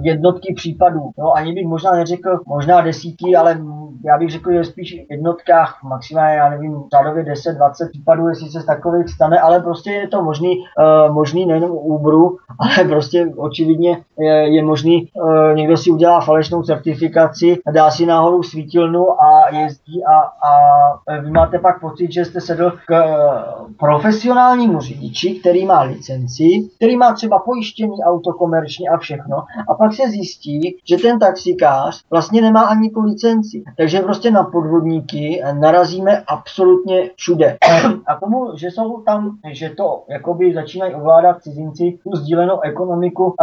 [0.02, 1.10] jednotky případů.
[1.18, 3.58] Jo, ani bych možná neřekl, možná desítky, ale
[4.04, 8.60] já bych řekl, že spíš v jednotkách, maximálně, já nevím, řádově 10-20 případů, jestli se
[8.60, 13.26] z takových stane, ale prostě je to možný, uh, možný nejenom u Uberu, ale prostě
[13.36, 19.48] očividně je, je možný, uh, někdo si udělá falešnou certifikaci, dá si náhodou svítilnu a
[19.50, 25.66] jezdí a, a vy máte pak pocit, že jste sedl k uh, profesionálnímu řidiči, který
[25.66, 29.36] má licenci, který má třeba pojištěný auto komerčně a všechno,
[29.68, 33.64] a pak se zjistí, že ten taxikář vlastně nemá ani tu licenci.
[33.76, 37.58] Takže prostě na podvodníky narazíme absolutně všude.
[38.06, 43.36] A tomu, že jsou tam, že to jakoby začínají ovládat cizinci tu sdílenou ekonomiku, uh,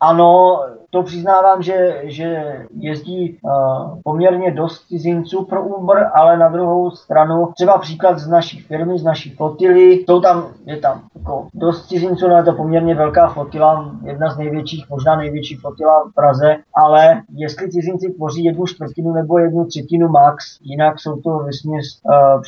[0.00, 0.60] ano,
[0.90, 7.48] to přiznávám, že, že jezdí uh, poměrně dost cizinců pro Uber, ale na druhou stranu
[7.54, 12.26] třeba příklad z naší firmy, z naší flotily, jsou tam, je tam jako dost cizinců,
[12.26, 17.22] ale je to poměrně velká flotila, jedna z největších, možná největší flotila v Praze, ale
[17.34, 22.42] jestli cizinci tvoří jednu čtvrtinu nebo jednu třetinu max, jinak jsou to vesměs uh,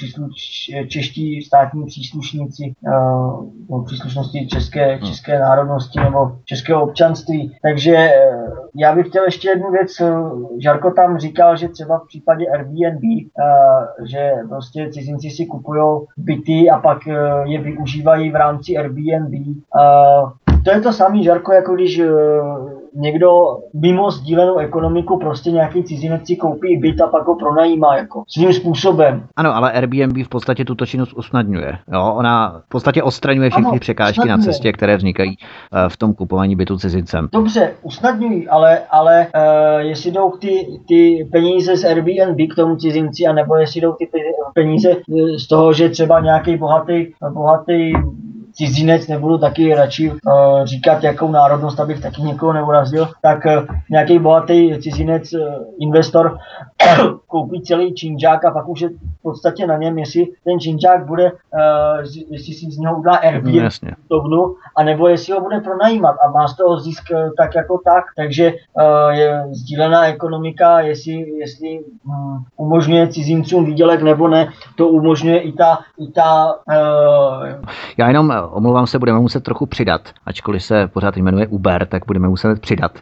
[0.89, 7.57] čeští státní příslušníci uh, no, příslušnosti české, české národnosti nebo českého občanství.
[7.63, 8.11] Takže
[8.75, 9.91] já bych chtěl ještě jednu věc,
[10.59, 16.71] Žarko tam říkal, že třeba v případě Airbnb, uh, že prostě cizinci si kupují byty
[16.71, 19.33] a pak uh, je využívají v rámci Airbnb.
[20.65, 22.01] To je to samý, Žarko, jako když
[22.95, 23.31] někdo
[23.75, 28.53] mimo sdílenou ekonomiku prostě nějaký cizinec si koupí byt a pak ho pronajímá jako svým
[28.53, 29.23] způsobem.
[29.37, 31.79] Ano, ale Airbnb v podstatě tuto činnost usnadňuje.
[31.93, 32.15] Jo?
[32.17, 34.37] Ona v podstatě odstraňuje všechny ano, překážky usnadňuje.
[34.39, 37.29] na cestě, které vznikají eh, v tom kupování bytu cizincem.
[37.33, 43.27] Dobře, usnadňují, ale, ale uh, jestli jdou ty, ty peníze z Airbnb k tomu cizinci,
[43.27, 44.09] anebo jestli jdou ty
[44.55, 44.97] peníze
[45.39, 47.93] z toho, že třeba nějaký bohatý, bohatý
[48.61, 50.19] cizinec, nebudu taky radši uh,
[50.65, 55.41] říkat, jakou národnost, abych taky někoho neurazil, tak uh, nějaký bohatý cizinec, uh,
[55.81, 56.39] investor
[57.27, 61.33] koupí celý činžák a pak už je v podstatě na něm, jestli ten činžák bude,
[61.33, 62.01] uh,
[62.31, 63.73] jestli si z něho udělá Airbnb,
[64.11, 67.05] no, a nebo jestli ho bude pronajímat a má z toho zisk
[67.37, 68.05] tak jako tak.
[68.17, 75.39] Takže uh, je sdílená ekonomika, jestli, jestli um, umožňuje cizincům výdělek nebo ne, to umožňuje
[75.41, 77.47] i ta, i ta uh,
[77.99, 82.29] Já jenom omlouvám se, budeme muset trochu přidat, ačkoliv se pořád jmenuje Uber, tak budeme
[82.29, 82.99] muset přidat.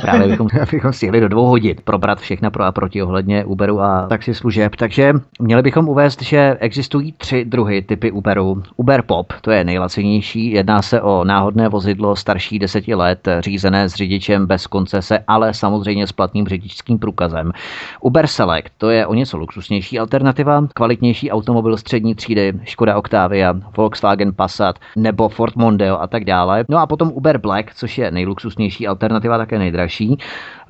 [0.00, 4.06] Právě bychom, bychom stihli do dvou hodin probrat všechna pro a proti ohledně Uberu a
[4.08, 4.76] taxi služeb.
[4.76, 8.62] Takže měli bychom uvést, že existují tři druhy typy Uberu.
[8.76, 13.94] Uber Pop, to je nejlacenější, jedná se o náhodné vozidlo starší deseti let, řízené s
[13.94, 17.52] řidičem bez koncese, ale samozřejmě s platným řidičským průkazem.
[18.00, 24.32] Uber Select, to je o něco luxusnější alternativa, kvalitnější automobil střední třídy, Škoda Octavia, Volkswagen
[24.32, 26.64] Passat, nebo Ford Mondeo a tak dále.
[26.68, 30.16] No a potom Uber Black, což je nejluxusnější alternativa, také nejdražší.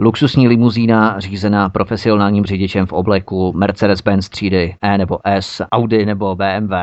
[0.02, 6.74] Luxusní limuzína řízená profesionálním řidičem v obleku Mercedes-Benz třídy E nebo S, Audi nebo BMW.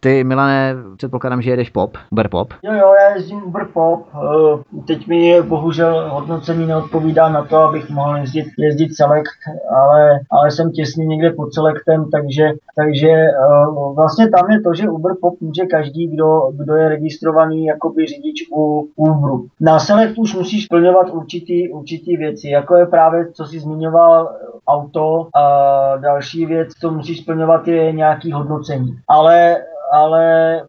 [0.00, 2.52] Ty, Milané, předpokládám, že jedeš pop, Uber pop?
[2.62, 4.06] Jo, jo, já jezdím Uber pop.
[4.14, 9.30] Eh, teď mi bohužel hodnocení neodpovídá na to, abych mohl jezdit, jezdit Select,
[9.76, 14.88] ale, ale jsem těsně někde pod Selectem, takže, takže eh, vlastně tam je to, že
[14.88, 19.46] Uber pop může každý, kdo, kdo je registrovaný jakoby řidič u Uberu.
[19.60, 24.36] Na Select už musíš splňovat určitý, určitý věci, jako je právě, co jsi zmiňoval,
[24.68, 28.98] auto a další věc, co musí splňovat, je nějaký hodnocení.
[29.08, 29.56] Ale
[29.92, 30.62] ale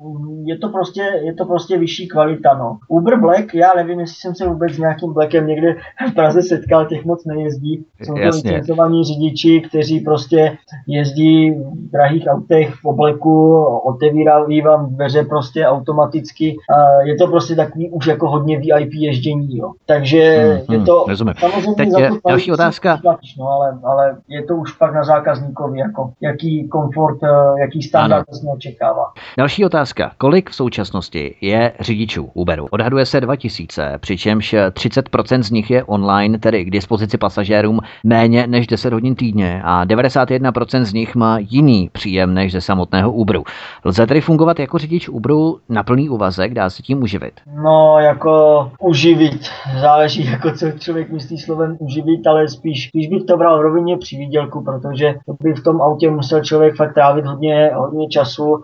[0.45, 2.77] je to prostě, je to prostě vyšší kvalita, no.
[2.87, 5.75] Uber Black, já nevím, jestli jsem se vůbec s nějakým Blackem někde
[6.11, 7.85] v Praze setkal, těch moc nejezdí.
[8.03, 15.23] Jsou to licencovaní řidiči, kteří prostě jezdí v drahých autech v obleku, otevírají vám dveře
[15.23, 16.55] prostě automaticky.
[16.69, 19.71] A je to prostě takový už jako hodně VIP ježdění, jo.
[19.85, 20.35] Takže
[20.67, 21.33] hmm, je to hmm, rozumím.
[21.39, 22.97] samozřejmě Teď za to další otázka.
[22.97, 27.81] Platíš, no, ale, ale je to už pak na zákazníkovi, jako jaký komfort, eh, jaký
[27.81, 29.04] standard se očekává.
[29.37, 30.11] Další otázka.
[30.17, 32.67] Kolik v současnosti je řidičů Uberu?
[32.71, 38.67] Odhaduje se 2000, přičemž 30% z nich je online, tedy k dispozici pasažérům méně než
[38.67, 43.43] 10 hodin týdně a 91% z nich má jiný příjem než ze samotného Uberu.
[43.85, 47.33] Lze tedy fungovat jako řidič Uberu na plný úvazek, dá se tím uživit?
[47.63, 49.49] No, jako uživit.
[49.81, 54.17] Záleží, jako co člověk myslí slovem uživit, ale spíš, spíš bych to bral rovině při
[54.17, 58.63] výdělku, protože by v tom autě musel člověk fakt trávit hodně, hodně času.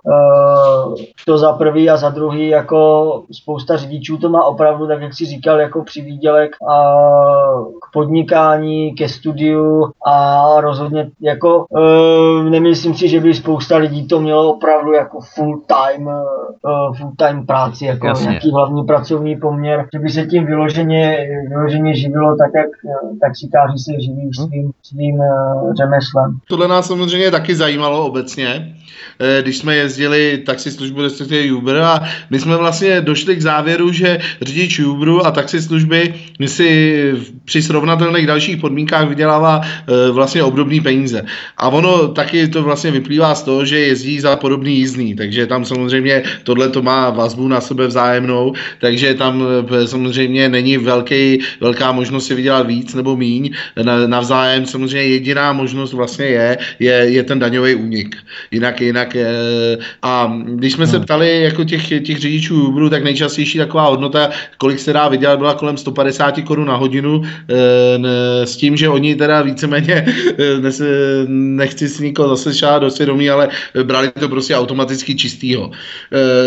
[1.25, 5.25] To za prvý a za druhý jako spousta řidičů to má opravdu, tak jak si
[5.25, 6.93] říkal, jako přivídělek a
[7.81, 14.21] k podnikání, ke studiu a rozhodně jako e, nemyslím si, že by spousta lidí to
[14.21, 18.29] mělo opravdu jako full time, e, full time práci, jako Jasně.
[18.29, 22.69] nějaký hlavní pracovní poměr, že by se tím vyloženě, vyloženě živilo tak, jak
[23.21, 24.33] taxikáři se živí hm?
[24.33, 25.27] svým, svým e,
[25.77, 26.39] řemeslem.
[26.47, 28.75] Tohle nás samozřejmě taky zajímalo obecně,
[29.41, 31.77] když jsme jezdili taxislužbu, respektive Uber.
[31.77, 36.13] A my jsme vlastně došli k závěru, že řidič Uberu a taxislužby
[36.45, 37.11] si
[37.45, 41.25] při srovnatelných dalších podmínkách vydělává e, vlastně obdobný peníze.
[41.57, 45.65] A ono taky to vlastně vyplývá z toho, že jezdí za podobný jízdný, takže tam
[45.65, 49.43] samozřejmě tohle to má vazbu na sebe vzájemnou, takže tam
[49.81, 53.53] e, samozřejmě není velký, velká možnost si vydělat víc nebo míň.
[54.07, 58.15] Navzájem samozřejmě jediná možnost vlastně je, je, je ten daňový únik.
[58.51, 59.27] Jinak, jinak e,
[60.01, 61.05] a když jsme se hmm.
[61.05, 65.53] ptali jako těch, těch řidičů Uberu, tak nejčastější taková hodnota, kolik se dá vydělat, byla
[65.53, 67.21] kolem 150 korun na hodinu,
[68.43, 70.05] s tím, že oni teda víceméně,
[70.39, 73.49] e, nechci si nikoho zase šát do svědomí, ale
[73.83, 75.71] brali to prostě automaticky čistýho.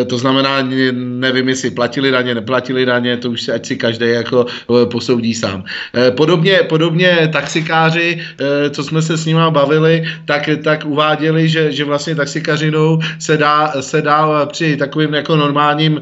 [0.07, 4.47] To znamená, nevím, jestli platili daně, neplatili daně, to už si ať si každý jako
[4.91, 5.65] posoudí sám.
[6.17, 8.21] Podobně, podobně taxikáři,
[8.71, 13.73] co jsme se s nimi bavili, tak, tak uváděli, že, že vlastně taxikařinou se dá,
[13.81, 16.01] se dá při takovým jako normálním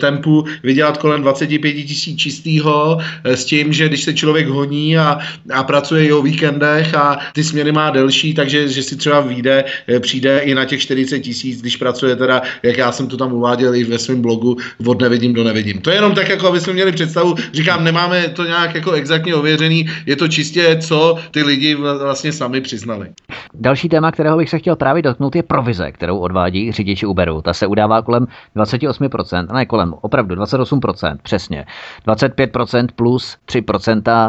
[0.00, 5.18] tempu vydělat kolem 25 tisíc čistého e, s tím, že když se člověk honí a,
[5.54, 9.64] a pracuje i o víkendech a ty směny má delší, takže že si třeba vyjde,
[9.88, 13.32] eh, přijde i na těch 40 tisíc, když pracuje teda, jak já jsem to tam
[13.32, 15.80] uváděl i ve svém blogu, od nevidím do nevidím.
[15.80, 19.34] To je jenom tak, jako aby jsme měli představu, říkám, nemáme to nějak jako exaktně
[19.34, 23.08] ověřený, je to čistě, co ty lidi vlastně sami přiznali.
[23.54, 27.42] Další téma, kterého bych se chtěl právě dotknout, je provize, kterou odvádí řidiči Uberu.
[27.42, 28.26] Ta se udává kolem
[28.56, 31.64] 28%, ne kolem, opravdu 28%, přesně.
[32.06, 33.61] 25% plus 3%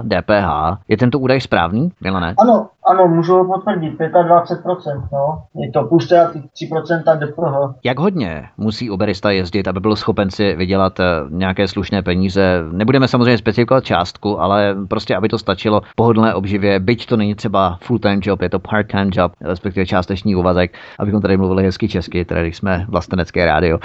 [0.05, 0.79] DPH.
[0.87, 2.33] Je tento údaj správný, Milané?
[2.37, 5.43] Ano, ano, můžu potvrdit, 25%, no.
[5.55, 7.79] Je to plus teda 3% DPH.
[7.83, 12.63] Jak hodně musí Uberista jezdit, aby byl schopen si vydělat eh, nějaké slušné peníze?
[12.71, 17.77] Nebudeme samozřejmě specifikovat částku, ale prostě, aby to stačilo pohodlné obživě, byť to není třeba
[17.81, 22.41] full-time job, je to part-time job, respektive částečný úvazek, abychom tady mluvili hezky česky, tedy
[22.41, 23.79] když jsme vlastenecké rádio.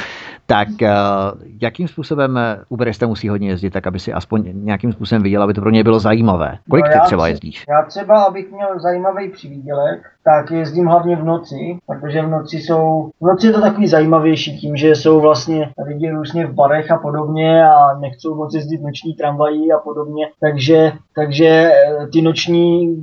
[0.47, 0.89] Tak uh,
[1.63, 2.39] jakým způsobem
[2.69, 5.85] Uberista musí hodně jezdit, tak aby si aspoň nějakým způsobem viděl, aby to pro ně
[5.85, 6.59] bylo zajímavé?
[6.71, 7.65] Kolik no ty třeba jezdíš?
[7.69, 13.11] Já třeba, abych měl zajímavý přivídělek, tak jezdím hlavně v noci, protože v noci jsou,
[13.21, 16.99] v noci je to takový zajímavější tím, že jsou vlastně lidi různě v barech a
[16.99, 22.97] podobně a nechcou moc jezdit noční tramvají a podobně, takže, takže eh, ty noční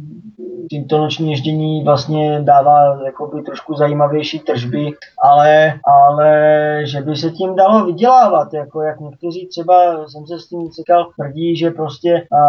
[0.70, 4.92] tímto noční ježdění vlastně dává jakoby trošku zajímavější tržby,
[5.24, 10.48] ale, ale že by se tím dalo vydělávat, jako jak někteří třeba, jsem se s
[10.48, 12.46] tím cekal, tvrdí, že prostě a,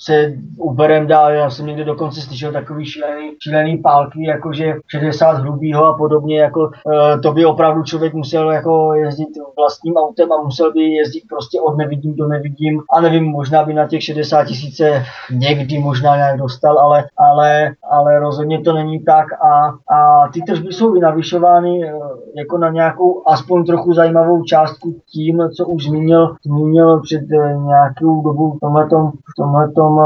[0.00, 5.84] se Uberem dá, já jsem někde dokonce slyšel takový šílený, šílený pálky, jakože 60 hrubýho
[5.84, 6.70] a podobně, jako
[7.14, 11.60] e, to by opravdu člověk musel jako jezdit vlastním autem a musel by jezdit prostě
[11.60, 16.38] od nevidím do nevidím a nevím, možná by na těch 60 tisíce někdy možná nějak
[16.38, 21.84] dostal, ale, ale, ale rozhodně to není tak a, a ty tržby jsou i navyšovány
[21.84, 21.92] e,
[22.36, 28.22] jako na nějakou aspoň trochu zajímavou částku tím, co už zmínil, zmínil před e, nějakou
[28.22, 30.00] dobu v tomhletom, v tomhletom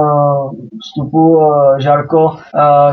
[0.83, 1.41] vstupu
[1.79, 2.37] Žarko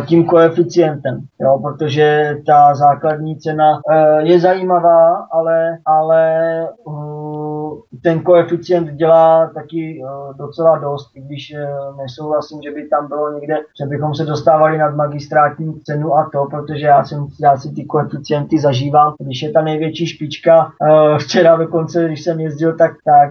[0.06, 3.82] tím koeficientem, jo, protože ta základní cena
[4.20, 6.34] je zajímavá, ale, ale
[8.04, 10.02] ten koeficient dělá taky
[10.38, 11.54] docela dost, i když
[11.98, 16.46] nesouhlasím, že by tam bylo někde, že bychom se dostávali nad magistrátní cenu a to,
[16.52, 19.14] protože já, jsem, já si ty koeficienty zažívám.
[19.20, 20.72] Když je ta největší špička,
[21.18, 23.30] včera dokonce, když jsem jezdil, tak, tak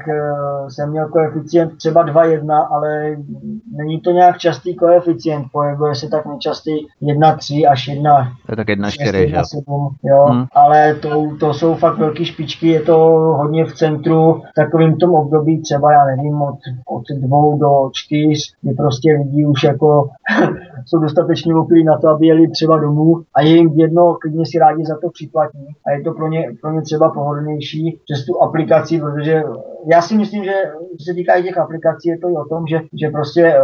[0.69, 3.17] jsem měl koeficient třeba 2,1, ale
[3.77, 6.71] není to nějak častý koeficient, pohybuje se tak nejčastý
[7.03, 8.33] 1,3 až 1.
[8.47, 9.37] To je tak 1,4, že?
[10.03, 10.45] Jo, hmm.
[10.53, 12.97] ale to, to jsou fakt velké špičky, je to
[13.39, 18.55] hodně v centru, v takovým tom období třeba, já nevím, od, od dvou do čtyř,
[18.63, 20.09] kdy prostě lidi už jako
[20.87, 24.59] jsou dostatečně oklí na to, aby jeli třeba domů a je jim jedno, klidně si
[24.59, 25.67] rádi za to připlatí.
[25.87, 29.43] A je to pro ně, pro ně třeba pohodlnější přes tu aplikaci, protože
[29.93, 30.55] já si myslím, že
[31.07, 33.61] se týká i těch aplikací, je to i o tom, že, že prostě, eh,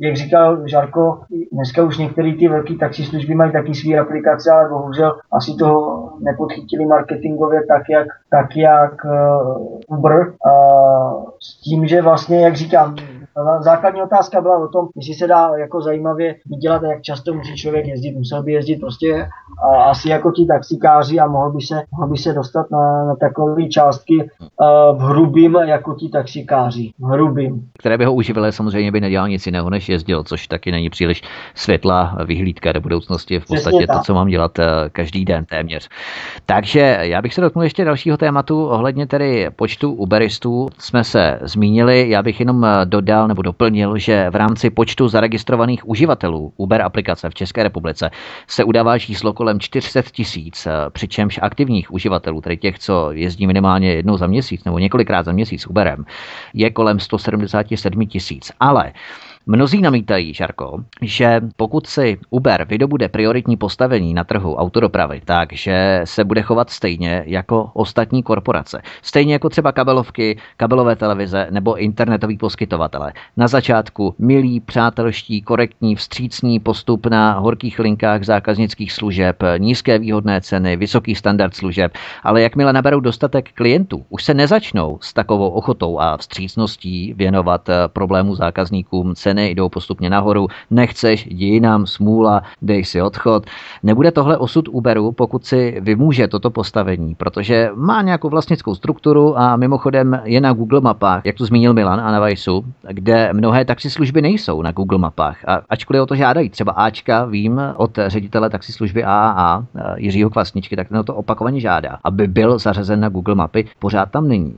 [0.00, 1.20] jak říkal Žarko,
[1.52, 6.86] dneska už některé ty velké taxislužby mají taky své aplikace, ale bohužel asi to nepodchytili
[6.86, 10.34] marketingově tak, jak, tak, jak uh, Uber.
[10.46, 10.52] A
[11.40, 12.96] s tím, že vlastně, jak říkám,
[13.60, 17.86] základní otázka byla o tom, jestli se dá jako zajímavě vydělat jak často musí člověk
[17.86, 18.16] jezdit.
[18.16, 19.28] Musel by jezdit prostě
[19.62, 23.16] a, asi jako ti taxikáři a mohl by se, mohl by se dostat na, na
[23.16, 26.92] takové částky uh, v hrubým jako ti taxikáři.
[26.98, 27.68] V hrubým.
[27.78, 31.22] Které by ho uživily, samozřejmě by nedělal nic jiného, než jezdil, což taky není příliš
[31.54, 33.40] světlá vyhlídka do budoucnosti.
[33.40, 35.88] V podstatě to, co mám dělat eh, každý den téměř.
[36.46, 40.68] Takže já bych se dotknul ještě dalšího tématu ohledně tedy počtu Uberistů.
[40.78, 42.86] Jsme se zmínili, já bych jenom eh,
[43.28, 48.10] nebo doplnil, že v rámci počtu zaregistrovaných uživatelů Uber aplikace v České republice
[48.46, 53.92] se udává číslo kolem 400 tisíc, eh, přičemž aktivních uživatelů, tedy těch, co jezdí minimálně
[53.92, 56.04] jednou za měsíc nebo několikrát za měsíc Uberem,
[56.54, 58.52] je kolem 177 tisíc.
[58.60, 58.92] Ale
[59.50, 66.24] Mnozí namítají, Žarko, že pokud si Uber vydobude prioritní postavení na trhu autodopravy, takže se
[66.24, 68.82] bude chovat stejně jako ostatní korporace.
[69.02, 73.12] Stejně jako třeba kabelovky, kabelové televize nebo internetoví poskytovatele.
[73.36, 80.76] Na začátku milí, přátelští, korektní, vstřícní postup na horkých linkách zákaznických služeb, nízké výhodné ceny,
[80.76, 81.92] vysoký standard služeb,
[82.22, 88.34] ale jakmile naberou dostatek klientů, už se nezačnou s takovou ochotou a vstřícností věnovat problému
[88.34, 93.46] zákazníkům ceny ceny jdou postupně nahoru, nechceš, jdi jinam, smůla, dej si odchod.
[93.82, 99.56] Nebude tohle osud Uberu, pokud si vymůže toto postavení, protože má nějakou vlastnickou strukturu a
[99.56, 104.22] mimochodem je na Google mapách, jak to zmínil Milan a na Vajsu, kde mnohé taxislužby
[104.22, 105.44] nejsou na Google mapách.
[105.46, 109.64] A ačkoliv o to žádají, třeba Ačka, vím od ředitele taxislužby AAA
[109.96, 114.28] Jiřího Kvasničky, tak ten to opakovaně žádá, aby byl zařazen na Google mapy, pořád tam
[114.28, 114.56] není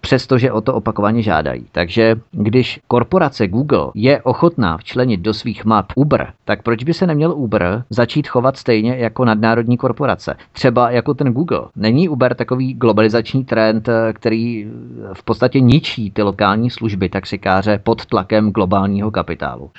[0.00, 1.66] přestože o to opakovaně žádají.
[1.72, 7.06] Takže když korporace Google je ochotná včlenit do svých map Uber, tak proč by se
[7.06, 10.36] neměl Uber začít chovat stejně jako nadnárodní korporace?
[10.52, 11.62] Třeba jako ten Google.
[11.76, 14.66] Není Uber takový globalizační trend, který
[15.12, 19.70] v podstatě ničí ty lokální služby taxikáře pod tlakem globálního kapitálu?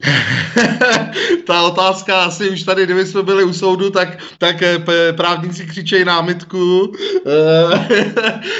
[1.46, 4.78] Ta otázka asi už tady, kdyby jsme byli u soudu, tak, tak eh,
[5.12, 6.92] právníci křičejí námitku,
[7.26, 8.00] eh,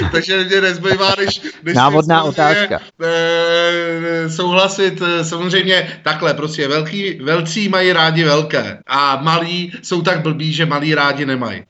[0.11, 1.41] takže mě nezbývá, než...
[1.63, 2.79] než Návodná otázka.
[3.03, 10.53] Eh, souhlasit, samozřejmě takhle, prostě velký, velcí mají rádi velké a malí jsou tak blbí,
[10.53, 11.63] že malí rádi nemají.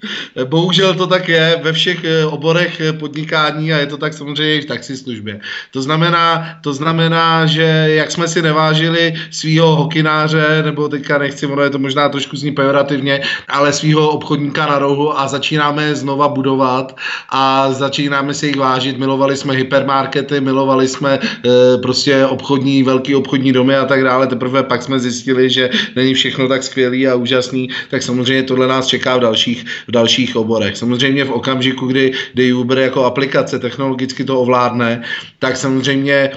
[0.45, 4.65] Bohužel to tak je ve všech oborech podnikání a je to tak samozřejmě i v
[4.65, 5.39] taxislužbě.
[5.71, 11.63] To znamená, to znamená, že jak jsme si nevážili svého hokináře, nebo teďka nechci, ono
[11.63, 16.95] je to možná trošku zní pejorativně, ale svého obchodníka na rohu a začínáme znova budovat
[17.29, 18.97] a začínáme si jich vážit.
[19.21, 24.27] Milovali jsme hypermarkety, milovali jsme e, prostě obchodní, velký obchodní domy a tak dále.
[24.27, 28.87] Teprve pak jsme zjistili, že není všechno tak skvělý a úžasný, tak samozřejmě tohle nás
[28.87, 30.77] čeká v dalších, v dalších oborech.
[30.77, 35.01] Samozřejmě v okamžiku, kdy, kdy Uber jako aplikace technologicky to ovládne,
[35.39, 36.29] tak samozřejmě e,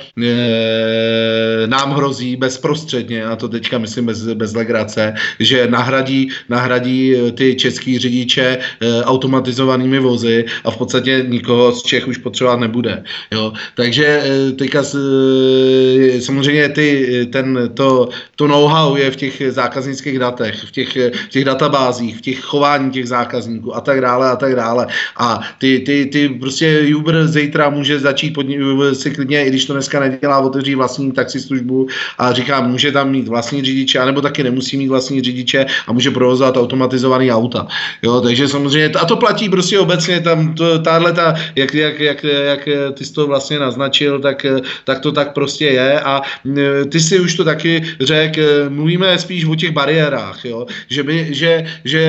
[1.67, 7.99] nám hrozí bezprostředně a to teďka myslím bez, bez legrace, že nahradí, nahradí ty český
[7.99, 13.05] řidiče e, automatizovanými vozy a v podstatě nikoho z Čech už potřebovat nebude.
[13.31, 13.53] Jo?
[13.75, 20.55] Takže e, teďka e, samozřejmě ty, ten, to, to know-how je v těch zákaznických datech,
[20.65, 20.91] v těch,
[21.27, 24.87] v těch databázích, v těch chování těch zákazníků a tak dále a tak dále.
[25.17, 28.47] A ty, ty, ty prostě Uber zítra může začít pod,
[28.93, 31.87] si klidně, i když to dneska nedělá, otevřít vlastní taxislužbu
[32.19, 36.11] a říkám, může tam mít vlastní řidiče, anebo taky nemusí mít vlastní řidiče a může
[36.11, 37.67] provozovat automatizovaný auta.
[38.03, 42.25] Jo, takže samozřejmě, a to platí prostě obecně, tam to, tahle ta, jak, jak, jak,
[42.25, 42.64] jak
[42.95, 44.47] ty jsi to vlastně naznačil, tak,
[44.85, 46.23] tak to tak prostě je a
[46.59, 51.35] e, ty si už to taky řekl, mluvíme spíš o těch bariérách, jo, že, by,
[51.35, 52.03] že, že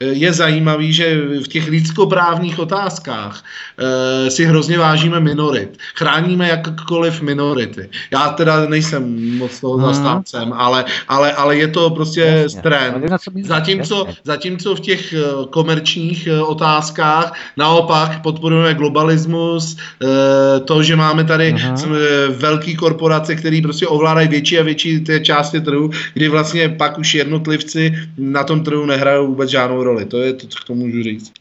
[0.00, 3.44] je zajímavý, že v těch lidskoprávních otázkách
[3.78, 5.78] e, si hrozně vážíme minorit.
[5.94, 7.88] Chráníme jakkoliv minority.
[8.10, 12.62] Já teda nejsem moc toho hmm zastávcem, ale, ale, ale je to prostě Jasně.
[12.62, 13.04] trend.
[13.44, 15.18] Zatímco, zatímco v těch eh,
[15.50, 22.30] komerčních eh, otázkách naopak podporujeme globalismus, eh, to, že máme tady uh-huh.
[22.30, 27.14] velký korporace, které prostě ovládají větší a větší té části trhu, kdy vlastně pak už
[27.14, 30.04] jednotlivci na tom trhu nehrají vůbec žádnou roli.
[30.04, 31.32] To je to, co k tomu můžu říct.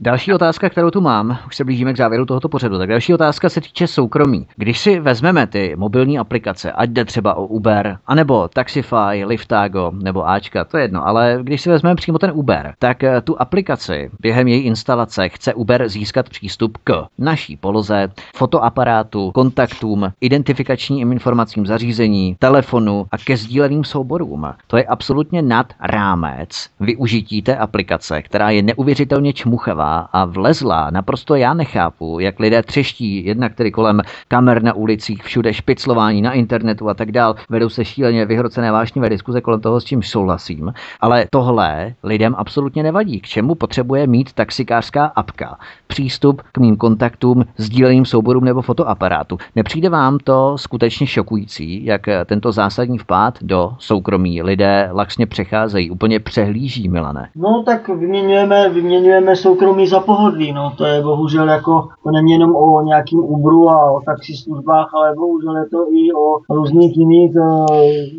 [0.00, 3.48] Další otázka, kterou tu mám, už se blížíme k závěru tohoto pořadu, tak další otázka
[3.48, 4.46] se týče soukromí.
[4.56, 10.28] Když si vezmeme ty mobilní aplikace, ať jde třeba o Uber, anebo Taxify, Liftago nebo
[10.28, 14.10] Ačka, to je jedno, ale když si vezmeme přímo ten Uber, tak eh, tu aplikaci
[14.20, 22.36] během její instalace chce Uber získat přístup k naší poloze, fotoaparátu, kontaktům, identifikačním informacím zařízení,
[22.38, 24.46] telefonu a ke sdíleným souborům.
[24.66, 30.90] To je absolutně nad rámec využití té aplikace, která je neuvěřitelně čmuchavá a vlezla.
[30.90, 36.32] Naprosto já nechápu, jak lidé třeští, jednak tedy kolem kamer na ulicích, všude špiclování na
[36.32, 37.34] internetu a tak dál.
[37.50, 40.72] Vedou se šíleně vyhrocené vášnivé diskuze kolem toho, s čím souhlasím.
[41.00, 43.20] Ale tohle lidem absolutně nevadí.
[43.20, 45.58] K čemu potřebuje mít taxikářská apka?
[45.86, 49.38] Přístup k mým kontaktům, sdíleným souborům nebo fotoaparátu.
[49.56, 56.20] Nepřijde vám to skutečně šokující, jak tento zásadní vpád do soukromí lidé laxně přecházejí, úplně
[56.20, 57.28] přehlíží, Milane?
[57.36, 62.32] No tak vyměňujeme, vyměňujeme soukromí mi za pohodlí, no, to je bohužel jako, to není
[62.32, 67.36] jenom o nějakým Uberu a o taxislužbách, ale bohužel je to i o různých jiných
[67.36, 67.46] e,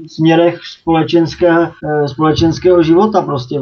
[0.08, 3.60] směrech společenské, e, společenského života prostě.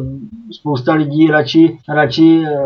[0.51, 2.57] Spousta lidí radši, radši e,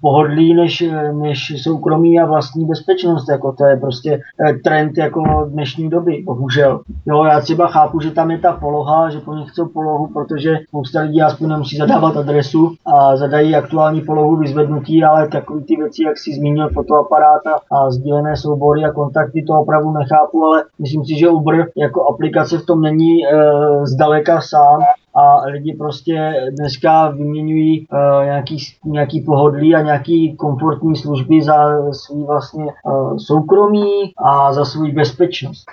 [0.00, 5.90] pohodlí než, než soukromí a vlastní bezpečnost, jako to je prostě e, trend jako dnešní
[5.90, 6.80] doby, bohužel.
[7.06, 10.58] Jo, já třeba chápu, že tam je ta poloha, že po nich chcou polohu, protože
[10.68, 15.76] spousta lidí aspoň nemusí zadávat adresu a zadají aktuální polohu, vyzvednou rozhodnutí, ale takové ty
[15.76, 20.64] věci, jak si zmínil fotoaparát a, a sdílené soubory a kontakty, to opravdu nechápu, ale
[20.78, 23.28] myslím si, že Uber jako aplikace v tom není e,
[23.86, 24.80] zdaleka sám
[25.14, 32.26] a lidi prostě dneska vyměňují uh, nějaký, nějaký pohodlí a nějaký komfortní služby za svůj
[32.26, 35.64] vlastně uh, soukromí a za svůj bezpečnost.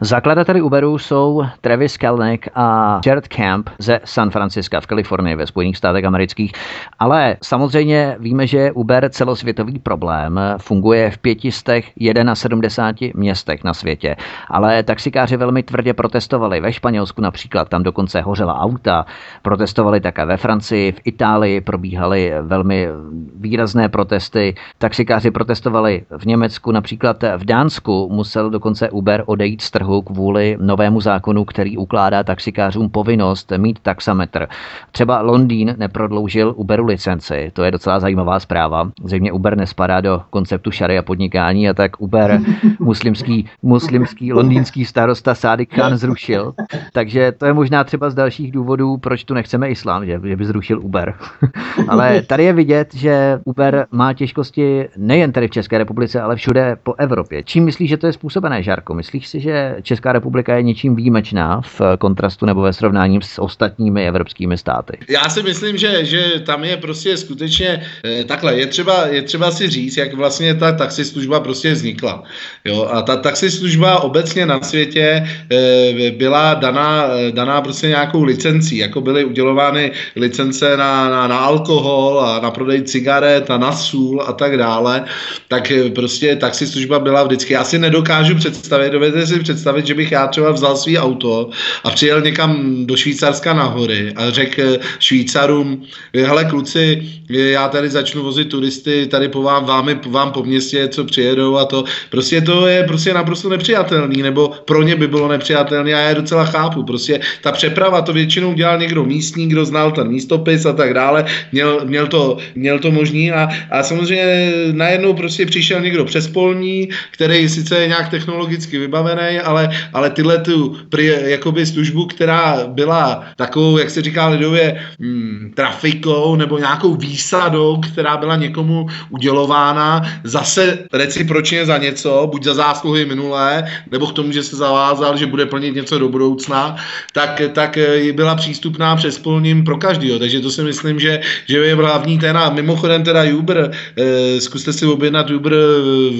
[0.00, 5.76] Zakladateli Uberu jsou Travis Kalnick a Jared Camp ze San Francisca v Kalifornii ve Spojených
[5.76, 6.52] státech amerických.
[6.98, 10.40] Ale samozřejmě víme, že Uber celosvětový problém.
[10.60, 14.16] Funguje v 571 městech na světě.
[14.50, 19.06] Ale taxikáři velmi tvrdě protestovali ve Španělsku například, tam dokonce hořela auta.
[19.42, 22.88] Protestovali také ve Francii, v Itálii probíhaly velmi
[23.36, 24.54] výrazné protesty.
[24.78, 31.00] Taxikáři protestovali v Německu, například v Dánsku musel dokonce Uber odejít z trhu kvůli novému
[31.00, 34.46] zákonu, který ukládá taxikářům povinnost mít taxametr.
[34.92, 38.90] Třeba Londýn neprodloužil Uberu licenci, to je docela zajímavá zpráva.
[39.04, 42.40] Zřejmě Uber nespadá do konceptu šary a podnikání a tak Uber
[42.78, 46.54] muslimský, muslimský londýnský starosta Sádik Khan zrušil.
[46.92, 50.44] Takže to je možná třeba z dalších důvodů, proč tu nechceme islám, že, že by
[50.44, 51.14] zrušil Uber.
[51.88, 56.76] ale tady je vidět, že Uber má těžkosti nejen tady v České republice, ale všude
[56.82, 57.42] po Evropě.
[57.42, 58.94] Čím myslíš, že to je způsobené, Žárko?
[58.94, 64.08] Myslíš si, že Česká republika je něčím výjimečná v kontrastu nebo ve srovnání s ostatními
[64.08, 64.98] evropskými státy?
[65.08, 68.58] Já si myslím, že, že tam je prostě skutečně eh, takhle.
[68.58, 72.22] Je třeba, je třeba si říct, jak vlastně ta taxislužba prostě vznikla.
[72.64, 72.88] Jo?
[72.92, 79.24] A ta taxislužba obecně na světě eh, byla daná, daná prostě nějakou licencí, jako byly
[79.24, 84.56] udělovány licence na, na, na alkohol a na prodej cigaret a na sůl a tak
[84.56, 85.04] dále,
[85.48, 87.52] tak eh, prostě taxislužba byla vždycky.
[87.52, 91.50] Já si nedokážu představit, dovedete si představit, že bych já třeba vzal svý auto
[91.84, 95.82] a přijel někam do Švýcarska na hory a řekl Švýcarům,
[96.14, 101.04] hele kluci, já tady začnu vozit turisty, tady po vám, vám, vám po městě, co
[101.04, 101.84] přijedou a to.
[102.10, 106.14] Prostě to je prostě naprosto nepřijatelný, nebo pro ně by bylo nepřijatelné a já je
[106.14, 106.82] docela chápu.
[106.82, 111.24] Prostě ta přeprava to většinou dělal někdo místní, kdo znal ten místopis a tak dále,
[111.52, 113.32] měl, měl, to, měl to možný.
[113.32, 119.40] A, a samozřejmě najednou prostě přišel někdo přes polní, který sice je nějak technologicky vybavený,
[119.40, 125.52] ale, ale tyhle tu pri, jakoby službu, která byla takovou, jak se říká lidově, hmm,
[125.54, 133.04] trafikou nebo nějakou výsadou, která byla někomu udělována zase recipročně za něco, buď za zásluhy
[133.04, 136.76] minulé, nebo k tomu, že se zavázal, že bude plnit něco do budoucna,
[137.12, 137.78] tak, tak
[138.12, 140.18] byla přístupná přes polním pro každého.
[140.18, 142.50] Takže to si myslím, že, že je hlavní téma.
[142.50, 145.52] Mimochodem teda Uber, eh, zkuste si objednat Uber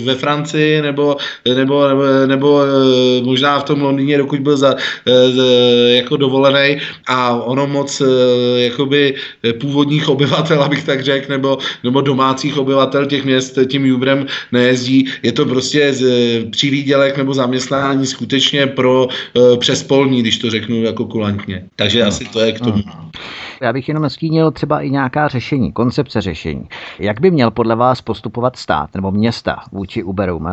[0.04, 1.16] ve Francii nebo,
[1.54, 4.74] nebo, nebo, nebo eh, možná v tom Londýně, dokud byl za,
[5.06, 8.02] eh, jako dovolený a ono moc
[8.56, 9.14] jakoby
[9.60, 15.08] původních obyvatel, abych tak řekl, nebo, nebo domácích obyvatel těch měst tím Uberem nejezdí.
[15.22, 16.02] Je to prostě z,
[16.50, 19.08] přivídělek nebo zaměstnání skutečně pro
[19.58, 21.64] přespolní, když to řeknu jako kulantně.
[21.76, 22.82] Takže asi to je k tomu.
[23.60, 26.68] Já bych jenom nastínil třeba i nějaká řešení, koncepce řešení.
[26.98, 30.48] Jak by měl podle vás postupovat stát nebo města vůči Uberům?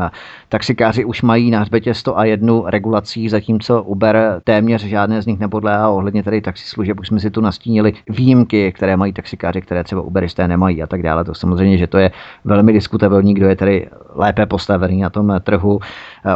[0.49, 5.89] Taxikáři už mají na hřbetě 101 regulací, zatímco Uber téměř žádné z nich nepodléhá.
[5.89, 10.47] Ohledně tady taxislužeb už jsme si tu nastínili výjimky, které mají taxikáři, které třeba Uberisté
[10.47, 11.23] nemají a tak dále.
[11.23, 12.11] To samozřejmě, že to je
[12.45, 15.87] velmi diskutabilní, kdo je tady lépe postavený na tom trhu eh,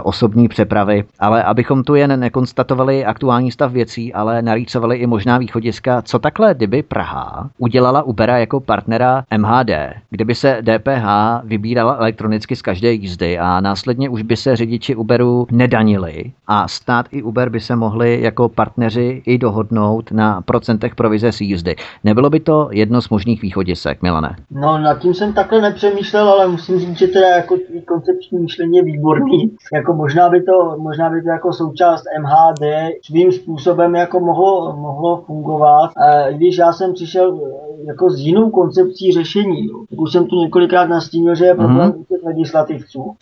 [0.03, 1.03] osobní přepravy.
[1.19, 6.53] Ale abychom tu jen nekonstatovali aktuální stav věcí, ale narýcovali i možná východiska, co takhle
[6.53, 9.69] kdyby Praha udělala Ubera jako partnera MHD,
[10.09, 11.05] kdyby se DPH
[11.43, 17.05] vybírala elektronicky z každé jízdy a následně už by se řidiči Uberu nedanili a stát
[17.11, 21.75] i Uber by se mohli jako partneři i dohodnout na procentech provize z jízdy.
[22.03, 24.35] Nebylo by to jedno z možných východisek, Milane?
[24.51, 27.55] No, nad tím jsem takhle nepřemýšlel, ale musím říct, že teda jako
[27.87, 29.51] koncepční myšlení je výborný.
[29.79, 32.63] Jako možná by to, možná by to jako součást MHD
[33.05, 35.91] svým způsobem jako mohlo, mohlo fungovat.
[35.97, 40.35] E, když já jsem přišel eh, jako s jinou koncepcí řešení, tak už jsem tu
[40.35, 42.05] několikrát nastínil, že je problém mm-hmm.
[42.09, 43.15] těch legislativců.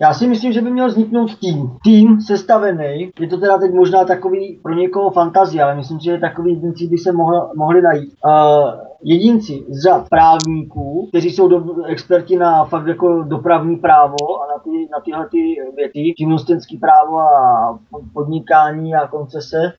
[0.00, 1.70] Já si myslím, že by měl vzniknout tým.
[1.84, 6.52] Tým sestavený, je to teda teď možná takový pro někoho fantazie, ale myslím, že takový
[6.52, 8.14] jedinci by se mohl, mohli najít.
[8.26, 14.46] Uh, jedinci z řad právníků, kteří jsou do, experti na fakt jako dopravní právo a
[14.52, 17.78] na, ty, na tyhle ty věty, živnostenský právo a
[18.12, 19.56] podnikání a koncese.
[19.56, 19.72] E,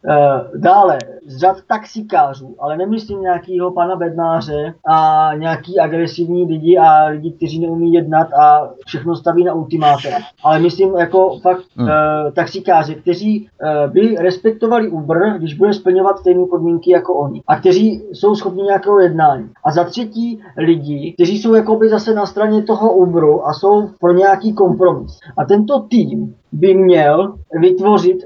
[0.58, 7.32] dále z řad taxikářů, ale nemyslím nějakýho pana bednáře a nějaký agresivní lidi a lidi,
[7.32, 10.10] kteří neumí jednat a všechno staví na ultimáte.
[10.44, 11.90] Ale myslím jako fakt hmm.
[11.90, 17.42] e, taxikáři, kteří e, by respektovali Uber, když bude splňovat stejné podmínky jako oni.
[17.48, 19.50] A kteří jsou schopni nějakého jednání.
[19.66, 24.14] A za třetí lidi, kteří jsou jakoby zase na straně toho Uberu a jsou pro
[24.14, 25.20] nějaký kompromis.
[25.38, 28.18] A tento tým by měl vytvořit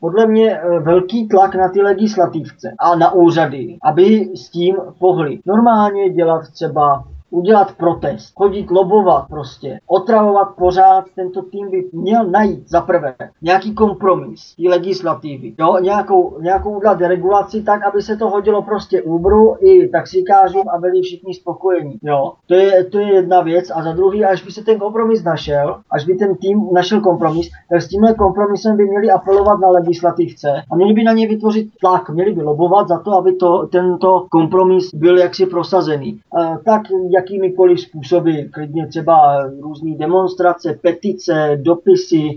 [0.00, 5.38] podle mě eh, velký tlak na ty legislativce a na úřady, aby s tím pohli
[5.46, 7.04] normálně dělat třeba
[7.34, 13.74] udělat protest, chodit lobovat prostě, otravovat pořád, tento tým by měl najít za prvé nějaký
[13.74, 19.56] kompromis i legislativy, jo, nějakou, nějakou udělat regulaci tak, aby se to hodilo prostě Uberu
[19.60, 22.32] i taxikářům a byli všichni spokojení, jo.
[22.46, 25.80] To je, to je jedna věc a za druhý, až by se ten kompromis našel,
[25.90, 30.48] až by ten tým našel kompromis, tak s tímhle kompromisem by měli apelovat na legislativce
[30.70, 34.26] a měli by na ně vytvořit tlak, měli by lobovat za to, aby to, tento
[34.30, 36.20] kompromis byl jaksi prosazený.
[36.40, 36.82] E, tak
[37.24, 42.30] jakýmikoliv způsoby, klidně třeba různé demonstrace, petice, dopisy,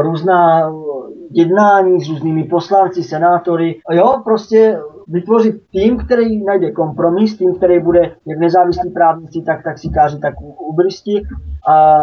[0.00, 0.72] různá
[1.30, 4.78] jednání s různými poslanci, senátory, jo, prostě
[5.08, 10.34] vytvořit tým, který najde kompromis, tým, který bude jak nezávislí právníci, tak taxikáři, tak
[10.70, 11.22] ubristi,
[11.68, 11.98] a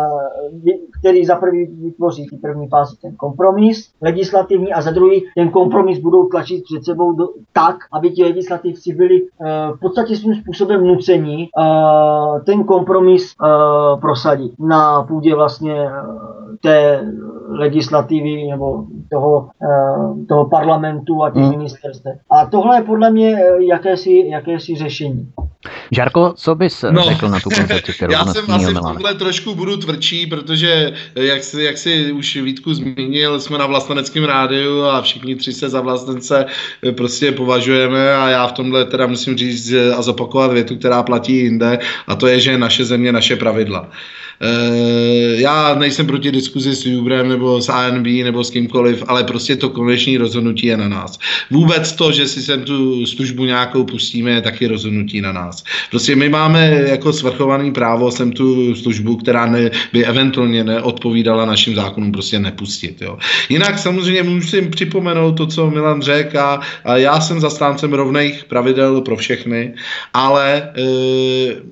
[1.00, 6.00] který za prvý vytvoří v první fázi ten kompromis legislativní a za druhý ten kompromis
[6.00, 10.88] budou tlačit před sebou do, tak, aby ti legislativci byli uh, v podstatě svým způsobem
[10.88, 15.90] nucení uh, ten kompromis uh, prosadit na půdě vlastně
[16.62, 17.02] té
[17.50, 19.50] legislativy nebo toho,
[20.28, 21.52] toho parlamentu a těch hmm.
[21.52, 22.14] ministerstev.
[22.32, 25.32] A tohle je podle mě jakési, jakési řešení.
[25.92, 29.47] Žárko, co bys no, řekl na tu koncepci, kterou Já jsem asi v tomhle trošku
[29.56, 35.02] budu tvrdší, protože jak si, jak si už Vítku zmínil, jsme na vlasteneckém rádiu a
[35.02, 36.45] všichni tři se za vlastence
[36.91, 41.80] prostě považujeme a já v tomhle teda musím říct a zopakovat větu, která platí jinde
[42.07, 43.90] a to je, že naše země, naše pravidla.
[43.90, 44.27] Eh,
[45.38, 49.69] já nejsem proti diskuzi s Uberem nebo s ANB nebo s kýmkoliv, ale prostě to
[49.69, 51.19] konečné rozhodnutí je na nás.
[51.51, 55.64] Vůbec to, že si sem tu službu nějakou pustíme, je taky rozhodnutí na nás.
[55.89, 61.76] Prostě my máme jako svrchovaný právo sem tu službu, která ne, by eventuálně neodpovídala našim
[61.76, 63.01] zákonům, prostě nepustit.
[63.01, 63.18] Jo.
[63.49, 69.01] Jinak samozřejmě musím připomenout to, co Milan řekl a, a já jsem zastáncem rovných pravidel
[69.01, 69.73] pro všechny,
[70.14, 70.85] ale e,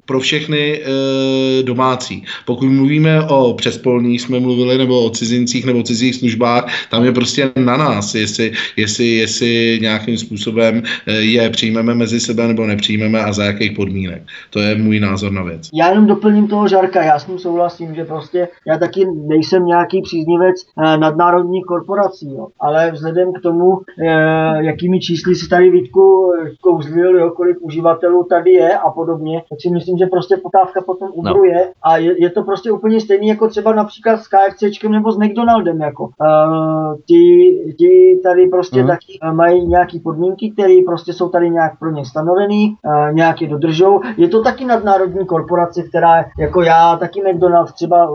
[0.05, 2.23] pro všechny e, domácí.
[2.45, 7.11] Pokud mluvíme o přespolních, jsme mluvili, nebo o cizincích nebo o cizích službách, tam je
[7.11, 13.23] prostě na nás, jestli, jestli, jestli nějakým způsobem eh, je přijmeme mezi sebe nebo nepřijmeme
[13.23, 14.21] a za jakých podmínek.
[14.49, 15.69] To je můj názor na věc.
[15.73, 20.01] Já jenom doplním toho Žarka, já s ním souhlasím, že prostě já taky nejsem nějaký
[20.01, 22.47] příznivec eh, nadnárodních korporací, jo.
[22.59, 28.51] ale vzhledem k tomu, eh, jakými čísly si tady Vítku kouzlil, jo, kolik uživatelů tady
[28.51, 31.43] je a podobně, tak si myslím, že prostě poptávka potom Uberu no.
[31.43, 35.17] je a je, je to prostě úplně stejný jako třeba například s KFCčkem nebo s
[35.17, 35.81] McDonaldem.
[35.81, 36.03] Jako.
[36.03, 38.87] Uh, ti, ti tady prostě hmm.
[38.87, 43.41] taky uh, mají nějaké podmínky, které prostě jsou tady nějak pro ně stanovený, uh, nějak
[43.41, 44.01] je dodržou.
[44.17, 48.09] Je to taky nadnárodní korporace, která jako já taky McDonald třeba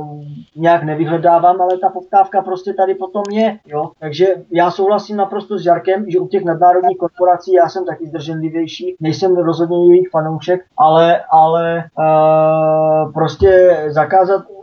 [0.57, 3.59] nějak nevyhledávám, ale ta poptávka prostě tady potom je.
[3.67, 3.91] Jo?
[4.01, 8.97] Takže já souhlasím naprosto s Žarkem, že u těch nadnárodních korporací já jsem taky zdrženlivější,
[9.01, 14.60] nejsem rozhodně jejich fanoušek, ale, ale uh, prostě zakázat uh,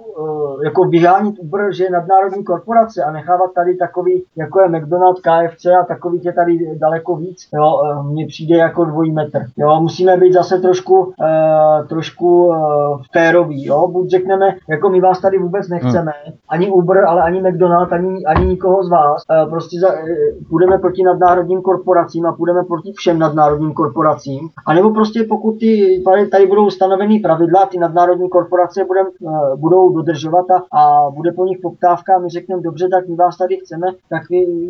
[0.64, 5.66] jako vyhánit Uber, že je nadnárodní korporace a nechávat tady takový, jako je McDonald's, KFC
[5.66, 9.40] a takový je tady daleko víc, jo, uh, mně přijde jako dvojí metr.
[9.58, 12.56] Jo, musíme být zase trošku, uh, trošku uh,
[13.12, 16.36] férový, jo, buď řekneme, jako my vás tady vůbec nechceme, hmm.
[16.50, 19.98] ani Uber, ale ani McDonald, ani, ani nikoho z vás, uh, prostě za, uh,
[20.50, 26.04] půjdeme proti nadnárodním korporacím a půjdeme proti všem nadnárodním korporacím, a nebo prostě pokud ty,
[26.32, 30.07] tady budou stanovený pravidla, ty nadnárodní korporace budem, uh, budou dodržovat
[30.52, 33.88] a, a bude po nich poptávka a my řekneme, dobře, tak my vás tady chceme,
[34.10, 34.22] tak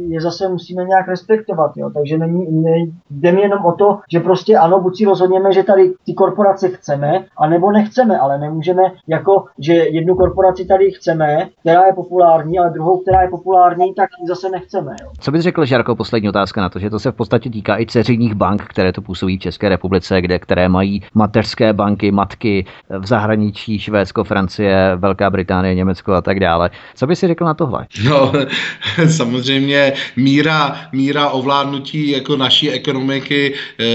[0.07, 1.71] je zase musíme nějak respektovat.
[1.75, 1.89] Jo.
[1.93, 5.63] Takže není, ne, jde mi jenom o to, že prostě ano, buď si rozhodněme, že
[5.63, 11.85] tady ty korporace chceme, anebo nechceme, ale nemůžeme jako, že jednu korporaci tady chceme, která
[11.85, 14.95] je populární, ale druhou, která je populární, tak zase nechceme.
[15.01, 15.09] Jo.
[15.19, 17.85] Co bys řekl, Žarko, poslední otázka na to, že to se v podstatě týká i
[17.85, 22.65] ceřinních bank, které to působí v České republice, kde, které mají mateřské banky, matky
[22.99, 26.69] v zahraničí, Švédsko, Francie, Velká Británie, Německo a tak dále.
[26.95, 27.85] Co by si řekl na tohle?
[28.03, 28.31] No,
[29.07, 33.87] samozřejmě míra, míra ovládnutí jako naší ekonomiky e,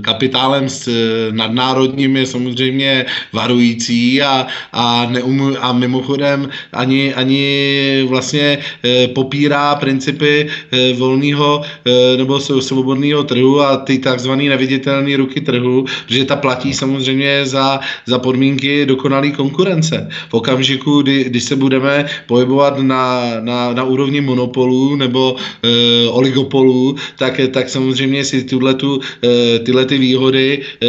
[0.00, 0.88] kapitálem s
[1.30, 10.48] nadnárodním je samozřejmě varující a, a, neum, a mimochodem ani, ani vlastně e, popírá principy
[10.48, 16.74] e, volného e, nebo svobodného trhu a ty takzvané neviditelné ruky trhu, protože ta platí
[16.74, 20.08] samozřejmě za, za podmínky dokonalý konkurence konkurence.
[20.28, 26.96] V okamžiku, kdy, kdy se budeme pohybovat na, na, na úrovni monopolů nebo e, oligopolů,
[27.18, 30.88] tak, tak samozřejmě si tuhle tu, e, tyhle ty výhody e,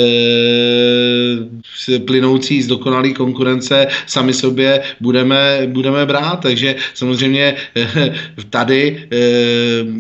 [2.06, 6.40] plynoucí z dokonalé konkurence sami sobě budeme, budeme brát.
[6.40, 8.14] Takže samozřejmě e,
[8.50, 9.18] tady e,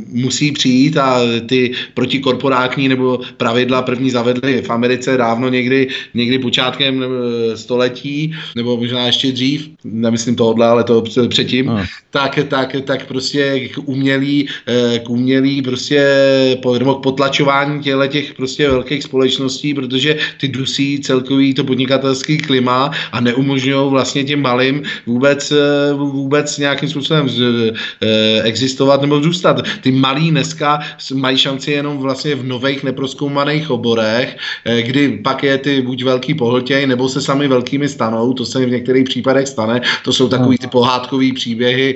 [0.07, 7.05] musí přijít a ty protikorporátní nebo pravidla první zavedly v Americe dávno někdy, někdy počátkem
[7.55, 11.85] století, nebo možná ještě dřív, nemyslím tohle, ale to předtím, no.
[12.09, 16.07] tak, tak, tak prostě k umělý, eh, k umělý prostě
[16.79, 22.91] nebo k potlačování těchto těch prostě velkých společností, protože ty dusí celkový to podnikatelský klima
[23.11, 29.61] a neumožňují vlastně těm malým vůbec, eh, vůbec nějakým způsobem eh, existovat nebo zůstat.
[29.81, 30.79] Ty malí dneska
[31.13, 36.87] mají šanci jenom vlastně v nových neproskoumaných oborech, kdy pak je ty buď velký pohltěj,
[36.87, 40.67] nebo se sami velkými stanou, to se v některých případech stane, to jsou takový ty
[40.67, 41.95] pohádkový příběhy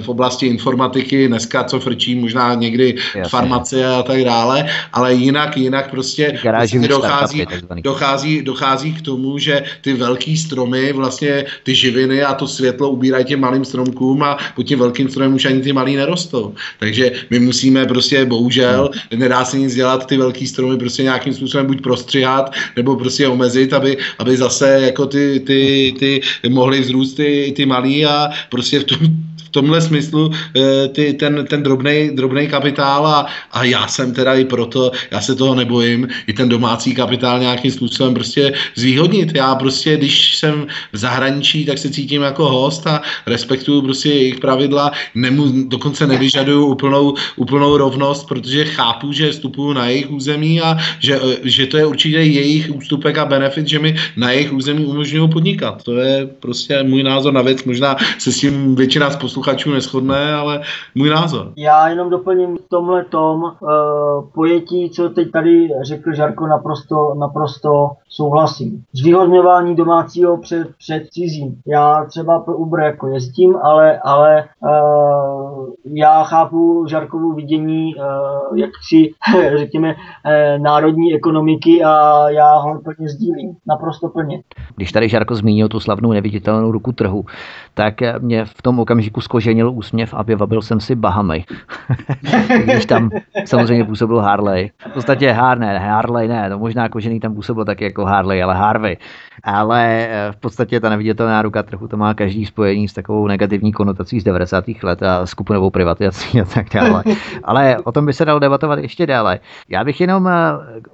[0.00, 3.28] v oblasti informatiky, dneska co frčí, možná někdy Jasně.
[3.28, 7.46] farmacie a tak dále, ale jinak, jinak prostě, prostě dochází,
[7.82, 13.24] dochází, dochází k tomu, že ty velký stromy, vlastně ty živiny a to světlo ubírají
[13.24, 16.54] těm malým stromkům a pod tím velkým stromem už ani ty malý nerostou.
[16.78, 21.66] Takže my musíme prostě, bohužel, nedá se nic dělat, ty velký stromy prostě nějakým způsobem
[21.66, 27.52] buď prostřihat, nebo prostě omezit, aby, aby zase jako ty, ty, ty mohly vzrůst ty,
[27.56, 28.98] ty malí a prostě v tom,
[29.54, 31.62] tomhle smyslu eh, ty, ten, ten
[32.14, 36.48] drobný kapitál a, a já jsem teda i proto, já se toho nebojím, i ten
[36.48, 39.34] domácí kapitál nějakým způsobem prostě zvýhodnit.
[39.34, 44.40] Já prostě, když jsem v zahraničí, tak se cítím jako host a respektuju prostě jejich
[44.40, 50.78] pravidla, nemu, dokonce nevyžaduju úplnou, úplnou rovnost, protože chápu, že vstupuju na jejich území a
[50.98, 55.30] že, že to je určitě jejich ústupek a benefit, že mi na jejich území umožňují
[55.30, 55.82] podnikat.
[55.82, 60.34] To je prostě můj názor na věc, možná se s tím většina z posluchačů neschodné,
[60.34, 60.60] ale
[60.94, 61.52] můj názor.
[61.56, 63.50] Já jenom doplním v tomhle tom uh,
[64.34, 68.82] pojetí, co teď tady řekl Žarko, naprosto, naprosto souhlasím.
[68.92, 71.56] Zvýhodňování domácího před, před cizím.
[71.66, 78.70] Já třeba pro Uber jako jezdím, ale, ale uh, já chápu Žarkovu vidění, uh, jak
[78.88, 79.10] si,
[79.58, 83.56] řekněme, uh, národní ekonomiky a já ho plně sdílím.
[83.66, 84.42] Naprosto plně.
[84.76, 87.24] Když tady Žarko zmínil tu slavnou neviditelnou ruku trhu,
[87.74, 91.44] tak mě v tom okamžiku skoženil úsměv a vyvabil jsem si Bahamy.
[92.64, 93.10] Když tam
[93.44, 94.70] samozřejmě působil Harley.
[94.90, 98.96] V podstatě Harley, Harley ne, to možná kožený tam působil taky jako Harley, ale Harvey.
[99.44, 103.72] Ale eh, v podstatě ta neviditelná ruka trhu to má každý spojení s takovou negativní
[103.72, 104.64] konotací z 90.
[104.82, 107.02] let a skupinovou privatizací a tak dále.
[107.44, 109.38] Ale o tom by se dalo debatovat ještě dále.
[109.68, 110.32] Já bych jenom eh,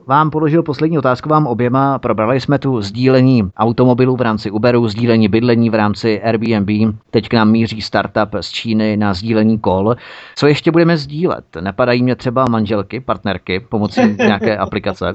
[0.07, 1.99] vám položil poslední otázku vám oběma.
[1.99, 6.95] Probrali jsme tu sdílení automobilů v rámci Uberu, sdílení bydlení v rámci Airbnb.
[7.11, 9.97] Teď k nám míří startup z Číny na sdílení kol.
[10.37, 11.45] Co ještě budeme sdílet?
[11.61, 15.13] Nepadají mě třeba manželky, partnerky pomocí nějaké aplikace?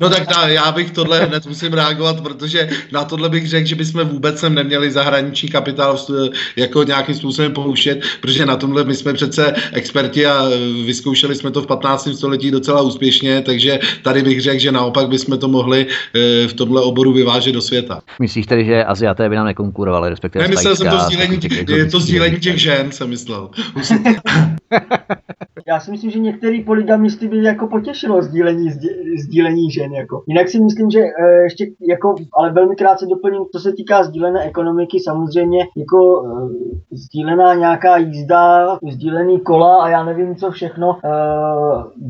[0.00, 3.74] No tak ta, já bych tohle hned musím reagovat, protože na tohle bych řekl, že
[3.74, 5.98] bychom vůbec sem neměli zahraniční kapitál
[6.56, 10.48] jako nějakým způsobem pouštět, protože na tomhle my jsme přece experti a
[10.86, 12.08] vyzkoušeli jsme to v 15.
[12.14, 16.82] století docela úspěšně, takže tady bych řekl, že naopak bychom to mohli eh, v tomhle
[16.82, 18.00] oboru vyvážet do světa.
[18.20, 21.38] Myslíš tedy, že Aziaté by nám nekonkurovali, respektive Nemyslel jsem to sdílení,
[21.68, 23.50] je to sdílení těch žen, jsem myslel.
[25.66, 28.70] Já si myslím, že některý polygamisty by jako potěšilo sdílení,
[29.22, 29.92] sdílení žen.
[29.92, 30.22] Jako.
[30.26, 34.44] Jinak si myslím, že e, ještě jako, ale velmi krátce doplním, co se týká sdílené
[34.44, 41.08] ekonomiky, samozřejmě jako e, sdílená nějaká jízda, sdílený kola a já nevím co všechno, e,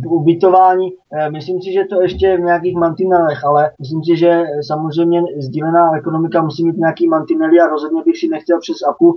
[0.09, 0.93] ubytování,
[1.33, 6.43] myslím si, že to ještě v nějakých mantinelech, ale myslím si, že samozřejmě sdílená ekonomika
[6.43, 9.17] musí mít nějaký mantinely a rozhodně bych si nechtěl přes APU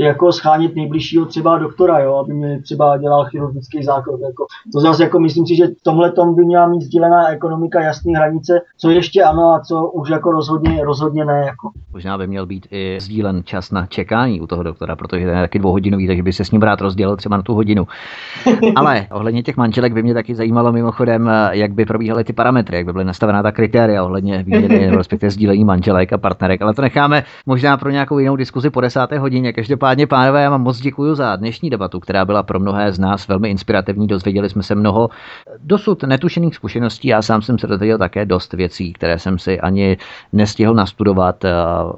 [0.00, 4.20] e, jako schánět nejbližšího třeba doktora, jo, aby mi třeba dělal chirurgický zákrok.
[4.20, 4.46] Jako.
[4.72, 8.12] To zase jako myslím si, že v tomhle tom by měla mít sdílená ekonomika jasné
[8.18, 11.42] hranice, co ještě ano a co už jako rozhodně, rozhodně ne.
[11.46, 11.70] Jako.
[11.92, 15.58] Možná by měl být i sdílen čas na čekání u toho doktora, protože je taky
[15.58, 17.86] dvouhodinový, takže by se s ním rád rozdělil třeba na tu hodinu.
[18.76, 22.86] Ale ohledně těch manželek by mě taky zajímalo mimochodem, jak by probíhaly ty parametry, jak
[22.86, 26.62] by byly nastavená ta kritéria ohledně výměny, respektive sdílení manželek a partnerek.
[26.62, 29.52] Ale to necháme možná pro nějakou jinou diskuzi po desáté hodině.
[29.52, 33.28] Každopádně, pánové, já vám moc děkuji za dnešní debatu, která byla pro mnohé z nás
[33.28, 34.06] velmi inspirativní.
[34.06, 35.10] Dozvěděli jsme se mnoho
[35.58, 37.08] dosud netušených zkušeností.
[37.08, 39.96] Já sám jsem se dozvěděl také dost věcí, které jsem si ani
[40.32, 41.44] nestihl nastudovat.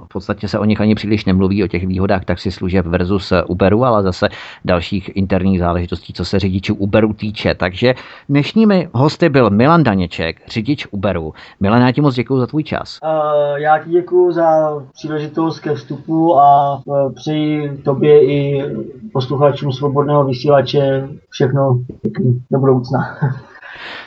[0.04, 4.02] v podstatě se o nich ani příliš nemluví, o těch výhodách služeb versus Uberu, ale
[4.02, 4.28] zase
[4.64, 7.54] dalších interních záležitostí, co se řidičů Uberu týče.
[7.54, 7.94] Takže
[8.28, 11.34] dnešními hosty byl Milan Daněček, řidič Uberu.
[11.60, 12.98] Milan, já ti moc děkuji za tvůj čas.
[13.02, 17.68] Uh, já ti děkuji za příležitost ke vstupu a uh, přeji
[18.01, 18.62] tobě i
[19.12, 23.18] posluchačům svobodného vysílače všechno pěkný do budoucna.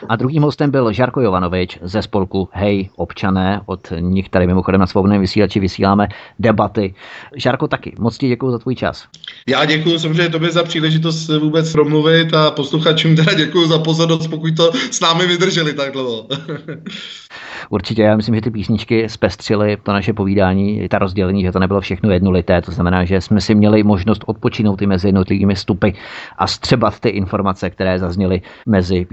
[0.08, 3.60] A druhým hostem byl Žarko Jovanovič ze spolku Hej občané.
[3.66, 6.08] Od nich tady mimochodem na svobodném vysílači vysíláme
[6.38, 6.94] debaty.
[7.36, 9.06] Žarko taky, moc ti děkuji za tvůj čas.
[9.48, 14.56] Já děkuji samozřejmě tobě za příležitost vůbec promluvit a posluchačům teda děkuji za pozornost, pokud
[14.56, 16.26] to s námi vydrželi tak dlouho.
[17.70, 21.80] Určitě, já myslím, že ty písničky zpestřily to naše povídání, ta rozdělení, že to nebylo
[21.80, 25.94] všechno jednolité, to znamená, že jsme si měli možnost odpočinout i mezi jednotlivými stupy
[26.38, 29.04] a střebat ty informace, které zazněly mezi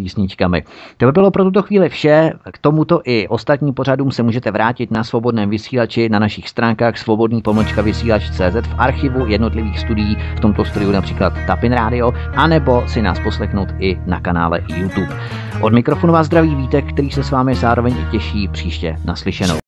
[0.41, 0.63] písničkami.
[0.97, 2.33] To by bylo pro tuto chvíli vše.
[2.51, 7.41] K tomuto i ostatním pořadům se můžete vrátit na svobodném vysílači na našich stránkách svobodný
[7.41, 13.19] pomlčka vysílač.cz v archivu jednotlivých studií, v tomto studiu například Tapin Radio, anebo si nás
[13.19, 15.13] poslechnout i na kanále YouTube.
[15.61, 19.60] Od mikrofonu vás zdraví Vítek, který se s vámi zároveň i těší příště naslyšenou.